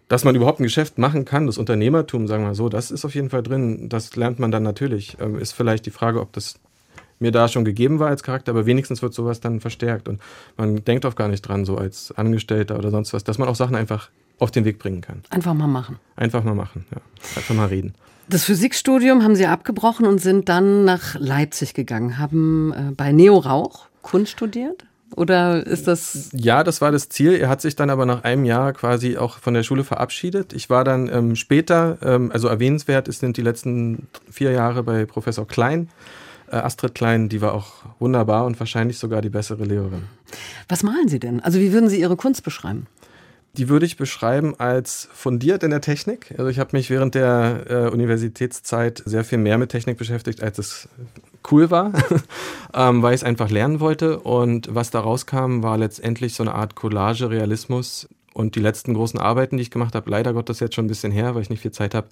dass 0.07 0.23
man 0.23 0.35
überhaupt 0.35 0.59
ein 0.59 0.63
Geschäft 0.63 0.97
machen 0.97 1.25
kann, 1.25 1.47
das 1.47 1.57
Unternehmertum, 1.57 2.27
sagen 2.27 2.43
wir 2.43 2.49
mal 2.49 2.55
so, 2.55 2.69
das 2.69 2.91
ist 2.91 3.05
auf 3.05 3.15
jeden 3.15 3.29
Fall 3.29 3.43
drin. 3.43 3.89
Das 3.89 4.15
lernt 4.15 4.39
man 4.39 4.51
dann 4.51 4.63
natürlich. 4.63 5.17
Ähm, 5.19 5.39
ist 5.39 5.53
vielleicht 5.53 5.85
die 5.85 5.91
Frage, 5.91 6.21
ob 6.21 6.33
das 6.33 6.59
mir 7.19 7.31
da 7.31 7.47
schon 7.47 7.65
gegeben 7.65 7.99
war 7.99 8.09
als 8.09 8.23
Charakter, 8.23 8.51
aber 8.51 8.65
wenigstens 8.65 9.01
wird 9.01 9.13
sowas 9.13 9.39
dann 9.39 9.61
verstärkt. 9.61 10.07
Und 10.07 10.21
man 10.57 10.83
denkt 10.83 11.05
auch 11.05 11.15
gar 11.15 11.27
nicht 11.27 11.41
dran, 11.41 11.65
so 11.65 11.77
als 11.77 12.11
Angestellter 12.11 12.77
oder 12.77 12.91
sonst 12.91 13.13
was, 13.13 13.23
dass 13.23 13.37
man 13.37 13.47
auch 13.47 13.55
Sachen 13.55 13.75
einfach 13.75 14.09
auf 14.37 14.51
den 14.51 14.65
Weg 14.65 14.79
bringen 14.79 15.01
kann. 15.01 15.21
Einfach 15.29 15.53
mal 15.53 15.67
machen. 15.67 15.97
Einfach 16.15 16.43
mal 16.43 16.55
machen, 16.55 16.85
ja. 16.91 17.01
Einfach 17.35 17.55
mal 17.55 17.67
reden. 17.67 17.93
Das 18.27 18.43
Physikstudium 18.43 19.23
haben 19.23 19.35
Sie 19.35 19.45
abgebrochen 19.45 20.05
und 20.05 20.19
sind 20.19 20.49
dann 20.49 20.83
nach 20.83 21.15
Leipzig 21.15 21.73
gegangen, 21.73 22.17
haben 22.17 22.73
äh, 22.73 22.91
bei 22.91 23.11
Neo 23.11 23.37
Rauch 23.37 23.87
Kunst 24.01 24.31
studiert? 24.31 24.85
Oder 25.15 25.65
ist 25.65 25.87
das. 25.87 26.29
Ja, 26.33 26.63
das 26.63 26.81
war 26.81 26.91
das 26.91 27.09
Ziel. 27.09 27.33
Er 27.33 27.47
hat 27.47 27.61
sich 27.61 27.75
dann 27.75 27.89
aber 27.89 28.05
nach 28.05 28.23
einem 28.23 28.43
Jahr 28.43 28.73
quasi 28.73 29.17
auch 29.17 29.37
von 29.39 29.53
der 29.53 29.63
Schule 29.63 29.83
verabschiedet. 29.83 30.53
Ich 30.53 30.69
war 30.69 30.83
dann 30.83 31.07
ähm, 31.07 31.35
später, 31.35 31.97
ähm, 32.01 32.31
also 32.31 32.47
erwähnenswert 32.47 33.11
sind 33.13 33.37
die 33.37 33.41
letzten 33.41 34.07
vier 34.29 34.51
Jahre 34.51 34.83
bei 34.83 35.05
Professor 35.05 35.47
Klein. 35.47 35.89
Äh, 36.51 36.57
Astrid 36.57 36.95
Klein, 36.95 37.29
die 37.29 37.41
war 37.41 37.53
auch 37.53 37.73
wunderbar 37.99 38.45
und 38.45 38.59
wahrscheinlich 38.59 38.97
sogar 38.97 39.21
die 39.21 39.29
bessere 39.29 39.63
Lehrerin. 39.63 40.03
Was 40.67 40.83
malen 40.83 41.07
Sie 41.07 41.19
denn? 41.19 41.39
Also, 41.39 41.59
wie 41.59 41.71
würden 41.71 41.89
Sie 41.89 41.99
Ihre 41.99 42.17
Kunst 42.17 42.43
beschreiben? 42.43 42.87
Die 43.57 43.69
würde 43.69 43.85
ich 43.85 43.95
beschreiben 43.95 44.59
als 44.59 45.07
fundiert 45.13 45.63
in 45.63 45.71
der 45.71 45.79
Technik. 45.79 46.33
Also 46.37 46.47
ich 46.47 46.59
habe 46.59 46.75
mich 46.75 46.89
während 46.89 47.15
der 47.15 47.65
äh, 47.69 47.89
Universitätszeit 47.89 49.01
sehr 49.05 49.23
viel 49.23 49.37
mehr 49.37 49.57
mit 49.57 49.69
Technik 49.69 49.97
beschäftigt, 49.97 50.43
als 50.43 50.57
es 50.57 50.89
cool 51.51 51.71
war, 51.71 51.91
ähm, 52.73 53.01
weil 53.01 53.13
ich 53.13 53.21
es 53.21 53.23
einfach 53.23 53.49
lernen 53.49 53.79
wollte. 53.79 54.19
Und 54.19 54.73
was 54.73 54.91
da 54.91 54.99
rauskam, 54.99 55.63
war 55.63 55.77
letztendlich 55.77 56.33
so 56.33 56.43
eine 56.43 56.53
Art 56.53 56.75
Collage-Realismus. 56.75 58.07
Und 58.33 58.55
die 58.55 58.59
letzten 58.59 58.93
großen 58.93 59.19
Arbeiten, 59.19 59.55
die 59.55 59.63
ich 59.63 59.71
gemacht 59.71 59.95
habe, 59.95 60.09
leider 60.09 60.33
Gottes 60.33 60.59
jetzt 60.59 60.75
schon 60.75 60.85
ein 60.85 60.89
bisschen 60.89 61.11
her, 61.11 61.35
weil 61.35 61.41
ich 61.41 61.49
nicht 61.49 61.61
viel 61.61 61.71
Zeit 61.71 61.95
habe, 61.95 62.07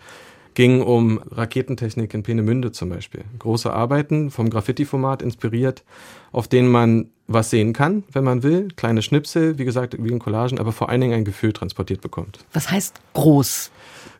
ging 0.53 0.81
um 0.81 1.19
Raketentechnik 1.31 2.13
in 2.13 2.23
Peenemünde 2.23 2.71
zum 2.71 2.89
Beispiel. 2.89 3.23
Große 3.39 3.71
Arbeiten 3.71 4.31
vom 4.31 4.49
Graffiti-Format 4.49 5.21
inspiriert, 5.21 5.83
auf 6.31 6.47
denen 6.47 6.69
man 6.69 7.09
was 7.27 7.49
sehen 7.49 7.73
kann, 7.73 8.03
wenn 8.11 8.23
man 8.23 8.43
will. 8.43 8.67
Kleine 8.75 9.01
Schnipsel, 9.01 9.57
wie 9.57 9.65
gesagt, 9.65 9.95
wie 9.97 10.11
in 10.11 10.19
Collagen, 10.19 10.59
aber 10.59 10.71
vor 10.71 10.89
allen 10.89 11.01
Dingen 11.01 11.13
ein 11.13 11.25
Gefühl 11.25 11.53
transportiert 11.53 12.01
bekommt. 12.01 12.39
Was 12.53 12.69
heißt 12.69 12.99
groß? 13.13 13.71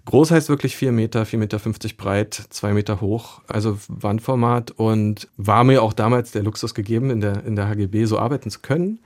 Groß 0.06 0.32
heißt 0.32 0.50
wirklich 0.50 0.76
vier 0.76 0.92
Meter, 0.92 1.26
vier 1.26 1.40
Meter 1.40 1.60
fünfzig 1.60 1.96
breit, 1.96 2.34
zwei 2.50 2.74
Meter 2.74 3.00
hoch, 3.00 3.42
also 3.48 3.78
Wandformat 3.88 4.72
und 4.72 5.30
war 5.38 5.64
mir 5.64 5.82
auch 5.82 5.94
damals 5.94 6.32
der 6.32 6.44
Luxus 6.44 6.74
gegeben, 6.74 7.10
in 7.10 7.22
der, 7.22 7.46
in 7.46 7.56
der 7.56 7.68
HGB 7.70 8.06
so 8.06 8.20
arbeiten 8.20 8.50
zu 8.50 8.60
können. 8.60 9.00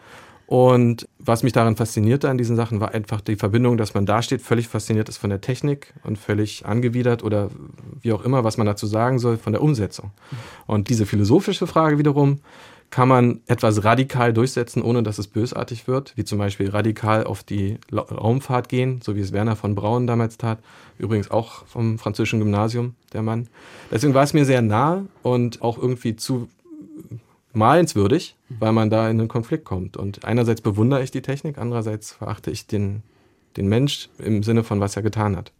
Und 0.47 1.09
was 1.19 1.43
mich 1.43 1.51
daran 1.51 1.75
faszinierte 1.75 2.29
an 2.29 2.37
diesen 2.37 2.55
Sachen, 2.55 2.79
war 2.79 2.93
einfach 2.93 3.19
die 3.19 3.35
Verbindung, 3.35 3.75
dass 3.75 3.93
man 3.93 4.05
da 4.05 4.21
steht, 4.21 4.41
völlig 4.41 4.69
fasziniert 4.69 5.09
ist 5.09 5.17
von 5.17 5.29
der 5.29 5.41
Technik 5.41 5.93
und 6.03 6.17
völlig 6.17 6.65
angewidert 6.65 7.21
oder 7.21 7.49
wie 8.01 8.13
auch 8.13 8.23
immer, 8.23 8.45
was 8.45 8.57
man 8.57 8.65
dazu 8.65 8.87
sagen 8.87 9.19
soll, 9.19 9.37
von 9.37 9.51
der 9.51 9.61
Umsetzung. 9.61 10.11
Und 10.65 10.87
diese 10.87 11.05
philosophische 11.05 11.67
Frage 11.67 11.97
wiederum, 11.99 12.39
kann 12.89 13.09
man 13.09 13.41
etwas 13.47 13.83
radikal 13.83 14.31
durchsetzen, 14.31 14.81
ohne 14.81 15.03
dass 15.03 15.17
es 15.17 15.27
bösartig 15.27 15.87
wird, 15.87 16.13
wie 16.15 16.23
zum 16.23 16.37
Beispiel 16.37 16.69
radikal 16.69 17.25
auf 17.25 17.43
die 17.43 17.77
Raumfahrt 17.91 18.69
gehen, 18.69 19.01
so 19.03 19.15
wie 19.15 19.19
es 19.19 19.33
Werner 19.33 19.57
von 19.57 19.75
Braun 19.75 20.07
damals 20.07 20.37
tat, 20.37 20.59
übrigens 20.97 21.29
auch 21.29 21.65
vom 21.65 21.99
französischen 21.99 22.39
Gymnasium, 22.39 22.95
der 23.11 23.23
Mann. 23.23 23.49
Deswegen 23.91 24.13
war 24.13 24.23
es 24.23 24.33
mir 24.33 24.45
sehr 24.45 24.61
nah 24.61 25.03
und 25.21 25.61
auch 25.61 25.77
irgendwie 25.77 26.15
zu 26.15 26.47
malenswürdig, 27.53 28.35
weil 28.49 28.71
man 28.71 28.89
da 28.89 29.09
in 29.09 29.19
einen 29.19 29.27
Konflikt 29.27 29.65
kommt. 29.65 29.97
Und 29.97 30.25
einerseits 30.25 30.61
bewundere 30.61 31.03
ich 31.03 31.11
die 31.11 31.21
Technik, 31.21 31.57
andererseits 31.57 32.11
verachte 32.11 32.51
ich 32.51 32.67
den, 32.67 33.03
den 33.55 33.67
Mensch 33.67 34.09
im 34.19 34.43
Sinne 34.43 34.63
von, 34.63 34.79
was 34.79 34.95
er 34.95 35.01
getan 35.01 35.35
hat. 35.35 35.51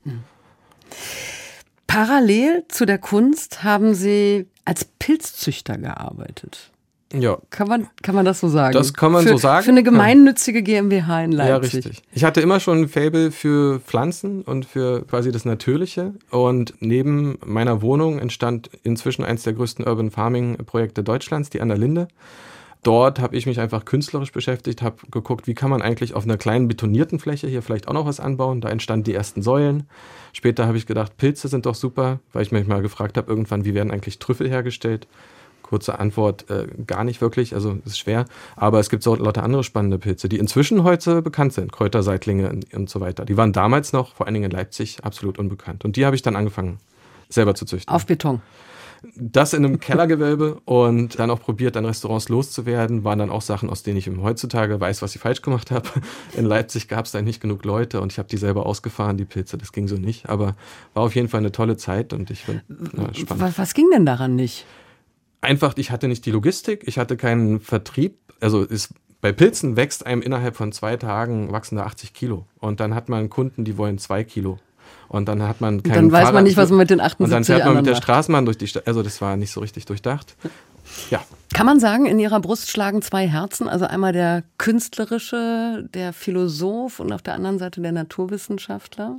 Parallel 1.88 2.66
zu 2.68 2.86
der 2.86 2.98
Kunst 2.98 3.64
haben 3.64 3.94
Sie 3.94 4.48
als 4.66 4.86
Pilzzüchter 4.86 5.78
gearbeitet. 5.78 6.72
Ja. 7.14 7.38
Kann 7.50 7.68
man, 7.68 7.88
kann 8.02 8.16
man 8.16 8.26
das 8.26 8.40
so 8.42 8.50
sagen? 8.50 8.74
Das 8.74 8.94
kann 8.94 9.12
man 9.12 9.24
für, 9.24 9.30
so 9.30 9.38
sagen. 9.38 9.64
Für 9.64 9.72
eine 9.72 9.84
gemeinnützige 9.84 10.62
GmbH 10.62 11.24
in 11.24 11.32
Leipzig. 11.32 11.74
Ja, 11.74 11.80
richtig. 11.80 12.04
Ich 12.12 12.24
hatte 12.24 12.42
immer 12.42 12.60
schon 12.60 12.82
ein 12.82 12.90
Fable 12.90 13.32
für 13.32 13.80
Pflanzen 13.80 14.42
und 14.42 14.66
für 14.66 15.06
quasi 15.06 15.32
das 15.32 15.46
Natürliche. 15.46 16.14
Und 16.32 16.74
neben 16.80 17.38
meiner 17.46 17.82
Wohnung 17.82 18.20
entstand 18.20 18.70
inzwischen 18.84 19.24
eines 19.24 19.44
der 19.44 19.54
größten 19.54 19.88
Urban 19.88 20.12
Farming 20.12 20.58
Projekte 20.66 21.04
Deutschlands, 21.04 21.50
die 21.50 21.62
an 21.62 21.70
der 21.70 21.78
Linde. 21.78 22.08
Dort 22.84 23.20
habe 23.20 23.36
ich 23.36 23.46
mich 23.46 23.60
einfach 23.60 23.86
künstlerisch 23.86 24.32
beschäftigt, 24.32 24.82
habe 24.82 24.98
geguckt, 25.10 25.48
wie 25.48 25.54
kann 25.54 25.70
man 25.70 25.82
eigentlich 25.82 26.14
auf 26.14 26.24
einer 26.24 26.38
kleinen 26.38 26.68
betonierten 26.68 27.20
Fläche 27.20 27.48
hier 27.48 27.62
vielleicht 27.62 27.88
auch 27.88 27.94
noch 27.94 28.06
was 28.06 28.20
anbauen. 28.20 28.62
Da 28.62 28.70
entstanden 28.70 29.06
die 29.06 29.14
ersten 29.14 29.42
Säulen. 29.42 29.88
Später 30.34 30.68
habe 30.68 30.78
ich 30.78 30.86
gedacht, 30.86 31.18
Pilze 31.18 31.48
sind 31.48 31.66
doch 31.66 31.76
super, 31.76 32.20
weil 32.34 32.44
ich 32.44 32.52
mich 32.52 32.68
mal 32.68 32.82
gefragt 32.82 33.18
habe, 33.18 33.30
irgendwann, 33.30 33.66
wie 33.66 33.74
werden 33.74 33.92
eigentlich 33.92 34.20
Trüffel 34.20 34.50
hergestellt? 34.50 35.08
Kurze 35.68 36.00
Antwort, 36.00 36.50
äh, 36.50 36.68
gar 36.86 37.04
nicht 37.04 37.20
wirklich, 37.20 37.54
also 37.54 37.78
ist 37.86 38.00
schwer. 38.00 38.26
Aber 38.56 38.80
es 38.80 38.90
gibt 38.90 39.04
so 39.04 39.16
lauter 39.16 39.44
andere 39.44 39.64
spannende 39.64 40.00
Pilze, 40.00 40.30
die 40.30 40.38
inzwischen 40.38 40.84
heute 40.84 41.22
bekannt 41.22 41.54
sind, 41.54 41.72
Kräuterseitlinge 41.74 42.60
und 42.74 42.90
so 42.90 43.02
weiter. 43.02 43.26
Die 43.26 43.36
waren 43.36 43.52
damals 43.52 43.92
noch, 43.92 44.16
vor 44.16 44.26
allen 44.26 44.34
Dingen 44.34 44.50
in 44.50 44.52
Leipzig, 44.52 45.04
absolut 45.04 45.38
unbekannt. 45.38 45.84
Und 45.84 45.98
die 45.98 46.06
habe 46.06 46.16
ich 46.16 46.22
dann 46.22 46.36
angefangen, 46.36 46.80
selber 47.30 47.54
zu 47.54 47.66
züchten. 47.66 47.94
Auf 47.94 48.06
Beton. 48.06 48.42
Das 49.16 49.54
in 49.54 49.64
einem 49.64 49.80
Kellergewölbe 49.80 50.60
und 50.66 51.20
dann 51.20 51.30
auch 51.30 51.40
probiert, 51.40 51.78
an 51.78 51.86
Restaurants 51.86 52.30
loszuwerden, 52.30 53.04
waren 53.04 53.20
dann 53.20 53.30
auch 53.30 53.42
Sachen, 53.42 53.70
aus 53.70 53.84
denen 53.84 53.98
ich 53.98 54.08
heutzutage 54.08 54.80
weiß, 54.80 55.02
was 55.02 55.16
ich 55.16 55.22
falsch 55.22 55.42
gemacht 55.42 55.70
habe. 55.70 55.88
In 56.36 56.46
Leipzig 56.46 56.88
gab 56.88 57.06
es 57.06 57.12
da 57.12 57.22
nicht 57.22 57.42
genug 57.42 57.64
Leute 57.64 58.02
und 58.02 58.12
ich 58.12 58.18
habe 58.18 58.28
die 58.28 58.38
selber 58.38 58.66
ausgefahren, 58.66 59.18
die 59.18 59.26
Pilze, 59.26 59.58
das 59.58 59.72
ging 59.72 59.88
so 59.88 59.98
nicht. 59.98 60.30
Aber 60.30 60.56
war 60.94 61.04
auf 61.04 61.14
jeden 61.14 61.28
Fall 61.28 61.42
eine 61.42 61.52
tolle 61.52 61.78
Zeit 61.78 62.14
und 62.14 62.32
ich 62.32 62.46
finde 62.46 62.64
spannend. 63.14 63.58
Was 63.58 63.74
ging 63.74 63.90
denn 63.92 64.06
daran 64.06 64.36
nicht? 64.36 64.66
Einfach, 65.48 65.74
ich 65.78 65.92
hatte 65.92 66.08
nicht 66.08 66.26
die 66.26 66.32
Logistik, 66.32 66.84
ich 66.86 67.00
hatte 67.00 67.18
keinen 67.18 67.60
Vertrieb. 67.60 68.18
Also 68.40 68.64
ist, 68.64 68.94
bei 69.22 69.32
Pilzen 69.32 69.76
wächst 69.76 70.06
einem 70.06 70.22
innerhalb 70.22 70.56
von 70.56 70.72
zwei 70.72 70.98
Tagen 70.98 71.52
wachsende 71.52 71.84
80 71.84 72.14
Kilo. 72.14 72.46
Und 72.60 72.80
dann 72.80 72.94
hat 72.94 73.10
man 73.10 73.30
Kunden, 73.30 73.64
die 73.64 73.78
wollen 73.78 73.98
zwei 73.98 74.24
Kilo. 74.24 74.60
Und 75.10 75.28
dann 75.28 75.42
hat 75.42 75.62
man 75.62 75.84
keinen 75.84 75.96
Dann 75.96 76.12
weiß 76.12 76.20
Fahrrad 76.20 76.34
man 76.34 76.44
nicht, 76.44 76.58
was 76.58 76.70
man 76.70 76.80
mit 76.80 76.90
den 76.90 77.00
78 77.00 77.24
Und 77.24 77.32
dann 77.32 77.44
fährt 77.44 77.66
man 77.66 77.78
mit 77.78 77.86
der 77.86 77.96
Straßenbahn 77.96 78.46
durch 78.46 78.58
die 78.58 78.68
Stadt. 78.68 78.88
Also 78.88 79.04
das 79.04 79.22
war 79.22 79.38
nicht 79.38 79.52
so 79.52 79.62
richtig 79.62 79.86
durchdacht. 79.86 80.36
Ja. 81.10 81.22
Kann 81.54 81.66
man 81.66 81.80
sagen, 81.80 82.06
in 82.06 82.20
Ihrer 82.20 82.40
Brust 82.40 82.70
schlagen 82.70 83.02
zwei 83.02 83.28
Herzen? 83.28 83.68
Also 83.68 83.86
einmal 83.86 84.14
der 84.14 84.44
künstlerische, 84.58 85.88
der 85.94 86.14
Philosoph 86.14 87.00
und 87.00 87.12
auf 87.12 87.22
der 87.22 87.34
anderen 87.34 87.60
Seite 87.60 87.82
der 87.82 87.92
Naturwissenschaftler? 87.92 89.18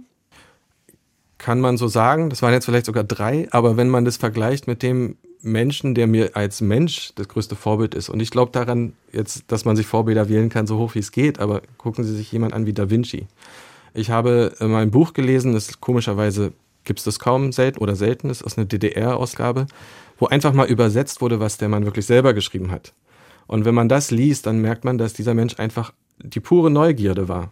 Kann 1.39 1.61
man 1.61 1.77
so 1.77 1.89
sagen. 1.89 2.31
Das 2.31 2.43
waren 2.43 2.53
jetzt 2.53 2.65
vielleicht 2.65 2.87
sogar 2.87 3.05
drei. 3.05 3.49
Aber 3.51 3.77
wenn 3.77 3.89
man 3.89 4.05
das 4.05 4.17
vergleicht 4.17 4.67
mit 4.67 4.83
dem, 4.83 5.17
Menschen, 5.43 5.95
der 5.95 6.07
mir 6.07 6.37
als 6.37 6.61
Mensch 6.61 7.13
das 7.15 7.29
größte 7.29 7.57
Vorbild 7.57 7.95
ist. 7.95 8.09
Und 8.09 8.21
ich 8.21 8.31
glaube 8.31 8.53
daran, 8.53 8.93
jetzt, 9.13 9.45
dass 9.49 9.65
man 9.65 9.77
sich 9.77 9.87
Vorbilder 9.87 10.29
wählen 10.29 10.49
kann, 10.49 10.67
so 10.67 10.79
hoch 10.79 10.95
wie 10.95 11.01
es 11.01 11.13
geht, 11.13 11.39
aber 11.39 11.63
gucken 11.77 12.05
Sie 12.05 12.15
sich 12.15 12.31
jemand 12.33 12.55
an 12.55 12.67
wie 12.67 12.73
Da 12.73 12.91
Vinci. 12.91 13.27
Ich 13.95 14.11
habe 14.11 14.55
mal 14.61 14.83
ein 14.83 14.91
Buch 14.91 15.13
gelesen, 15.13 15.53
das 15.53 15.81
komischerweise 15.81 16.53
gibt 16.85 17.01
es 17.01 17.05
das 17.05 17.19
kaum 17.19 17.53
selten 17.53 17.79
oder 17.79 17.97
selten 17.97 18.31
ist, 18.31 18.43
aus 18.43 18.57
einer 18.57 18.67
DDR-Ausgabe, 18.67 19.67
wo 20.19 20.27
einfach 20.27 20.53
mal 20.53 20.67
übersetzt 20.67 21.21
wurde, 21.21 21.39
was 21.39 21.59
der 21.59 21.69
Mann 21.69 21.85
wirklich 21.85 22.07
selber 22.07 22.35
geschrieben 22.35 22.71
hat. 22.71 22.93
Und 23.47 23.65
wenn 23.65 23.75
man 23.75 23.89
das 23.89 24.11
liest, 24.11 24.47
dann 24.47 24.61
merkt 24.61 24.85
man, 24.85 24.99
dass 24.99 25.13
dieser 25.13 25.35
Mensch 25.35 25.59
einfach 25.59 25.93
die 26.19 26.41
pure 26.41 26.71
Neugierde 26.71 27.29
war. 27.29 27.51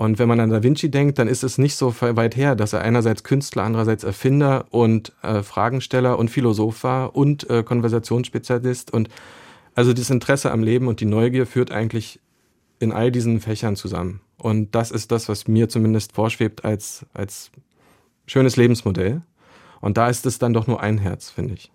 Und 0.00 0.18
wenn 0.18 0.28
man 0.28 0.40
an 0.40 0.48
Da 0.48 0.62
Vinci 0.62 0.90
denkt, 0.90 1.18
dann 1.18 1.28
ist 1.28 1.44
es 1.44 1.58
nicht 1.58 1.76
so 1.76 1.94
weit 2.00 2.34
her, 2.34 2.54
dass 2.56 2.72
er 2.72 2.80
einerseits 2.80 3.22
Künstler, 3.22 3.64
andererseits 3.64 4.02
Erfinder 4.02 4.64
und 4.70 5.12
äh, 5.20 5.42
Fragensteller 5.42 6.18
und 6.18 6.30
Philosoph 6.30 6.84
war 6.84 7.14
und 7.14 7.50
äh, 7.50 7.62
Konversationsspezialist. 7.62 8.94
Und 8.94 9.10
also 9.74 9.92
das 9.92 10.08
Interesse 10.08 10.52
am 10.52 10.62
Leben 10.62 10.88
und 10.88 11.00
die 11.00 11.04
Neugier 11.04 11.44
führt 11.44 11.70
eigentlich 11.70 12.18
in 12.78 12.92
all 12.92 13.12
diesen 13.12 13.42
Fächern 13.42 13.76
zusammen. 13.76 14.22
Und 14.38 14.74
das 14.74 14.90
ist 14.90 15.12
das, 15.12 15.28
was 15.28 15.48
mir 15.48 15.68
zumindest 15.68 16.12
vorschwebt 16.12 16.64
als, 16.64 17.04
als 17.12 17.50
schönes 18.26 18.56
Lebensmodell. 18.56 19.20
Und 19.82 19.98
da 19.98 20.08
ist 20.08 20.24
es 20.24 20.38
dann 20.38 20.54
doch 20.54 20.66
nur 20.66 20.80
ein 20.80 20.96
Herz, 20.96 21.28
finde 21.28 21.52
ich. 21.52 21.70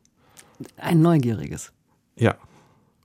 Ein 0.77 1.03
neugieriges. 1.03 1.73
Ja. 2.15 2.33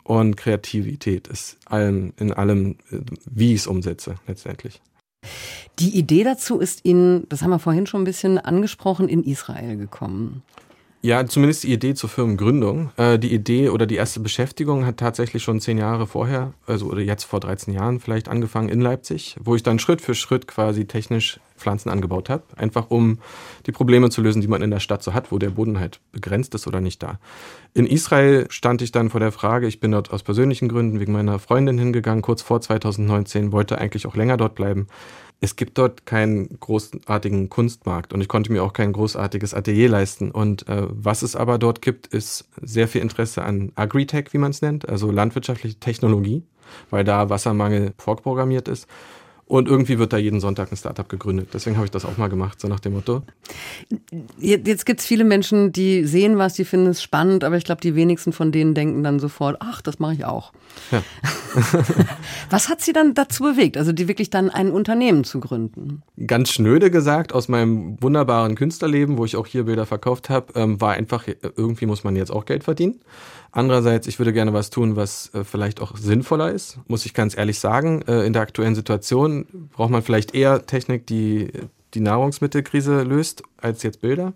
Und 0.02 0.38
Kreativität 0.38 1.28
ist 1.28 1.59
allem, 1.66 2.14
in 2.16 2.33
allem, 2.33 2.78
äh, 2.90 3.00
wie 3.30 3.52
ich 3.52 3.61
es 3.61 3.66
umsetze, 3.66 4.14
letztendlich. 4.26 4.80
Die 5.80 5.98
Idee 5.98 6.24
dazu 6.24 6.59
ist 6.59 6.85
Ihnen, 6.85 7.26
das 7.30 7.42
haben 7.42 7.50
wir 7.50 7.59
vorhin 7.59 7.87
schon 7.87 8.02
ein 8.02 8.04
bisschen 8.04 8.38
angesprochen, 8.38 9.09
in 9.09 9.24
Israel 9.24 9.78
gekommen. 9.78 10.42
Ja, 11.02 11.24
zumindest 11.24 11.64
die 11.64 11.72
Idee 11.72 11.94
zur 11.94 12.11
Firmengründung. 12.11 12.90
Äh, 12.98 13.18
die 13.18 13.33
Idee 13.33 13.70
oder 13.70 13.87
die 13.87 13.94
erste 13.94 14.20
Beschäftigung 14.20 14.85
hat 14.85 14.98
tatsächlich 14.98 15.42
schon 15.42 15.59
zehn 15.59 15.78
Jahre 15.78 16.06
vorher, 16.06 16.52
also 16.66 16.87
oder 16.87 17.00
jetzt 17.00 17.24
vor 17.24 17.40
13 17.40 17.72
Jahren 17.72 18.00
vielleicht 18.00 18.28
angefangen 18.28 18.68
in 18.68 18.83
Leipzig, 18.83 19.37
wo 19.42 19.54
ich 19.54 19.62
dann 19.62 19.78
Schritt 19.78 20.02
für 20.02 20.14
Schritt 20.14 20.46
quasi 20.46 20.85
technisch 20.85 21.40
Pflanzen 21.61 21.90
angebaut 21.90 22.29
habe. 22.29 22.42
Einfach 22.57 22.90
um 22.90 23.18
die 23.66 23.73
Probleme 23.73 24.11
zu 24.11 24.23
lösen, 24.23 24.40
die 24.42 24.49
man 24.49 24.62
in 24.62 24.70
der 24.70 24.81
Stadt 24.81 25.03
so 25.03 25.14
hat, 25.14 25.31
wo 25.31 25.38
der 25.38 25.51
Boden 25.51 25.79
halt 25.79 26.01
begrenzt 26.12 26.55
ist 26.55 26.66
oder 26.66 26.81
nicht 26.81 27.03
da. 27.03 27.18
In 27.75 27.87
Israel 27.87 28.46
stand 28.51 28.83
ich 28.83 28.92
dann 28.92 29.11
vor 29.11 29.20
der 29.20 29.33
Frage, 29.33 29.66
ich 29.66 29.81
bin 29.81 29.92
dort 29.92 30.11
aus 30.11 30.23
persönlichen 30.23 30.68
Gründen 30.68 30.99
wegen 30.99 31.12
meiner 31.12 31.38
Freundin 31.38 31.79
hingegangen, 31.79 32.23
kurz 32.23 32.42
vor 32.42 32.61
2019, 32.61 33.53
wollte 33.53 33.79
eigentlich 33.79 34.07
auch 34.07 34.16
länger 34.16 34.37
dort 34.37 34.55
bleiben 34.55 34.87
es 35.40 35.57
gibt 35.57 35.79
dort 35.79 36.05
keinen 36.05 36.61
großartigen 36.61 37.49
Kunstmarkt 37.49 38.12
und 38.12 38.20
ich 38.20 38.29
konnte 38.29 38.53
mir 38.53 38.62
auch 38.62 38.75
kein 38.75 38.92
großartiges 38.92 39.55
Atelier 39.55 39.88
leisten. 39.88 40.31
Und 40.31 40.68
äh, 40.68 40.87
was 40.88 41.23
es 41.23 41.35
aber 41.35 41.59
dort 41.59 41.81
gibt, 41.81 42.07
ist 42.09 42.49
sehr 42.61 42.88
viel 42.88 43.01
Interesse 43.01 43.42
an 43.42 43.73
Agritech, 43.75 44.33
wie 44.33 44.38
man 44.38 44.51
es 44.51 44.61
nennt, 44.61 44.88
also 44.88 45.11
landwirtschaftliche 45.11 45.81
Technologie, 45.81 46.42
weil 46.90 47.05
da 47.05 47.31
Wassermangel 47.31 47.94
vorprogrammiert 47.96 48.68
ist. 48.68 48.87
Und 49.51 49.67
irgendwie 49.67 49.99
wird 49.99 50.13
da 50.13 50.17
jeden 50.17 50.39
Sonntag 50.39 50.71
ein 50.71 50.77
Startup 50.77 51.09
gegründet. 51.09 51.49
Deswegen 51.53 51.75
habe 51.75 51.85
ich 51.85 51.91
das 51.91 52.05
auch 52.05 52.17
mal 52.17 52.29
gemacht, 52.29 52.61
so 52.61 52.69
nach 52.69 52.79
dem 52.79 52.93
Motto. 52.93 53.23
Jetzt 54.39 54.87
gibt 54.87 55.01
es 55.01 55.07
viele 55.07 55.25
Menschen, 55.25 55.73
die 55.73 56.05
sehen 56.05 56.39
was, 56.39 56.55
die 56.55 56.65
finden 56.65 56.87
es 56.87 57.03
spannend, 57.03 57.43
aber 57.43 57.57
ich 57.57 57.65
glaube, 57.65 57.81
die 57.81 57.97
wenigsten 57.97 58.33
von 58.33 58.53
denen 58.53 58.75
denken 58.75 59.03
dann 59.03 59.19
sofort, 59.19 59.57
ach, 59.59 59.83
das 59.83 59.99
mache 59.99 60.15
ich 60.15 60.25
auch. 60.25 60.53
Ja. 60.93 61.03
was 62.51 62.69
hat 62.69 62.81
sie 62.81 62.93
dann 62.93 63.15
dazu 63.15 63.43
bewegt, 63.43 63.77
also 63.77 63.91
die 63.91 64.07
wirklich 64.07 64.31
dann 64.31 64.51
ein 64.51 64.71
Unternehmen 64.71 65.25
zu 65.25 65.41
gründen? 65.41 66.03
Ganz 66.29 66.53
schnöde 66.53 66.93
gesagt, 66.93 67.33
aus 67.33 67.49
meinem 67.49 68.01
wunderbaren 68.01 68.55
Künstlerleben, 68.55 69.19
wo 69.19 69.25
ich 69.25 69.35
auch 69.35 69.49
hier 69.49 69.65
Bilder 69.65 69.85
verkauft 69.85 70.31
habe, 70.31 70.53
ähm, 70.55 70.81
war 70.81 70.93
einfach, 70.93 71.25
irgendwie 71.57 71.87
muss 71.87 72.05
man 72.05 72.15
jetzt 72.15 72.31
auch 72.31 72.45
Geld 72.45 72.63
verdienen. 72.63 73.01
Andererseits, 73.53 74.07
ich 74.07 74.19
würde 74.19 74.33
gerne 74.33 74.53
was 74.53 74.71
tun, 74.71 74.97
was 74.97 75.35
äh, 75.35 75.45
vielleicht 75.45 75.81
auch 75.81 75.97
sinnvoller 75.97 76.53
ist, 76.53 76.79
muss 76.87 77.05
ich 77.05 77.15
ganz 77.15 77.37
ehrlich 77.37 77.59
sagen. 77.59 78.03
Äh, 78.03 78.25
in 78.25 78.33
der 78.33 78.43
aktuellen 78.43 78.75
Situation 78.75 79.47
braucht 79.73 79.91
man 79.91 80.03
vielleicht 80.03 80.35
eher 80.35 80.67
Technik, 80.67 81.07
die 81.07 81.51
die 81.95 82.01
Nahrungsmittelkrise 82.01 83.03
löst, 83.03 83.43
als 83.57 83.83
jetzt 83.83 84.01
Bilder. 84.01 84.33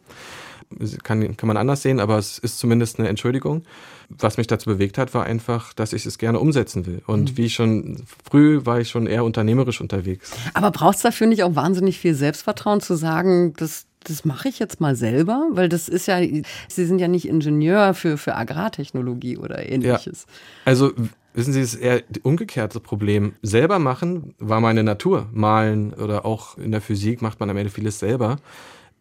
Kann, 1.05 1.37
kann 1.37 1.47
man 1.47 1.57
anders 1.57 1.83
sehen, 1.83 2.01
aber 2.01 2.19
es 2.19 2.39
ist 2.39 2.59
zumindest 2.59 2.99
eine 2.99 3.09
Entschuldigung. 3.09 3.63
Was 4.09 4.39
mich 4.39 4.49
dazu 4.49 4.71
bewegt 4.71 4.99
hat, 4.99 5.15
war 5.15 5.25
einfach, 5.25 5.73
dass 5.73 5.93
ich 5.93 6.05
es 6.05 6.19
gerne 6.19 6.41
umsetzen 6.41 6.85
will. 6.87 7.03
Und 7.07 7.33
mhm. 7.33 7.37
wie 7.37 7.51
schon 7.51 8.03
früh 8.29 8.61
war 8.65 8.81
ich 8.81 8.89
schon 8.89 9.07
eher 9.07 9.25
unternehmerisch 9.25 9.81
unterwegs. 9.81 10.33
Aber 10.53 10.73
braucht 10.73 10.97
es 10.97 11.03
dafür 11.03 11.29
nicht 11.29 11.45
auch 11.45 11.55
wahnsinnig 11.55 11.99
viel 11.99 12.15
Selbstvertrauen 12.15 12.81
zu 12.81 12.97
sagen, 12.97 13.55
dass 13.55 13.87
das 14.05 14.25
mache 14.25 14.49
ich 14.49 14.59
jetzt 14.59 14.81
mal 14.81 14.97
selber, 14.97 15.49
weil 15.51 15.69
das 15.69 15.89
ist 15.89 16.07
ja, 16.07 16.21
Sie 16.21 16.85
sind 16.85 16.99
ja 16.99 17.09
nicht 17.09 17.29
Ingenieur 17.29 17.95
für, 17.95 18.19
für 18.19 18.35
Agrartechnologie 18.35 19.37
oder 19.37 19.69
ähnliches. 19.69 20.27
Ja. 20.27 20.35
Also 20.65 20.93
wissen 21.35 21.53
Sie, 21.53 21.61
es 21.61 21.75
ist 21.75 21.81
eher 21.81 22.03
das 22.09 22.23
umgekehrte 22.23 22.81
Problem. 22.81 23.35
Selber 23.43 23.79
machen 23.79 24.35
war 24.39 24.61
meine 24.61 24.83
Natur. 24.83 25.27
Malen 25.33 25.93
oder 25.95 26.25
auch 26.25 26.57
in 26.59 26.71
der 26.71 26.81
Physik 26.81 27.23
macht 27.23 27.41
man 27.41 27.51
am 27.51 27.57
Ende 27.57 27.71
vieles 27.71 27.99
selber. 27.99 28.37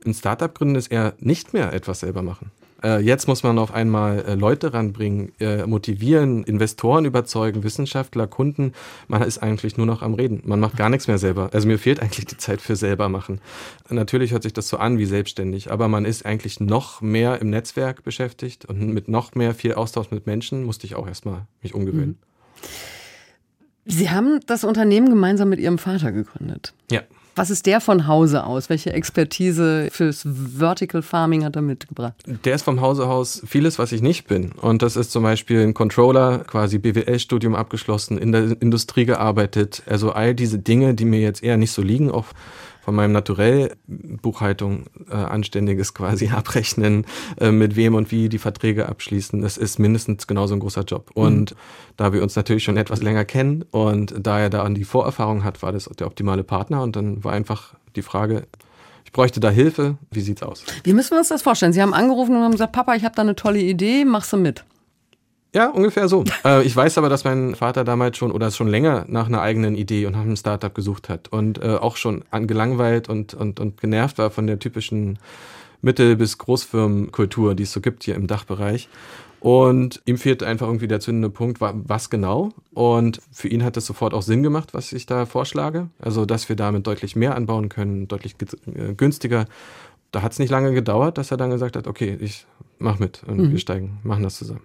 Ein 0.05 0.13
Startup 0.13 0.53
gründen 0.53 0.75
ist 0.75 0.91
eher 0.91 1.13
nicht 1.19 1.53
mehr 1.53 1.73
etwas 1.73 2.01
selber 2.01 2.21
machen. 2.21 2.51
Äh, 2.83 2.99
jetzt 2.99 3.27
muss 3.27 3.43
man 3.43 3.57
auf 3.57 3.73
einmal 3.73 4.19
äh, 4.25 4.35
Leute 4.35 4.73
ranbringen, 4.73 5.31
äh, 5.39 5.65
motivieren, 5.65 6.43
Investoren 6.43 7.05
überzeugen, 7.05 7.63
Wissenschaftler, 7.63 8.27
Kunden. 8.27 8.73
Man 9.07 9.21
ist 9.21 9.37
eigentlich 9.39 9.77
nur 9.77 9.85
noch 9.85 10.01
am 10.01 10.13
Reden. 10.13 10.41
Man 10.45 10.59
macht 10.59 10.75
gar 10.75 10.89
nichts 10.89 11.07
mehr 11.07 11.17
selber. 11.17 11.49
Also 11.53 11.67
mir 11.67 11.79
fehlt 11.79 12.01
eigentlich 12.01 12.25
die 12.25 12.37
Zeit 12.37 12.61
für 12.61 12.75
selber 12.75 13.09
machen. 13.09 13.39
Natürlich 13.89 14.31
hört 14.31 14.43
sich 14.43 14.53
das 14.53 14.67
so 14.67 14.77
an 14.77 14.97
wie 14.97 15.05
selbstständig, 15.05 15.71
aber 15.71 15.87
man 15.87 16.05
ist 16.05 16.25
eigentlich 16.25 16.59
noch 16.59 17.01
mehr 17.01 17.41
im 17.41 17.49
Netzwerk 17.49 18.03
beschäftigt 18.03 18.65
und 18.65 18.93
mit 18.93 19.07
noch 19.07 19.35
mehr 19.35 19.53
viel 19.53 19.73
Austausch 19.73 20.11
mit 20.11 20.27
Menschen 20.27 20.63
musste 20.63 20.85
ich 20.85 20.95
auch 20.95 21.07
erstmal 21.07 21.47
mich 21.61 21.73
umgewöhnen. 21.73 22.17
Mhm. 22.19 22.33
Sie 23.85 24.09
haben 24.09 24.39
das 24.47 24.63
Unternehmen 24.63 25.09
gemeinsam 25.09 25.49
mit 25.49 25.59
Ihrem 25.59 25.77
Vater 25.77 26.11
gegründet. 26.11 26.73
Ja. 26.89 27.01
Was 27.35 27.49
ist 27.49 27.65
der 27.65 27.81
von 27.81 28.07
Hause 28.07 28.45
aus? 28.45 28.69
Welche 28.69 28.93
Expertise 28.93 29.89
fürs 29.91 30.25
Vertical 30.25 31.01
Farming 31.01 31.43
hat 31.43 31.55
er 31.55 31.61
mitgebracht? 31.61 32.13
Der 32.45 32.55
ist 32.55 32.63
vom 32.63 32.81
Hause 32.81 33.07
aus 33.07 33.41
vieles, 33.45 33.79
was 33.79 33.91
ich 33.91 34.01
nicht 34.01 34.27
bin. 34.27 34.51
Und 34.51 34.81
das 34.81 34.95
ist 34.95 35.11
zum 35.11 35.23
Beispiel 35.23 35.61
ein 35.61 35.73
Controller, 35.73 36.39
quasi 36.39 36.77
BWL-Studium 36.77 37.55
abgeschlossen, 37.55 38.17
in 38.17 38.31
der 38.31 38.61
Industrie 38.61 39.05
gearbeitet. 39.05 39.81
Also 39.87 40.11
all 40.11 40.35
diese 40.35 40.59
Dinge, 40.59 40.93
die 40.93 41.05
mir 41.05 41.21
jetzt 41.21 41.43
eher 41.43 41.57
nicht 41.57 41.71
so 41.71 41.81
liegen, 41.81 42.11
auch 42.11 42.25
von 42.83 42.95
meinem 42.95 43.13
Naturell 43.13 43.75
Buchhaltung 43.87 44.85
äh, 45.09 45.15
anständiges 45.15 45.93
quasi 45.93 46.29
abrechnen, 46.35 47.05
äh, 47.39 47.51
mit 47.51 47.75
wem 47.75 47.95
und 47.95 48.11
wie 48.11 48.29
die 48.29 48.37
Verträge 48.37 48.89
abschließen. 48.89 49.41
Das 49.41 49.57
ist 49.57 49.79
mindestens 49.79 50.27
genauso 50.27 50.53
ein 50.53 50.59
großer 50.59 50.83
Job. 50.83 51.11
Mhm. 51.15 51.23
Und 51.23 51.51
mhm. 51.51 51.55
da 51.97 52.13
wir 52.13 52.21
uns 52.21 52.35
natürlich 52.35 52.63
schon 52.63 52.77
etwas 52.77 53.01
länger 53.01 53.25
kennen 53.25 53.63
und 53.71 54.13
da 54.19 54.39
er 54.39 54.49
da 54.49 54.63
an 54.63 54.75
die 54.75 54.83
Vorerfahrung 54.83 55.43
hat, 55.43 55.61
war 55.61 55.71
das 55.71 55.85
der 55.85 56.07
optimale 56.07 56.43
Partner. 56.43 56.83
Und 56.83 56.95
dann 56.95 57.23
war 57.23 57.31
einfach 57.31 57.73
die 57.95 58.01
Frage, 58.01 58.47
ich 59.05 59.13
bräuchte 59.13 59.39
da 59.39 59.49
Hilfe. 59.49 59.97
Wie 60.11 60.21
sieht's 60.21 60.43
aus? 60.43 60.65
Wie 60.83 60.93
müssen 60.93 61.11
wir 61.11 61.19
uns 61.19 61.29
das 61.29 61.41
vorstellen? 61.41 61.71
Sie 61.71 61.81
haben 61.81 61.93
angerufen 61.93 62.35
und 62.35 62.43
haben 62.43 62.51
gesagt, 62.51 62.73
Papa, 62.73 62.95
ich 62.95 63.05
habe 63.05 63.15
da 63.15 63.21
eine 63.21 63.35
tolle 63.35 63.59
Idee, 63.59 64.03
machst 64.03 64.33
du 64.33 64.37
mit? 64.37 64.65
Ja, 65.53 65.69
ungefähr 65.69 66.07
so. 66.07 66.23
äh, 66.45 66.63
ich 66.63 66.75
weiß 66.75 66.97
aber, 66.97 67.09
dass 67.09 67.23
mein 67.23 67.55
Vater 67.55 67.83
damals 67.83 68.17
schon 68.17 68.31
oder 68.31 68.49
schon 68.51 68.67
länger 68.67 69.05
nach 69.07 69.27
einer 69.27 69.41
eigenen 69.41 69.75
Idee 69.75 70.05
und 70.05 70.13
nach 70.13 70.21
einem 70.21 70.35
Startup 70.35 70.73
gesucht 70.73 71.09
hat 71.09 71.27
und 71.27 71.61
äh, 71.61 71.75
auch 71.75 71.95
schon 71.95 72.23
gelangweilt 72.31 73.09
und, 73.09 73.33
und, 73.33 73.59
und 73.59 73.79
genervt 73.79 74.17
war 74.17 74.31
von 74.31 74.47
der 74.47 74.59
typischen 74.59 75.19
Mittel- 75.81 76.15
bis 76.15 76.37
Großfirmenkultur, 76.37 77.55
die 77.55 77.63
es 77.63 77.71
so 77.71 77.81
gibt 77.81 78.03
hier 78.03 78.15
im 78.15 78.27
Dachbereich. 78.27 78.89
Und 79.41 80.01
ihm 80.05 80.17
fehlt 80.17 80.41
einfach 80.41 80.67
irgendwie 80.67 80.87
der 80.87 81.01
zündende 81.01 81.29
Punkt, 81.29 81.59
was 81.59 82.09
genau. 82.09 82.53
Und 82.73 83.19
für 83.33 83.49
ihn 83.49 83.65
hat 83.65 83.75
es 83.75 83.85
sofort 83.85 84.13
auch 84.13 84.21
Sinn 84.21 84.41
gemacht, 84.41 84.73
was 84.73 84.93
ich 84.93 85.05
da 85.05 85.25
vorschlage. 85.25 85.89
Also, 85.99 86.25
dass 86.25 86.47
wir 86.47 86.55
damit 86.55 86.87
deutlich 86.87 87.17
mehr 87.17 87.35
anbauen 87.35 87.67
können, 87.67 88.07
deutlich 88.07 88.35
äh, 88.73 88.93
günstiger. 88.93 89.45
Da 90.11 90.21
hat 90.21 90.31
es 90.31 90.39
nicht 90.39 90.49
lange 90.49 90.73
gedauert, 90.73 91.17
dass 91.17 91.29
er 91.29 91.35
dann 91.35 91.49
gesagt 91.49 91.75
hat, 91.75 91.87
okay, 91.87 92.17
ich 92.21 92.45
mach 92.79 92.99
mit 92.99 93.21
und 93.27 93.37
mhm. 93.37 93.51
wir 93.51 93.59
steigen, 93.59 93.99
machen 94.03 94.23
das 94.23 94.37
zusammen. 94.37 94.61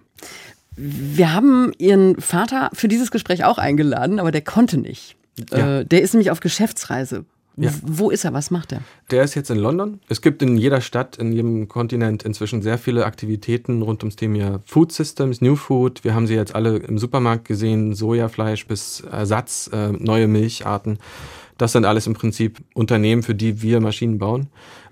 Wir 0.81 1.33
haben 1.33 1.73
Ihren 1.77 2.19
Vater 2.21 2.69
für 2.73 2.87
dieses 2.87 3.11
Gespräch 3.11 3.43
auch 3.43 3.57
eingeladen, 3.57 4.19
aber 4.19 4.31
der 4.31 4.41
konnte 4.41 4.77
nicht. 4.77 5.17
Ja. 5.51 5.79
Äh, 5.79 5.85
der 5.85 6.01
ist 6.01 6.13
nämlich 6.13 6.31
auf 6.31 6.39
Geschäftsreise. 6.39 7.25
Ja. 7.57 7.71
Wo 7.81 8.09
ist 8.09 8.23
er? 8.23 8.31
Was 8.31 8.51
macht 8.51 8.71
er? 8.71 8.79
Der 9.11 9.23
ist 9.23 9.35
jetzt 9.35 9.49
in 9.49 9.57
London. 9.57 9.99
Es 10.07 10.21
gibt 10.21 10.41
in 10.41 10.55
jeder 10.55 10.79
Stadt, 10.79 11.17
in 11.17 11.33
jedem 11.33 11.67
Kontinent 11.67 12.23
inzwischen 12.23 12.61
sehr 12.61 12.77
viele 12.77 13.05
Aktivitäten 13.05 13.81
rund 13.81 14.01
ums 14.03 14.15
Thema 14.15 14.61
Food 14.65 14.93
Systems, 14.93 15.41
New 15.41 15.57
Food. 15.57 16.05
Wir 16.05 16.13
haben 16.13 16.25
sie 16.25 16.35
jetzt 16.35 16.55
alle 16.55 16.77
im 16.77 16.97
Supermarkt 16.97 17.43
gesehen, 17.43 17.93
Sojafleisch 17.95 18.65
bis 18.65 19.01
Ersatz, 19.01 19.69
äh, 19.73 19.91
neue 19.91 20.27
Milcharten. 20.29 20.99
Das 21.57 21.73
sind 21.73 21.83
alles 21.83 22.07
im 22.07 22.13
Prinzip 22.13 22.59
Unternehmen, 22.73 23.23
für 23.23 23.35
die 23.35 23.61
wir 23.61 23.81
Maschinen 23.81 24.17
bauen. 24.19 24.47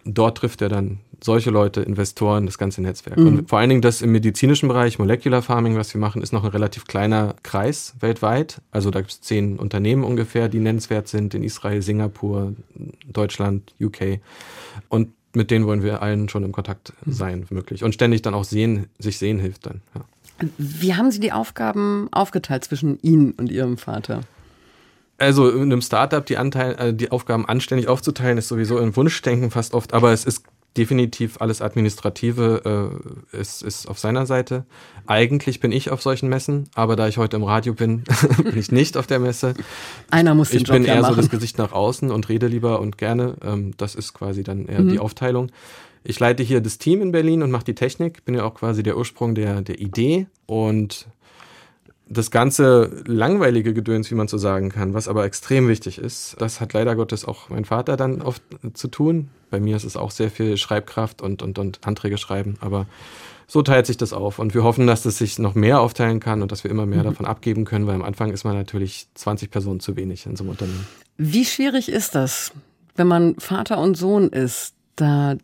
Dort 0.08 0.38
trifft 0.38 0.62
er 0.62 0.70
dann 0.70 1.00
solche 1.22 1.50
Leute, 1.50 1.82
Investoren, 1.82 2.46
das 2.46 2.58
ganze 2.58 2.82
Netzwerk. 2.82 3.18
Mhm. 3.18 3.28
Und 3.28 3.50
vor 3.50 3.60
allen 3.60 3.70
Dingen 3.70 3.82
das 3.82 4.02
im 4.02 4.12
medizinischen 4.12 4.68
Bereich, 4.68 5.00
Molecular 5.00 5.42
Farming, 5.42 5.76
was 5.76 5.94
wir 5.94 6.00
machen, 6.00 6.22
ist 6.22 6.32
noch 6.32 6.44
ein 6.44 6.52
relativ 6.52 6.86
kleiner 6.86 7.36
Kreis 7.44 7.96
weltweit. 8.00 8.62
Also 8.72 8.92
da 8.92 9.00
gibt 9.00 9.12
es 9.12 9.22
zehn 9.22 9.58
Unternehmen 9.58 10.04
ungefähr, 10.04 10.48
die 10.48 10.60
nennenswert 10.60 11.08
sind 11.08 11.34
in 11.34 11.44
Israel, 11.44 11.82
Singapur, 11.82 12.54
Deutschland, 13.12 13.74
UK. 13.82 14.20
Und 14.90 15.10
mit 15.34 15.52
denen 15.52 15.66
wollen 15.66 15.84
wir 15.84 16.02
allen 16.02 16.30
schon 16.30 16.44
im 16.44 16.52
Kontakt 16.52 16.94
mhm. 17.06 17.12
sein, 17.12 17.46
möglich. 17.50 17.84
Und 17.84 17.94
ständig 17.94 18.22
dann 18.22 18.34
auch 18.34 18.44
sehen, 18.44 18.88
sich 19.00 19.18
sehen 19.18 19.40
hilft 19.40 19.66
dann. 19.66 19.82
Ja. 19.96 20.02
Wie 20.58 20.94
haben 20.94 21.10
Sie 21.10 21.20
die 21.20 21.32
Aufgaben 21.32 22.10
aufgeteilt 22.12 22.64
zwischen 22.64 23.00
Ihnen 23.02 23.32
und 23.32 23.52
Ihrem 23.52 23.78
Vater? 23.78 24.22
Also 25.18 25.50
in 25.50 25.64
einem 25.64 25.82
Startup 25.82 26.26
die, 26.26 26.38
Anteil, 26.38 26.76
äh, 26.76 26.94
die 26.94 27.12
Aufgaben 27.12 27.48
anständig 27.48 27.88
aufzuteilen, 27.88 28.38
ist 28.38 28.48
sowieso 28.48 28.78
ein 28.78 28.96
Wunschdenken 28.96 29.52
fast 29.52 29.74
oft, 29.74 29.94
aber 29.94 30.12
es 30.12 30.26
ist 30.26 30.44
definitiv 30.78 31.42
alles 31.42 31.62
Administrative 31.62 33.00
äh, 33.34 33.38
ist, 33.38 33.64
ist 33.64 33.88
auf 33.88 33.98
seiner 33.98 34.26
Seite. 34.26 34.66
Eigentlich 35.08 35.60
bin 35.60 35.72
ich 35.72 35.90
auf 35.90 36.02
solchen 36.02 36.30
Messen, 36.30 36.70
aber 36.76 36.96
da 36.96 37.08
ich 37.08 37.18
heute 37.18 37.38
im 37.38 37.44
Radio 37.44 37.74
bin, 37.74 38.04
bin 38.44 38.58
ich 38.58 38.72
nicht 38.72 38.96
auf 38.96 39.08
der 39.08 39.20
Messe. 39.20 39.56
Einer 40.12 40.36
muss 40.36 40.52
den 40.52 40.62
Ich 40.62 40.68
Job 40.68 40.78
bin 40.78 40.86
eher 40.86 41.02
machen. 41.02 41.16
so 41.16 41.22
das 41.22 41.30
Gesicht 41.30 41.58
nach 41.58 41.72
außen 41.72 42.12
und 42.12 42.30
rede 42.30 42.48
lieber 42.48 42.80
und 42.80 42.98
gerne. 42.98 43.36
Ähm, 43.44 43.74
das 43.78 43.96
ist 43.96 44.14
quasi 44.14 44.44
dann 44.44 44.68
eher 44.68 44.82
mhm. 44.82 44.90
die 44.90 45.00
Aufteilung. 45.00 45.52
Ich 46.04 46.20
leite 46.20 46.44
hier 46.44 46.62
das 46.62 46.78
Team 46.78 47.02
in 47.02 47.12
Berlin 47.12 47.44
und 47.44 47.52
mache 47.52 47.66
die 47.66 47.76
Technik. 47.76 48.24
Bin 48.24 48.36
ja 48.36 48.44
auch 48.44 48.54
quasi 48.54 48.84
der 48.84 48.98
Ursprung 48.98 49.36
der, 49.36 49.62
der 49.62 49.80
Idee 49.80 50.28
und 50.46 51.08
das 52.10 52.32
ganze 52.32 53.04
langweilige 53.06 53.74
Gedöns, 53.74 54.10
wie 54.12 54.16
man 54.16 54.28
so 54.28 54.38
sagen 54.38 54.70
kann, 54.70 54.94
was 54.94 55.08
aber 55.08 55.26
extrem 55.26 55.68
wichtig 55.68 55.98
ist, 55.98 56.36
das 56.40 56.62
hat 56.62 56.74
leider 56.74 56.96
Gottes 56.96 57.26
auch 57.26 57.50
mein 57.50 57.66
Vater 57.66 57.98
dann 57.98 58.22
oft 58.22 58.42
zu 58.74 58.88
tun. 58.88 59.30
Bei 59.50 59.60
mir 59.60 59.76
ist 59.76 59.84
es 59.84 59.98
auch 59.98 60.12
sehr 60.12 60.32
viel 60.32 60.58
Schreibkraft 60.58 61.22
und, 61.22 61.42
und, 61.42 61.60
und 61.60 61.86
Anträge 61.86 62.18
schreiben, 62.18 62.56
aber 62.62 62.86
so 63.48 63.62
teilt 63.62 63.86
sich 63.86 63.98
das 63.98 64.14
auf. 64.14 64.40
Und 64.40 64.54
wir 64.54 64.64
hoffen, 64.64 64.88
dass 64.88 65.06
es 65.06 65.18
sich 65.18 65.40
noch 65.40 65.56
mehr 65.56 65.80
aufteilen 65.80 66.20
kann 66.20 66.42
und 66.42 66.52
dass 66.52 66.64
wir 66.64 66.72
immer 66.72 66.86
mehr 66.86 67.00
mhm. 67.00 67.06
davon 67.06 67.26
abgeben 67.26 67.66
können, 67.66 67.88
weil 67.88 67.96
am 67.96 68.04
Anfang 68.04 68.32
ist 68.32 68.44
man 68.44 68.56
natürlich 68.56 69.08
20 69.16 69.50
Personen 69.50 69.80
zu 69.80 69.96
wenig 69.96 70.26
in 70.26 70.36
so 70.36 70.44
einem 70.44 70.52
Unternehmen. 70.52 70.88
Wie 71.18 71.46
schwierig 71.46 71.90
ist 71.90 72.16
das, 72.16 72.52
wenn 72.96 73.08
man 73.08 73.36
Vater 73.40 73.80
und 73.80 73.96
Sohn 73.96 74.30
ist, 74.30 74.74
da 74.96 75.36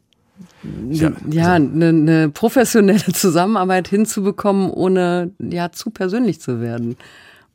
ja, 0.90 1.12
ja 1.30 1.54
also 1.54 1.66
eine, 1.74 1.88
eine 1.88 2.30
professionelle 2.30 3.14
Zusammenarbeit 3.14 3.88
hinzubekommen, 3.88 4.70
ohne 4.70 5.32
ja 5.40 5.72
zu 5.72 5.90
persönlich 5.90 6.42
zu 6.42 6.62
werden? 6.62 6.98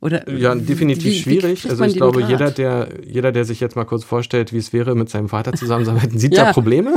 Oder 0.01 0.29
ja, 0.29 0.55
definitiv 0.55 1.13
wie, 1.13 1.19
schwierig. 1.19 1.65
Wie 1.65 1.69
also 1.69 1.83
ich 1.83 1.95
glaube, 1.95 2.23
jeder 2.23 2.51
der, 2.51 2.87
jeder, 3.05 3.33
der 3.33 3.43
sich 3.43 3.59
jetzt 3.59 3.75
mal 3.75 3.83
kurz 3.83 4.05
vorstellt, 4.05 4.53
wie 4.53 4.57
es 4.57 4.71
wäre, 4.71 4.95
mit 4.95 5.09
seinem 5.09 5.27
Vater 5.27 5.51
zusammenzuarbeiten, 5.53 6.17
sieht 6.17 6.33
ja. 6.37 6.45
da 6.45 6.53
Probleme. 6.53 6.95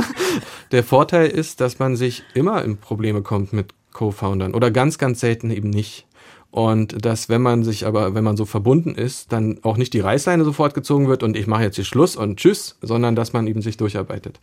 Der 0.71 0.83
Vorteil 0.83 1.27
ist, 1.27 1.59
dass 1.59 1.79
man 1.79 1.97
sich 1.97 2.23
immer 2.33 2.63
in 2.63 2.77
Probleme 2.77 3.21
kommt 3.21 3.51
mit 3.51 3.73
Co-Foundern 3.91 4.53
oder 4.53 4.71
ganz, 4.71 4.97
ganz 4.97 5.19
selten 5.19 5.51
eben 5.51 5.69
nicht. 5.69 6.05
Und 6.53 7.03
dass, 7.03 7.29
wenn 7.29 7.41
man 7.41 7.63
sich 7.63 7.87
aber, 7.87 8.13
wenn 8.13 8.23
man 8.23 8.37
so 8.37 8.45
verbunden 8.45 8.93
ist, 8.93 9.31
dann 9.31 9.57
auch 9.63 9.75
nicht 9.75 9.91
die 9.91 10.01
Reißleine 10.01 10.43
sofort 10.43 10.75
gezogen 10.75 11.07
wird 11.07 11.23
und 11.23 11.35
ich 11.35 11.47
mache 11.47 11.63
jetzt 11.63 11.77
hier 11.77 11.83
Schluss 11.83 12.15
und 12.15 12.37
tschüss, 12.37 12.77
sondern 12.79 13.15
dass 13.15 13.33
man 13.33 13.47
eben 13.47 13.63
sich 13.63 13.75
durcharbeitet. 13.75 14.39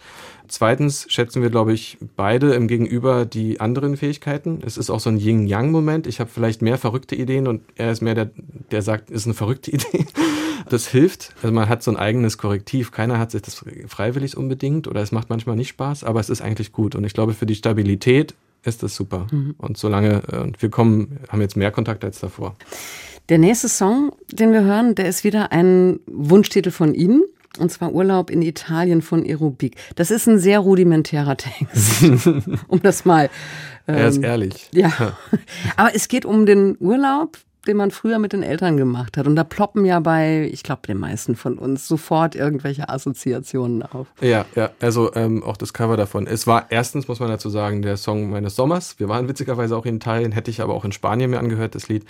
Zweitens 0.48 1.06
schätzen 1.08 1.40
wir, 1.40 1.50
glaube 1.50 1.72
ich, 1.72 1.98
beide 2.16 2.52
im 2.54 2.66
Gegenüber 2.66 3.26
die 3.26 3.60
anderen 3.60 3.96
Fähigkeiten. 3.96 4.58
Es 4.66 4.76
ist 4.76 4.90
auch 4.90 4.98
so 4.98 5.08
ein 5.08 5.18
Yin-Yang-Moment. 5.18 6.08
Ich 6.08 6.18
habe 6.18 6.28
vielleicht 6.28 6.62
mehr 6.62 6.78
verrückte 6.78 7.14
Ideen 7.14 7.46
und 7.46 7.62
er 7.76 7.92
ist 7.92 8.02
mehr 8.02 8.16
der, 8.16 8.32
der 8.72 8.82
sagt, 8.82 9.08
ist 9.10 9.26
eine 9.26 9.34
verrückte 9.34 9.70
Idee. 9.70 10.04
Das 10.68 10.88
hilft. 10.88 11.32
Also 11.42 11.54
man 11.54 11.68
hat 11.68 11.84
so 11.84 11.92
ein 11.92 11.96
eigenes 11.96 12.38
Korrektiv. 12.38 12.90
Keiner 12.90 13.20
hat 13.20 13.30
sich 13.30 13.42
das 13.42 13.64
freiwillig 13.86 14.36
unbedingt 14.36 14.88
oder 14.88 15.00
es 15.00 15.12
macht 15.12 15.30
manchmal 15.30 15.54
nicht 15.54 15.68
Spaß, 15.68 16.02
aber 16.02 16.18
es 16.18 16.28
ist 16.28 16.42
eigentlich 16.42 16.72
gut. 16.72 16.96
Und 16.96 17.04
ich 17.04 17.14
glaube, 17.14 17.34
für 17.34 17.46
die 17.46 17.54
Stabilität 17.54 18.34
ist 18.64 18.82
das 18.82 18.94
super. 18.94 19.26
Mhm. 19.30 19.54
Und 19.58 19.76
solange, 19.76 20.22
äh, 20.30 20.38
und 20.38 20.60
wir 20.62 20.70
kommen, 20.70 21.20
haben 21.28 21.40
jetzt 21.40 21.56
mehr 21.56 21.70
Kontakt 21.70 22.04
als 22.04 22.20
davor. 22.20 22.56
Der 23.28 23.38
nächste 23.38 23.68
Song, 23.68 24.12
den 24.32 24.52
wir 24.52 24.62
hören, 24.62 24.94
der 24.94 25.08
ist 25.08 25.24
wieder 25.24 25.52
ein 25.52 26.00
Wunschtitel 26.06 26.70
von 26.70 26.94
Ihnen. 26.94 27.22
Und 27.58 27.70
zwar 27.72 27.92
Urlaub 27.92 28.30
in 28.30 28.42
Italien 28.42 29.02
von 29.02 29.24
Aerobik. 29.24 29.76
Das 29.96 30.10
ist 30.10 30.28
ein 30.28 30.38
sehr 30.38 30.60
rudimentärer 30.60 31.36
Text. 31.36 32.02
um 32.68 32.80
das 32.82 33.04
mal. 33.04 33.28
Ähm, 33.88 33.94
er 33.96 34.08
ist 34.08 34.16
ähm, 34.18 34.24
ehrlich. 34.24 34.68
Ja. 34.72 35.16
Aber 35.76 35.94
es 35.94 36.08
geht 36.08 36.24
um 36.24 36.46
den 36.46 36.76
Urlaub 36.78 37.38
den 37.66 37.76
man 37.76 37.90
früher 37.90 38.18
mit 38.18 38.32
den 38.32 38.42
Eltern 38.42 38.76
gemacht 38.76 39.16
hat. 39.16 39.26
Und 39.26 39.36
da 39.36 39.44
ploppen 39.44 39.84
ja 39.84 40.00
bei, 40.00 40.48
ich 40.52 40.62
glaube, 40.62 40.82
den 40.86 40.98
meisten 40.98 41.36
von 41.36 41.58
uns 41.58 41.86
sofort 41.86 42.34
irgendwelche 42.34 42.88
Assoziationen 42.88 43.82
auf. 43.82 44.06
Ja, 44.20 44.46
ja, 44.54 44.70
also 44.80 45.14
ähm, 45.14 45.42
auch 45.42 45.56
das 45.56 45.72
Cover 45.72 45.96
davon. 45.96 46.26
Es 46.26 46.46
war 46.46 46.66
erstens, 46.70 47.08
muss 47.08 47.20
man 47.20 47.28
dazu 47.28 47.50
sagen, 47.50 47.82
der 47.82 47.96
Song 47.96 48.30
meines 48.30 48.56
Sommers. 48.56 48.98
Wir 48.98 49.08
waren 49.08 49.28
witzigerweise 49.28 49.76
auch 49.76 49.86
in 49.86 49.96
Italien, 49.96 50.32
hätte 50.32 50.50
ich 50.50 50.60
aber 50.60 50.74
auch 50.74 50.84
in 50.84 50.92
Spanien 50.92 51.30
mir 51.30 51.38
angehört, 51.38 51.74
das 51.74 51.88
Lied. 51.88 52.04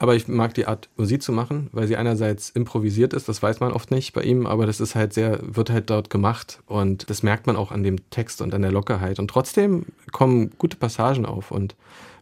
Aber 0.00 0.14
ich 0.14 0.28
mag 0.28 0.54
die 0.54 0.66
Art, 0.66 0.88
Musik 0.96 1.22
zu 1.22 1.32
machen, 1.32 1.68
weil 1.72 1.88
sie 1.88 1.96
einerseits 1.96 2.50
improvisiert 2.50 3.12
ist, 3.12 3.28
das 3.28 3.42
weiß 3.42 3.58
man 3.58 3.72
oft 3.72 3.90
nicht 3.90 4.12
bei 4.12 4.22
ihm, 4.22 4.46
aber 4.46 4.64
das 4.64 4.80
ist 4.80 4.94
halt 4.94 5.12
sehr, 5.12 5.40
wird 5.42 5.70
halt 5.70 5.90
dort 5.90 6.08
gemacht 6.08 6.60
und 6.66 7.10
das 7.10 7.24
merkt 7.24 7.48
man 7.48 7.56
auch 7.56 7.72
an 7.72 7.82
dem 7.82 8.08
Text 8.10 8.40
und 8.40 8.54
an 8.54 8.62
der 8.62 8.70
Lockerheit. 8.70 9.18
Und 9.18 9.28
trotzdem 9.28 9.86
kommen 10.12 10.52
gute 10.56 10.76
Passagen 10.76 11.26
auf 11.26 11.50
und 11.50 11.74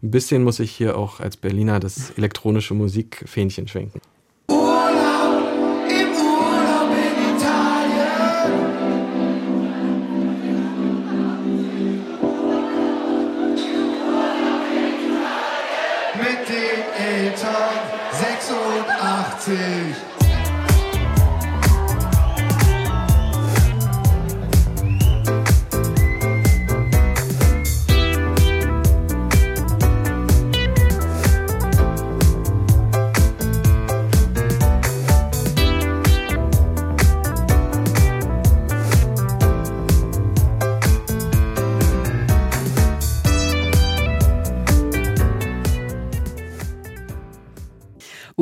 ein 0.02 0.10
bisschen 0.10 0.42
muss 0.42 0.58
ich 0.58 0.70
hier 0.70 0.96
auch 0.96 1.20
als 1.20 1.36
Berliner 1.36 1.78
das 1.78 2.10
elektronische 2.16 2.72
Musikfähnchen 2.72 3.68
schwenken. 3.68 4.00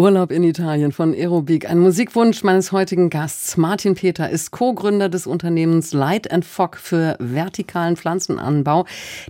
Urlaub 0.05 0.33
in 0.33 0.43
Italien 0.43 0.93
von 0.93 1.14
Aerobik. 1.14 1.67
Ein 1.67 1.79
Musikwunsch 1.79 2.45
meines 2.45 2.73
heutigen 2.73 3.09
Gasts. 3.09 3.57
Martin 3.57 3.95
Peter 3.95 4.29
ist 4.29 4.51
Co-Gründer 4.51 5.09
des 5.09 5.27
Unternehmens 5.27 5.95
Light 5.95 6.31
and 6.31 6.45
Fog 6.45 6.77
für 6.77 7.17
vertikalen 7.21 7.97
Pflanzenanbau, 7.97 8.85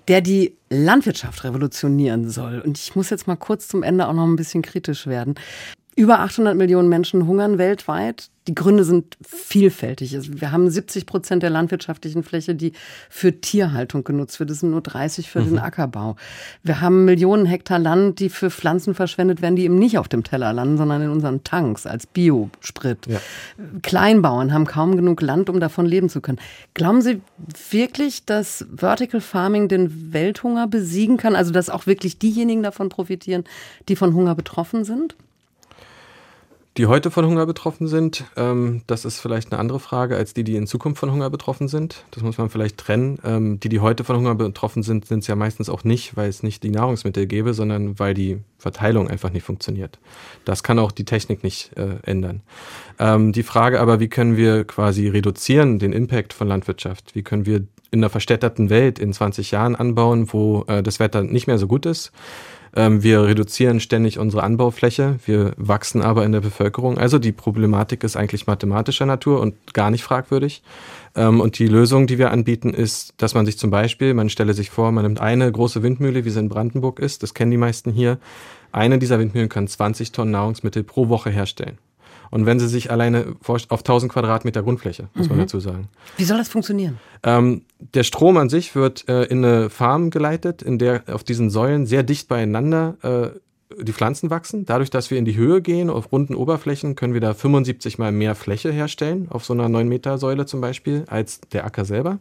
der 0.08 0.20
die 0.20 0.56
Landwirtschaft 0.70 1.44
revolutionieren 1.44 2.28
soll. 2.28 2.58
Und 2.58 2.76
ich 2.76 2.96
muss 2.96 3.10
jetzt 3.10 3.28
mal 3.28 3.37
kurz 3.37 3.68
zum 3.68 3.84
Ende 3.84 4.08
auch 4.08 4.14
noch 4.14 4.26
ein 4.26 4.34
bisschen 4.34 4.62
kritisch 4.62 5.06
werden. 5.06 5.37
Über 5.96 6.20
800 6.20 6.57
Millionen 6.57 6.88
Menschen 6.88 7.26
hungern 7.26 7.59
weltweit. 7.59 8.28
Die 8.48 8.54
Gründe 8.54 8.85
sind 8.85 9.16
vielfältig. 9.24 10.18
Wir 10.40 10.50
haben 10.50 10.68
70 10.68 11.07
Prozent 11.07 11.42
der 11.42 11.50
landwirtschaftlichen 11.50 12.24
Fläche, 12.24 12.54
die 12.54 12.72
für 13.09 13.40
Tierhaltung 13.40 14.02
genutzt 14.02 14.38
wird. 14.38 14.50
Das 14.50 14.61
sind 14.61 14.72
nur 14.72 14.80
30 14.80 15.30
für 15.30 15.40
mhm. 15.40 15.50
den 15.50 15.59
Ackerbau. 15.61 16.16
Wir 16.62 16.80
haben 16.80 17.04
Millionen 17.04 17.46
Hektar 17.46 17.78
Land, 17.78 18.18
die 18.18 18.28
für 18.28 18.50
Pflanzen 18.50 18.94
verschwendet 18.94 19.40
werden, 19.40 19.54
die 19.54 19.64
eben 19.64 19.78
nicht 19.78 19.96
auf 19.96 20.09
dem 20.09 20.24
Teller 20.24 20.52
landen, 20.52 20.76
sondern 20.76 21.00
in 21.00 21.11
unseren 21.11 21.44
Tanks 21.44 21.87
als 21.87 22.07
Biosprit. 22.07 23.07
Ja. 23.07 23.20
Kleinbauern 23.83 24.52
haben 24.52 24.66
kaum 24.66 24.96
genug 24.96 25.22
Land, 25.22 25.48
um 25.48 25.61
davon 25.61 25.87
leben 25.87 26.09
zu 26.09 26.20
können. 26.20 26.40
Glauben 26.74 27.02
Sie 27.02 27.20
wirklich, 27.70 28.26
dass 28.26 28.66
Vertical 28.74 29.20
Farming 29.20 29.68
den 29.68 30.12
Welthunger 30.12 30.66
besiegen 30.66 31.18
kann? 31.18 31.37
Also 31.37 31.52
dass 31.52 31.70
auch 31.70 31.87
wirklich 31.87 32.18
diejenigen 32.18 32.64
davon 32.64 32.88
profitieren, 32.88 33.44
die 33.88 33.96
von 33.96 34.12
Hunger 34.12 34.35
betroffen 34.35 34.85
sind? 34.85 35.14
Die 36.76 36.87
heute 36.87 37.12
von 37.12 37.24
Hunger 37.24 37.46
betroffen 37.46 37.87
sind, 37.87 38.24
ähm, 38.37 38.82
das 38.88 39.04
ist 39.04 39.20
vielleicht 39.20 39.52
eine 39.52 39.60
andere 39.60 39.78
Frage 39.78 40.16
als 40.16 40.34
die, 40.34 40.42
die 40.42 40.56
in 40.56 40.66
Zukunft 40.66 40.98
von 40.98 41.12
Hunger 41.12 41.30
betroffen 41.30 41.68
sind. 41.68 42.04
Das 42.10 42.24
muss 42.24 42.37
man 42.37 42.50
vielleicht 42.50 42.78
trennen. 42.78 43.18
Ähm, 43.24 43.60
die, 43.60 43.68
die 43.68 43.78
heute 43.78 44.02
von 44.02 44.16
Hunger 44.16 44.34
betroffen 44.34 44.82
sind, 44.82 45.06
sind 45.06 45.20
es 45.20 45.28
ja 45.28 45.37
meistens 45.37 45.68
auch 45.68 45.84
nicht, 45.84 46.16
weil 46.16 46.28
es 46.28 46.42
nicht 46.42 46.64
die 46.64 46.70
Nahrungsmittel 46.70 47.26
gäbe, 47.26 47.54
sondern 47.54 47.98
weil 48.00 48.14
die 48.14 48.38
Verteilung 48.58 49.08
einfach 49.08 49.30
nicht 49.30 49.44
funktioniert. 49.44 50.00
Das 50.44 50.64
kann 50.64 50.80
auch 50.80 50.90
die 50.90 51.04
Technik 51.04 51.44
nicht 51.44 51.76
äh, 51.76 51.96
ändern. 52.02 52.42
Ähm, 52.98 53.32
die 53.32 53.44
Frage 53.44 53.80
aber, 53.80 54.00
wie 54.00 54.08
können 54.08 54.37
wir 54.37 54.64
quasi 54.64 55.06
reduzieren 55.06 55.78
den 55.78 55.92
Impact 55.92 56.32
von 56.32 56.48
Landwirtschaft? 56.48 57.14
Wie 57.14 57.22
können 57.22 57.46
wir 57.46 57.62
in 57.92 58.00
einer 58.00 58.10
verstädterten 58.10 58.68
Welt 58.68 58.98
in 58.98 59.12
20 59.12 59.52
Jahren 59.52 59.76
anbauen, 59.76 60.32
wo 60.32 60.64
äh, 60.66 60.82
das 60.82 60.98
Wetter 60.98 61.22
nicht 61.22 61.46
mehr 61.46 61.58
so 61.58 61.68
gut 61.68 61.87
ist? 61.87 62.10
Ähm, 62.76 63.02
wir 63.02 63.24
reduzieren 63.24 63.78
ständig 63.78 64.18
unsere 64.18 64.42
Anbaufläche, 64.42 65.16
wir 65.24 65.52
wachsen 65.56 66.02
aber 66.02 66.24
in 66.24 66.32
der 66.32 66.40
Bevölkerung. 66.40 66.98
Also 66.98 67.18
die 67.18 67.32
Problematik 67.32 68.02
ist 68.02 68.16
eigentlich 68.16 68.46
mathematischer 68.46 69.06
Natur 69.06 69.40
und 69.40 69.74
gar 69.74 69.90
nicht 69.90 70.02
fragwürdig. 70.02 70.62
Ähm, 71.14 71.40
und 71.40 71.58
die 71.58 71.68
Lösung, 71.68 72.06
die 72.06 72.18
wir 72.18 72.32
anbieten, 72.32 72.74
ist, 72.74 73.14
dass 73.18 73.34
man 73.34 73.46
sich 73.46 73.58
zum 73.58 73.70
Beispiel, 73.70 74.12
man 74.14 74.28
stelle 74.28 74.54
sich 74.54 74.70
vor, 74.70 74.90
man 74.90 75.04
nimmt 75.04 75.20
eine 75.20 75.50
große 75.50 75.82
Windmühle, 75.82 76.24
wie 76.24 76.30
sie 76.30 76.40
in 76.40 76.48
Brandenburg 76.48 76.98
ist, 76.98 77.22
das 77.22 77.34
kennen 77.34 77.52
die 77.52 77.56
meisten 77.56 77.92
hier. 77.92 78.18
Eine 78.72 78.98
dieser 78.98 79.20
Windmühlen 79.20 79.48
kann 79.48 79.68
20 79.68 80.10
Tonnen 80.10 80.32
Nahrungsmittel 80.32 80.82
pro 80.82 81.08
Woche 81.08 81.30
herstellen. 81.30 81.78
Und 82.30 82.46
wenn 82.46 82.58
sie 82.58 82.68
sich 82.68 82.90
alleine 82.90 83.37
auf 83.46 83.80
1000 83.80 84.12
Quadratmeter 84.12 84.62
Grundfläche, 84.62 85.08
muss 85.14 85.26
mhm. 85.26 85.37
man 85.37 85.38
dazu 85.40 85.60
sagen. 85.60 85.88
Wie 86.16 86.24
soll 86.24 86.38
das 86.38 86.48
funktionieren? 86.48 86.98
Ähm, 87.22 87.62
der 87.78 88.04
Strom 88.04 88.37
an 88.37 88.48
sich 88.48 88.74
wird 88.74 89.08
äh, 89.08 89.24
in 89.24 89.44
eine 89.44 89.70
Farm 89.70 90.10
geleitet, 90.10 90.62
in 90.62 90.78
der 90.78 91.02
auf 91.06 91.24
diesen 91.24 91.50
Säulen 91.50 91.87
sehr 91.87 92.02
dicht 92.02 92.28
beieinander 92.28 92.96
äh, 93.02 93.38
die 93.80 93.92
Pflanzen 93.92 94.30
wachsen. 94.30 94.66
Dadurch, 94.66 94.90
dass 94.90 95.10
wir 95.10 95.18
in 95.18 95.24
die 95.24 95.37
Höhe 95.37 95.62
gehen, 95.62 95.90
auf 95.90 96.12
runden 96.12 96.34
Oberflächen, 96.34 96.94
können 96.94 97.14
wir 97.14 97.20
da 97.20 97.34
75 97.34 97.98
mal 97.98 98.12
mehr 98.12 98.34
Fläche 98.34 98.72
herstellen, 98.72 99.28
auf 99.30 99.44
so 99.44 99.52
einer 99.52 99.68
9 99.68 99.88
Meter 99.88 100.18
Säule 100.18 100.46
zum 100.46 100.60
Beispiel, 100.60 101.04
als 101.08 101.40
der 101.52 101.64
Acker 101.64 101.84
selber. 101.84 102.18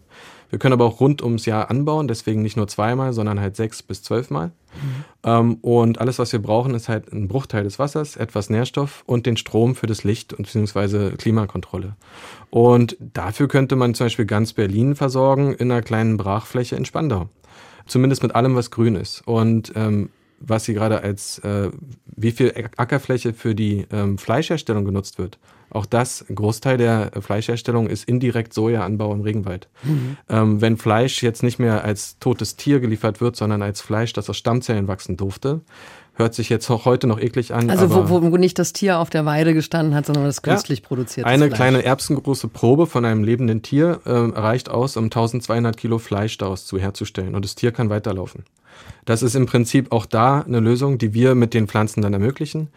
Wir 0.54 0.60
können 0.60 0.74
aber 0.74 0.86
auch 0.86 1.00
rund 1.00 1.24
ums 1.24 1.48
Jahr 1.48 1.72
anbauen, 1.72 2.08
deswegen 2.08 2.44
nicht 2.44 2.58
nur 2.58 2.68
zweimal, 2.68 3.12
sondern 3.12 3.40
halt 3.40 3.56
sechs 3.56 3.82
bis 3.82 4.04
zwölfmal. 4.04 4.48
Mhm. 4.48 5.04
Ähm, 5.24 5.56
und 5.62 6.00
alles, 6.00 6.20
was 6.20 6.32
wir 6.32 6.42
brauchen, 6.42 6.76
ist 6.76 6.90
halt 6.90 7.12
ein 7.12 7.28
Bruchteil 7.28 7.64
des 7.64 7.80
Wassers, 7.80 8.18
etwas 8.18 8.52
Nährstoff 8.52 9.04
und 9.08 9.26
den 9.26 9.36
Strom 9.36 9.74
für 9.74 9.88
das 9.88 10.04
Licht 10.04 10.32
und 10.32 10.44
beziehungsweise 10.44 11.14
Klimakontrolle. 11.18 11.96
Und 12.52 12.98
dafür 13.00 13.48
könnte 13.48 13.76
man 13.76 13.96
zum 13.96 14.06
Beispiel 14.06 14.26
ganz 14.26 14.54
Berlin 14.54 14.96
versorgen 14.96 15.54
in 15.54 15.72
einer 15.72 15.82
kleinen 15.82 16.18
Brachfläche 16.18 16.76
in 16.76 16.86
Spandau. 16.86 17.30
Zumindest 17.88 18.22
mit 18.22 18.36
allem, 18.36 18.56
was 18.56 18.70
grün 18.70 18.96
ist. 18.96 19.24
Und 19.26 19.74
ähm, 19.76 20.10
was 20.46 20.66
Sie 20.66 20.74
gerade 20.74 21.02
als, 21.02 21.40
äh, 21.40 21.70
wie 22.06 22.32
viel 22.32 22.54
Ackerfläche 22.78 23.34
für 23.34 23.56
die 23.56 23.86
ähm, 23.92 24.18
Fleischherstellung 24.18 24.86
genutzt 24.86 25.18
wird. 25.18 25.40
Auch 25.70 25.88
das, 25.88 26.24
ein 26.30 26.36
Großteil 26.36 26.78
der 26.78 27.12
Fleischherstellung 27.20 27.88
ist 27.88 28.08
indirekt 28.08 28.54
Sojaanbau 28.54 29.12
im 29.12 29.22
Regenwald. 29.22 29.70
Mhm. 29.84 30.18
Ähm, 30.30 30.62
wenn 30.62 30.78
Fleisch 30.78 31.24
jetzt 31.24 31.42
nicht 31.42 31.58
mehr 31.58 31.84
als 31.84 32.20
totes 32.20 32.58
Tier 32.58 32.80
geliefert 32.80 33.22
wird, 33.22 33.36
sondern 33.36 33.64
als 33.64 33.82
Fleisch, 33.82 34.14
das 34.14 34.30
aus 34.30 34.38
Stammzellen 34.38 34.88
wachsen 34.88 35.18
durfte, 35.18 35.62
hört 36.16 36.34
sich 36.36 36.50
jetzt 36.50 36.70
auch 36.70 36.86
heute 36.86 37.08
noch 37.08 37.20
eklig 37.20 37.54
an. 37.54 37.70
Also 37.70 37.90
wo, 37.90 38.22
wo 38.22 38.38
nicht 38.38 38.60
das 38.60 38.74
Tier 38.74 39.00
auf 39.00 39.10
der 39.10 39.26
Weide 39.26 39.54
gestanden 39.54 39.96
hat, 39.96 40.06
sondern 40.06 40.26
das 40.26 40.42
künstlich 40.42 40.80
ja, 40.80 40.88
produzierte 40.88 41.28
Eine 41.28 41.48
Fleisch. 41.48 41.58
kleine 41.58 41.84
erbsengroße 41.84 42.48
Probe 42.48 42.86
von 42.86 43.04
einem 43.06 43.24
lebenden 43.24 43.62
Tier 43.62 44.00
äh, 44.06 44.12
reicht 44.12 44.70
aus, 44.70 44.96
um 44.98 45.06
1200 45.06 45.76
Kilo 45.76 45.98
Fleisch 45.98 46.38
daraus 46.38 46.66
zu 46.66 46.78
herzustellen 46.78 47.36
und 47.36 47.44
das 47.44 47.56
Tier 47.56 47.72
kann 47.72 47.90
weiterlaufen. 47.90 48.46
Das 49.06 49.24
ist 49.24 49.36
im 49.36 49.46
Prinzip 49.46 49.92
auch 49.92 50.06
da 50.06 50.42
eine 50.42 50.60
Lösung, 50.60 50.98
die 50.98 51.14
wir 51.14 51.36
mit 51.36 51.54
den 51.54 51.68
Pflanzen 51.68 52.02
dann 52.02 52.14
ermöglichen. 52.14 52.70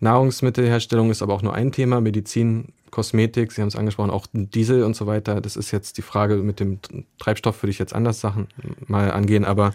Nahrungsmittelherstellung 0.00 1.10
ist 1.10 1.22
aber 1.22 1.34
auch 1.34 1.42
nur 1.42 1.54
ein 1.54 1.72
Thema. 1.72 2.00
Medizin, 2.00 2.72
Kosmetik, 2.90 3.52
Sie 3.52 3.60
haben 3.60 3.68
es 3.68 3.76
angesprochen, 3.76 4.10
auch 4.10 4.26
Diesel 4.32 4.84
und 4.84 4.94
so 4.94 5.06
weiter. 5.06 5.40
Das 5.40 5.56
ist 5.56 5.70
jetzt 5.70 5.98
die 5.98 6.02
Frage 6.02 6.36
mit 6.36 6.60
dem 6.60 6.78
Treibstoff, 7.18 7.62
würde 7.62 7.70
ich 7.70 7.78
jetzt 7.78 7.94
anders 7.94 8.20
Sachen 8.20 8.48
mal 8.86 9.10
angehen. 9.10 9.44
Aber 9.44 9.72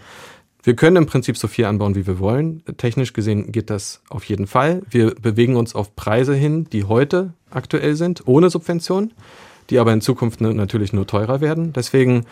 wir 0.64 0.74
können 0.74 0.96
im 0.96 1.06
Prinzip 1.06 1.36
so 1.36 1.46
viel 1.46 1.66
anbauen, 1.66 1.94
wie 1.94 2.06
wir 2.06 2.18
wollen. 2.18 2.62
Technisch 2.78 3.12
gesehen 3.12 3.52
geht 3.52 3.70
das 3.70 4.02
auf 4.08 4.24
jeden 4.24 4.46
Fall. 4.46 4.82
Wir 4.90 5.14
bewegen 5.14 5.56
uns 5.56 5.74
auf 5.74 5.94
Preise 5.94 6.34
hin, 6.34 6.66
die 6.72 6.84
heute 6.84 7.34
aktuell 7.50 7.94
sind, 7.94 8.26
ohne 8.26 8.50
Subvention, 8.50 9.12
die 9.70 9.78
aber 9.78 9.92
in 9.92 10.00
Zukunft 10.00 10.40
natürlich 10.40 10.92
nur 10.92 11.06
teurer 11.06 11.40
werden. 11.40 11.72
Deswegen 11.74 12.24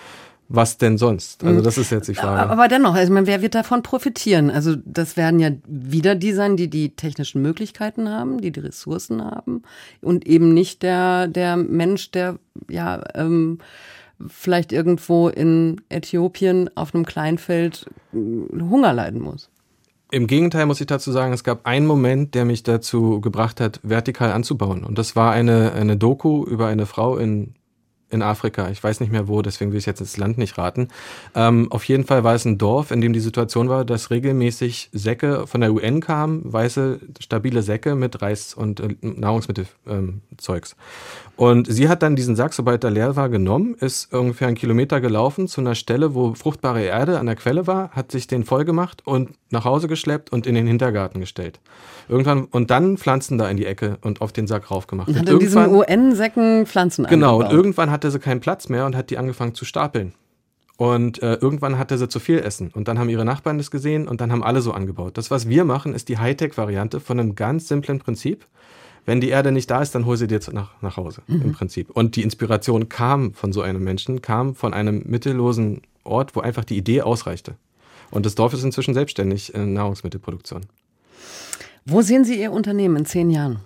was 0.55 0.77
denn 0.77 0.99
sonst? 0.99 1.43
Also 1.45 1.61
mhm. 1.61 1.65
das 1.65 1.79
ist 1.79 1.91
jetzt 1.91 2.09
die 2.09 2.15
Frage. 2.15 2.51
Aber 2.51 2.69
dennoch, 2.69 2.95
also 2.95 3.15
wer 3.15 3.41
wird 3.41 3.55
davon 3.55 3.83
profitieren? 3.83 4.51
Also 4.51 4.75
das 4.85 5.17
werden 5.17 5.41
ja 5.41 5.51
wieder 5.67 6.15
die 6.15 6.33
sein, 6.33 6.59
die 6.59 6.69
die 6.69 6.91
technischen 6.91 7.41
Möglichkeiten 7.41 8.11
haben, 8.11 8.39
die 8.39 8.51
die 8.51 8.61
Ressourcen 8.61 9.25
haben 9.25 9.63
und 10.03 10.27
eben 10.27 10.53
nicht 10.53 10.83
der 10.83 11.27
der 11.29 11.57
Mensch, 11.57 12.11
der 12.11 12.39
ja 12.69 13.03
ähm, 13.15 13.61
vielleicht 14.29 14.73
irgendwo 14.73 15.29
in 15.29 15.81
Äthiopien 15.89 16.71
auf 16.77 16.95
einem 16.95 17.07
Kleinfeld 17.07 17.87
äh, 18.13 18.17
Hunger 18.61 18.93
leiden 18.93 19.21
muss. 19.21 19.51
Im 20.11 20.27
Gegenteil 20.27 20.67
muss 20.67 20.81
ich 20.81 20.87
dazu 20.87 21.11
sagen, 21.11 21.33
es 21.33 21.43
gab 21.43 21.65
einen 21.67 21.87
Moment, 21.87 22.35
der 22.35 22.45
mich 22.45 22.63
dazu 22.63 23.21
gebracht 23.23 23.61
hat, 23.61 23.81
vertikal 23.83 24.33
anzubauen. 24.33 24.85
Und 24.85 24.99
das 24.99 25.17
war 25.17 25.33
eine, 25.33 25.73
eine 25.73 25.97
Doku 25.97 26.45
über 26.45 26.67
eine 26.67 26.85
Frau 26.85 27.17
in 27.17 27.55
in 28.13 28.23
Afrika. 28.23 28.69
Ich 28.71 28.83
weiß 28.83 29.01
nicht 29.01 29.11
mehr 29.11 29.29
wo, 29.29 29.43
deswegen 29.43 29.73
will 29.73 29.79
ich 29.79 29.87
jetzt 29.87 30.01
ins 30.01 30.17
Land 30.17 30.39
nicht 30.39 30.59
raten. 30.59 30.89
Ähm, 31.35 31.71
auf 31.71 31.85
jeden 31.85 32.05
Fall 32.05 32.25
war 32.25 32.35
es 32.35 32.45
ein 32.45 32.59
Dorf, 32.59 32.91
in 32.91 33.01
dem 33.01 33.13
die 33.13 33.21
Situation 33.21 33.69
war, 33.69 33.85
dass 33.85 34.11
regelmäßig 34.11 34.91
Säcke 34.93 35.47
von 35.47 35.61
der 35.61 35.73
UN 35.73 36.01
kamen, 36.01 36.53
weiße, 36.53 37.01
stabile 37.21 37.63
Säcke 37.63 37.95
mit 37.95 38.23
Reis 38.23 38.55
und 38.55 38.81
äh, 38.81 38.95
Nahrungsmittelzeugs. 39.01 40.73
Ähm, 40.73 40.79
und 41.37 41.73
sie 41.73 41.89
hat 41.89 42.03
dann 42.03 42.15
diesen 42.15 42.37
Sack, 42.37 42.53
sobald 42.53 42.85
er 42.85 42.91
leer 42.91 43.17
war, 43.17 43.29
genommen, 43.29 43.75
ist 43.81 44.13
ungefähr 44.13 44.49
einen 44.49 44.57
Kilometer 44.57 45.01
gelaufen 45.01 45.49
zu 45.49 45.61
einer 45.61 45.75
Stelle, 45.75 46.15
wo 46.15 46.35
fruchtbare 46.35 46.83
Erde 46.83 47.19
an 47.19 47.27
der 47.27 47.37
Quelle 47.37 47.67
war, 47.67 47.91
hat 47.91 48.13
sich 48.13 48.27
den 48.27 48.45
voll 48.45 48.65
gemacht 48.65 49.03
und 49.07 49.31
nach 49.53 49.65
Hause 49.65 49.89
geschleppt 49.89 50.31
und 50.31 50.47
in 50.47 50.55
den 50.55 50.67
Hintergarten 50.67 51.21
gestellt. 51.21 51.61
Irgendwann, 52.09 52.45
und 52.45 52.71
dann 52.71 52.99
Pflanzen 52.99 53.39
da 53.39 53.49
in 53.49 53.57
die 53.57 53.67
Ecke 53.67 53.99
und 54.03 54.21
auf 54.21 54.33
den 54.33 54.47
Sack 54.47 54.71
raufgemacht. 54.71 55.09
Und 55.09 55.19
hat 55.19 55.29
in 55.29 55.39
diesen 55.39 55.69
UN-Säcken 55.69 56.67
Pflanzen 56.67 57.07
Genau, 57.07 57.35
angebaut. 57.35 57.53
und 57.53 57.57
irgendwann 57.57 57.91
hatte 57.91 58.11
sie 58.11 58.19
keinen 58.19 58.41
Platz 58.41 58.69
mehr 58.69 58.87
und 58.87 58.97
hat 58.97 59.11
die 59.11 59.19
angefangen 59.19 59.55
zu 59.55 59.65
stapeln. 59.65 60.13
Und 60.77 61.23
äh, 61.23 61.35
irgendwann 61.35 61.79
hatte 61.79 61.97
sie 61.97 62.09
zu 62.09 62.19
viel 62.19 62.39
Essen. 62.39 62.71
Und 62.75 62.89
dann 62.89 62.99
haben 62.99 63.09
ihre 63.09 63.25
Nachbarn 63.25 63.59
das 63.59 63.71
gesehen 63.71 64.09
und 64.09 64.21
dann 64.21 64.33
haben 64.33 64.43
alle 64.43 64.63
so 64.63 64.73
angebaut. 64.73 65.17
Das, 65.17 65.31
was 65.31 65.49
wir 65.49 65.65
machen, 65.65 65.95
ist 65.95 66.09
die 66.09 66.19
Hightech-Variante 66.19 66.99
von 66.99 67.21
einem 67.21 67.35
ganz 67.35 67.69
simplen 67.69 67.99
Prinzip. 67.99 68.47
Wenn 69.05 69.21
die 69.21 69.29
Erde 69.29 69.53
nicht 69.53 69.71
da 69.71 69.83
ist, 69.83 69.95
dann 69.95 70.07
hol 70.07 70.17
sie 70.17 70.27
dir 70.27 70.41
nach, 70.53 70.71
nach 70.81 70.97
Hause, 70.97 71.23
mhm. 71.27 71.43
im 71.43 71.53
Prinzip. 71.53 71.91
Und 71.91 72.17
die 72.17 72.23
Inspiration 72.23 72.89
kam 72.89 73.35
von 73.35 73.53
so 73.53 73.61
einem 73.61 73.83
Menschen, 73.83 74.23
kam 74.23 74.55
von 74.55 74.75
einem 74.75 75.03
mittellosen 75.07 75.83
Ort, 76.05 76.35
wo 76.37 76.41
einfach 76.41 76.65
die 76.65 76.77
Idee 76.77 77.03
ausreichte. 77.03 77.55
Und 78.13 78.27
das 78.27 78.37
Dorf 78.37 78.53
ist 78.53 78.63
inzwischen 78.63 78.95
selbstständig 78.95 79.55
in 79.55 79.73
Nahrungsmittelproduktion. 79.73 80.67
Wo 81.85 82.03
sehen 82.03 82.25
Sie 82.25 82.41
Ihr 82.41 82.53
Unternehmen 82.53 82.97
in 82.97 83.07
zehn 83.07 83.31
Jahren? 83.31 83.59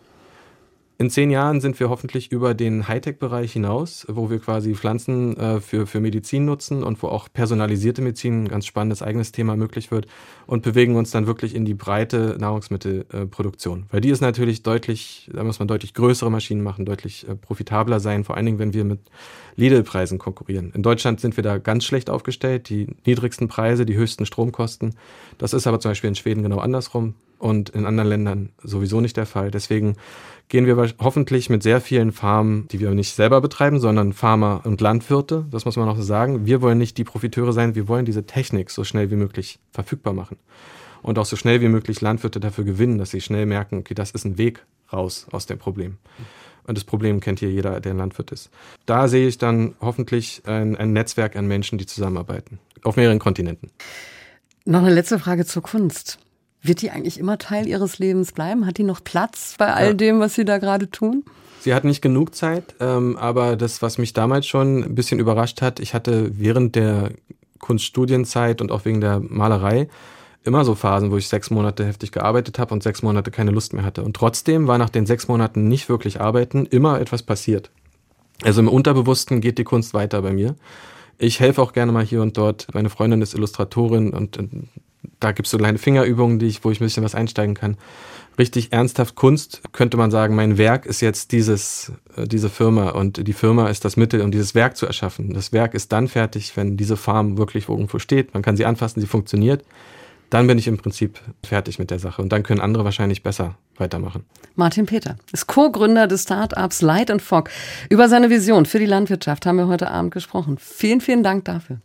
In 0.99 1.11
zehn 1.11 1.31
Jahren 1.31 1.61
sind 1.61 1.79
wir 1.79 1.91
hoffentlich 1.91 2.33
über 2.33 2.55
den 2.55 2.89
Hightech-Bereich 2.89 3.53
hinaus, 3.53 4.07
wo 4.09 4.31
wir 4.31 4.39
quasi 4.39 4.75
Pflanzen 4.75 5.37
äh, 5.37 5.61
für, 5.61 5.87
für 5.87 6.01
Medizin 6.01 6.47
nutzen 6.47 6.83
und 6.83 7.03
wo 7.03 7.09
auch 7.09 7.29
personalisierte 7.31 8.01
Medizin, 8.01 8.45
ein 8.45 8.49
ganz 8.49 8.65
spannendes 8.65 9.03
eigenes 9.03 9.31
Thema 9.31 9.57
möglich 9.57 9.91
wird 9.91 10.07
und 10.47 10.63
bewegen 10.63 10.97
uns 10.97 11.11
dann 11.11 11.27
wirklich 11.27 11.55
in 11.55 11.67
die 11.67 11.75
breite 11.75 12.39
Nahrungsmittelproduktion. 12.41 13.85
Weil 13.91 14.01
die 14.01 14.09
ist 14.09 14.23
natürlich 14.23 14.63
deutlich, 14.63 15.31
da 15.35 15.45
muss 15.45 15.59
man 15.59 15.69
deutlich 15.69 15.93
größere 15.93 16.31
Maschinen 16.31 16.63
machen, 16.63 16.87
deutlich 16.87 17.29
äh, 17.29 17.35
profitabler 17.35 18.01
sein, 18.01 18.25
vor 18.25 18.39
allen 18.39 18.47
Dingen, 18.47 18.59
wenn 18.59 18.73
wir 18.73 18.85
mit 18.85 19.01
Lidl-Preisen 19.57 20.17
konkurrieren. 20.17 20.73
In 20.75 20.83
Deutschland 20.83 21.21
sind 21.21 21.37
wir 21.37 21.45
da 21.45 21.59
ganz 21.59 21.85
schlecht 21.85 22.09
aufgestellt, 22.09 22.71
die 22.71 22.87
niedrigsten 23.05 23.49
Preise, 23.49 23.85
die 23.85 23.97
höchsten 23.97 24.25
Stromkosten. 24.25 24.95
Das 25.37 25.53
ist 25.53 25.67
aber 25.67 25.79
zum 25.79 25.91
Beispiel 25.91 26.09
in 26.09 26.15
Schweden 26.15 26.43
genau 26.43 26.59
andersrum 26.59 27.17
und 27.39 27.71
in 27.71 27.87
anderen 27.87 28.09
Ländern 28.09 28.51
sowieso 28.63 29.01
nicht 29.01 29.17
der 29.17 29.27
Fall. 29.27 29.51
Deswegen 29.51 29.97
gehen 30.49 30.67
wir 30.67 30.77
hoffentlich 31.01 31.51
mit 31.51 31.63
sehr 31.63 31.81
vielen 31.81 32.13
Farmen, 32.13 32.69
die 32.69 32.81
wir 32.81 32.91
nicht 32.93 33.15
selber 33.15 33.41
betreiben, 33.41 33.81
sondern 33.81 34.13
Farmer 34.13 34.61
und 34.65 34.81
Landwirte, 34.81 35.47
das 35.51 35.65
muss 35.65 35.77
man 35.77 35.89
auch 35.89 36.01
sagen. 36.01 36.47
Wir 36.47 36.63
wollen 36.63 36.79
nicht 36.79 36.99
die 36.99 37.05
Profiteure 37.05 37.53
sein, 37.53 37.75
wir 37.75 37.89
wollen 37.89 38.05
diese 38.05 38.27
Technik 38.27 38.71
so 38.71 38.85
schnell 38.85 39.11
wie 39.11 39.17
möglich 39.17 39.59
verfügbar 39.73 40.13
machen. 40.13 40.37
Und 41.03 41.19
auch 41.19 41.27
so 41.27 41.37
schnell 41.37 41.61
wie 41.61 41.69
möglich 41.69 42.01
Landwirte 42.01 42.41
dafür 42.41 42.65
gewinnen, 42.65 42.99
dass 42.99 43.11
sie 43.11 43.21
schnell 43.21 43.47
merken, 43.47 43.79
okay, 43.79 43.95
das 43.95 44.11
ist 44.11 44.25
ein 44.25 44.39
Weg 44.39 44.65
raus 44.93 45.27
aus 45.31 45.47
dem 45.47 45.59
Problem. 45.59 45.99
Und 46.67 46.77
das 46.77 46.85
Problem 46.85 47.21
kennt 47.21 47.39
hier 47.39 47.51
jeder, 47.51 47.81
der 47.81 47.93
ein 47.93 47.99
Landwirt 47.99 48.33
ist. 48.33 48.51
Da 48.87 49.07
sehe 49.07 49.29
ich 49.29 49.39
dann 49.39 49.75
hoffentlich 49.81 50.43
ein, 50.47 50.77
ein 50.77 50.93
Netzwerk 50.93 51.37
an 51.37 51.47
Menschen, 51.47 51.79
die 51.79 51.87
zusammenarbeiten. 51.87 52.59
Auf 52.83 52.97
mehreren 52.97 53.21
Kontinenten. 53.21 53.71
Noch 54.65 54.81
eine 54.81 54.93
letzte 54.93 55.21
Frage 55.21 55.45
zur 55.45 55.63
Kunst. 55.63 56.19
Wird 56.67 56.83
die 56.83 56.91
eigentlich 56.91 57.19
immer 57.19 57.39
Teil 57.39 57.67
ihres 57.67 57.99
Lebens 57.99 58.33
bleiben? 58.33 58.67
Hat 58.67 58.79
die 58.79 58.83
noch 58.83 59.03
Platz 59.05 59.55
bei 59.59 59.73
all 59.73 59.89
ja. 59.89 59.95
dem, 59.95 60.21
was 60.21 60.35
Sie 60.35 60.45
da 60.45 60.59
gerade 60.59 60.91
tun? 60.91 61.25
Sie 61.61 61.75
hat 61.75 61.85
nicht 61.85 62.01
genug 62.01 62.35
Zeit, 62.35 62.75
ähm, 62.81 63.17
aber 63.17 63.57
das, 63.57 63.83
was 63.83 63.99
mich 63.99 64.13
damals 64.13 64.47
schon 64.47 64.85
ein 64.85 64.95
bisschen 64.95 65.19
überrascht 65.19 65.63
hat, 65.63 65.81
ich 65.81 65.95
hatte 65.95 66.31
während 66.39 66.77
der 66.77 67.11
Kunststudienzeit 67.59 68.61
und 68.61 68.71
auch 68.71 68.85
wegen 68.85 69.01
der 69.01 69.21
Malerei 69.21 69.89
immer 70.45 70.65
so 70.65 70.75
Phasen, 70.75 71.11
wo 71.11 71.17
ich 71.17 71.29
sechs 71.29 71.51
Monate 71.51 71.85
heftig 71.85 72.13
gearbeitet 72.13 72.59
habe 72.59 72.73
und 72.73 72.83
sechs 72.83 73.03
Monate 73.03 73.31
keine 73.31 73.51
Lust 73.51 73.73
mehr 73.73 73.85
hatte. 73.85 74.05
Und 74.05 74.15
trotzdem 74.15 74.69
war 74.69 74.79
nach 74.79 74.91
den 74.91 75.07
sechs 75.07 75.27
Monaten 75.29 75.69
nicht 75.69 75.89
wirklich 75.89 76.21
arbeiten 76.21 76.67
immer 76.67 77.01
etwas 77.01 77.25
passiert. 77.25 77.71
Also 78.45 78.61
im 78.61 78.69
Unterbewussten 78.69 79.41
geht 79.41 79.59
die 79.59 79.65
Kunst 79.65 79.93
weiter 79.95 80.23
bei 80.23 80.33
mir. 80.33 80.55
Ich 81.19 81.41
helfe 81.41 81.63
auch 81.63 81.73
gerne 81.73 81.93
mal 81.93 82.05
hier 82.05 82.23
und 82.23 82.37
dort. 82.37 82.69
Meine 82.75 82.91
Freundin 82.91 83.23
ist 83.23 83.35
Illustratorin 83.35 84.11
und 84.11 84.39
da 85.21 85.33
gibt 85.33 85.47
es 85.47 85.51
so 85.51 85.59
kleine 85.59 85.79
Fingerübungen, 85.79 86.39
die 86.39 86.47
ich, 86.47 86.65
wo 86.65 86.71
ich 86.71 86.81
ein 86.81 86.85
bisschen 86.85 87.05
was 87.05 87.15
einsteigen 87.15 87.55
kann. 87.55 87.77
Richtig 88.39 88.73
ernsthaft 88.73 89.15
Kunst 89.15 89.63
könnte 89.73 89.97
man 89.97 90.11
sagen, 90.11 90.35
mein 90.35 90.59
Werk 90.59 90.85
ist 90.85 91.01
jetzt 91.01 91.33
dieses, 91.33 91.93
äh, 92.17 92.27
diese 92.27 92.51
Firma 92.51 92.91
und 92.91 93.27
die 93.27 93.33
Firma 93.33 93.69
ist 93.69 93.85
das 93.85 93.97
Mittel, 93.97 94.21
um 94.21 94.31
dieses 94.31 94.55
Werk 94.55 94.77
zu 94.77 94.87
erschaffen. 94.87 95.33
Das 95.33 95.53
Werk 95.53 95.73
ist 95.73 95.91
dann 95.93 96.07
fertig, 96.07 96.55
wenn 96.57 96.77
diese 96.77 96.99
Farm 96.99 97.39
wirklich 97.39 97.69
irgendwo 97.69 97.99
steht. 97.99 98.35
Man 98.35 98.43
kann 98.43 98.57
sie 98.57 98.67
anfassen, 98.67 99.01
sie 99.01 99.07
funktioniert. 99.07 99.65
Dann 100.29 100.47
bin 100.47 100.59
ich 100.59 100.67
im 100.67 100.77
Prinzip 100.77 101.21
fertig 101.45 101.79
mit 101.79 101.91
der 101.91 101.99
Sache 101.99 102.21
und 102.21 102.31
dann 102.31 102.43
können 102.43 102.61
andere 102.61 102.85
wahrscheinlich 102.85 103.23
besser 103.23 103.57
weitermachen. 103.77 104.25
Martin 104.57 104.85
Peter 104.85 105.17
ist 105.33 105.47
Co-Gründer 105.47 106.07
des 106.09 106.25
Startups 106.25 106.83
Light 106.83 107.11
and 107.11 107.23
Fog. 107.23 107.49
Über 107.91 108.09
seine 108.09 108.29
Vision 108.29 108.67
für 108.67 108.81
die 108.81 108.87
Landwirtschaft 108.87 109.47
haben 109.47 109.57
wir 109.57 109.69
heute 109.69 109.91
Abend 109.91 110.13
gesprochen. 110.13 110.59
Vielen, 110.59 111.01
vielen 111.01 111.23
Dank 111.23 111.45
dafür. 111.45 111.79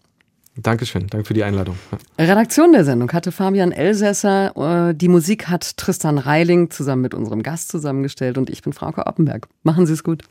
Dankeschön, 0.58 1.08
danke 1.08 1.26
für 1.26 1.34
die 1.34 1.44
Einladung. 1.44 1.78
Redaktion 2.20 2.74
der 2.74 2.84
Sendung 2.84 3.12
hatte 3.14 3.32
Fabian 3.32 3.72
Elsässer. 3.72 4.90
Äh, 4.90 4.94
die 4.94 5.08
Musik 5.08 5.48
hat 5.48 5.78
Tristan 5.78 6.18
Reiling 6.18 6.70
zusammen 6.70 7.02
mit 7.02 7.14
unserem 7.14 7.42
Gast 7.42 7.70
zusammengestellt 7.70 8.38
und 8.38 8.50
ich 8.50 8.62
bin 8.62 8.74
Frauke 8.74 9.08
Oppenberg. 9.08 9.48
Machen 9.64 9.86
Sie 9.86 9.94
es 9.94 10.04
gut. 10.04 10.24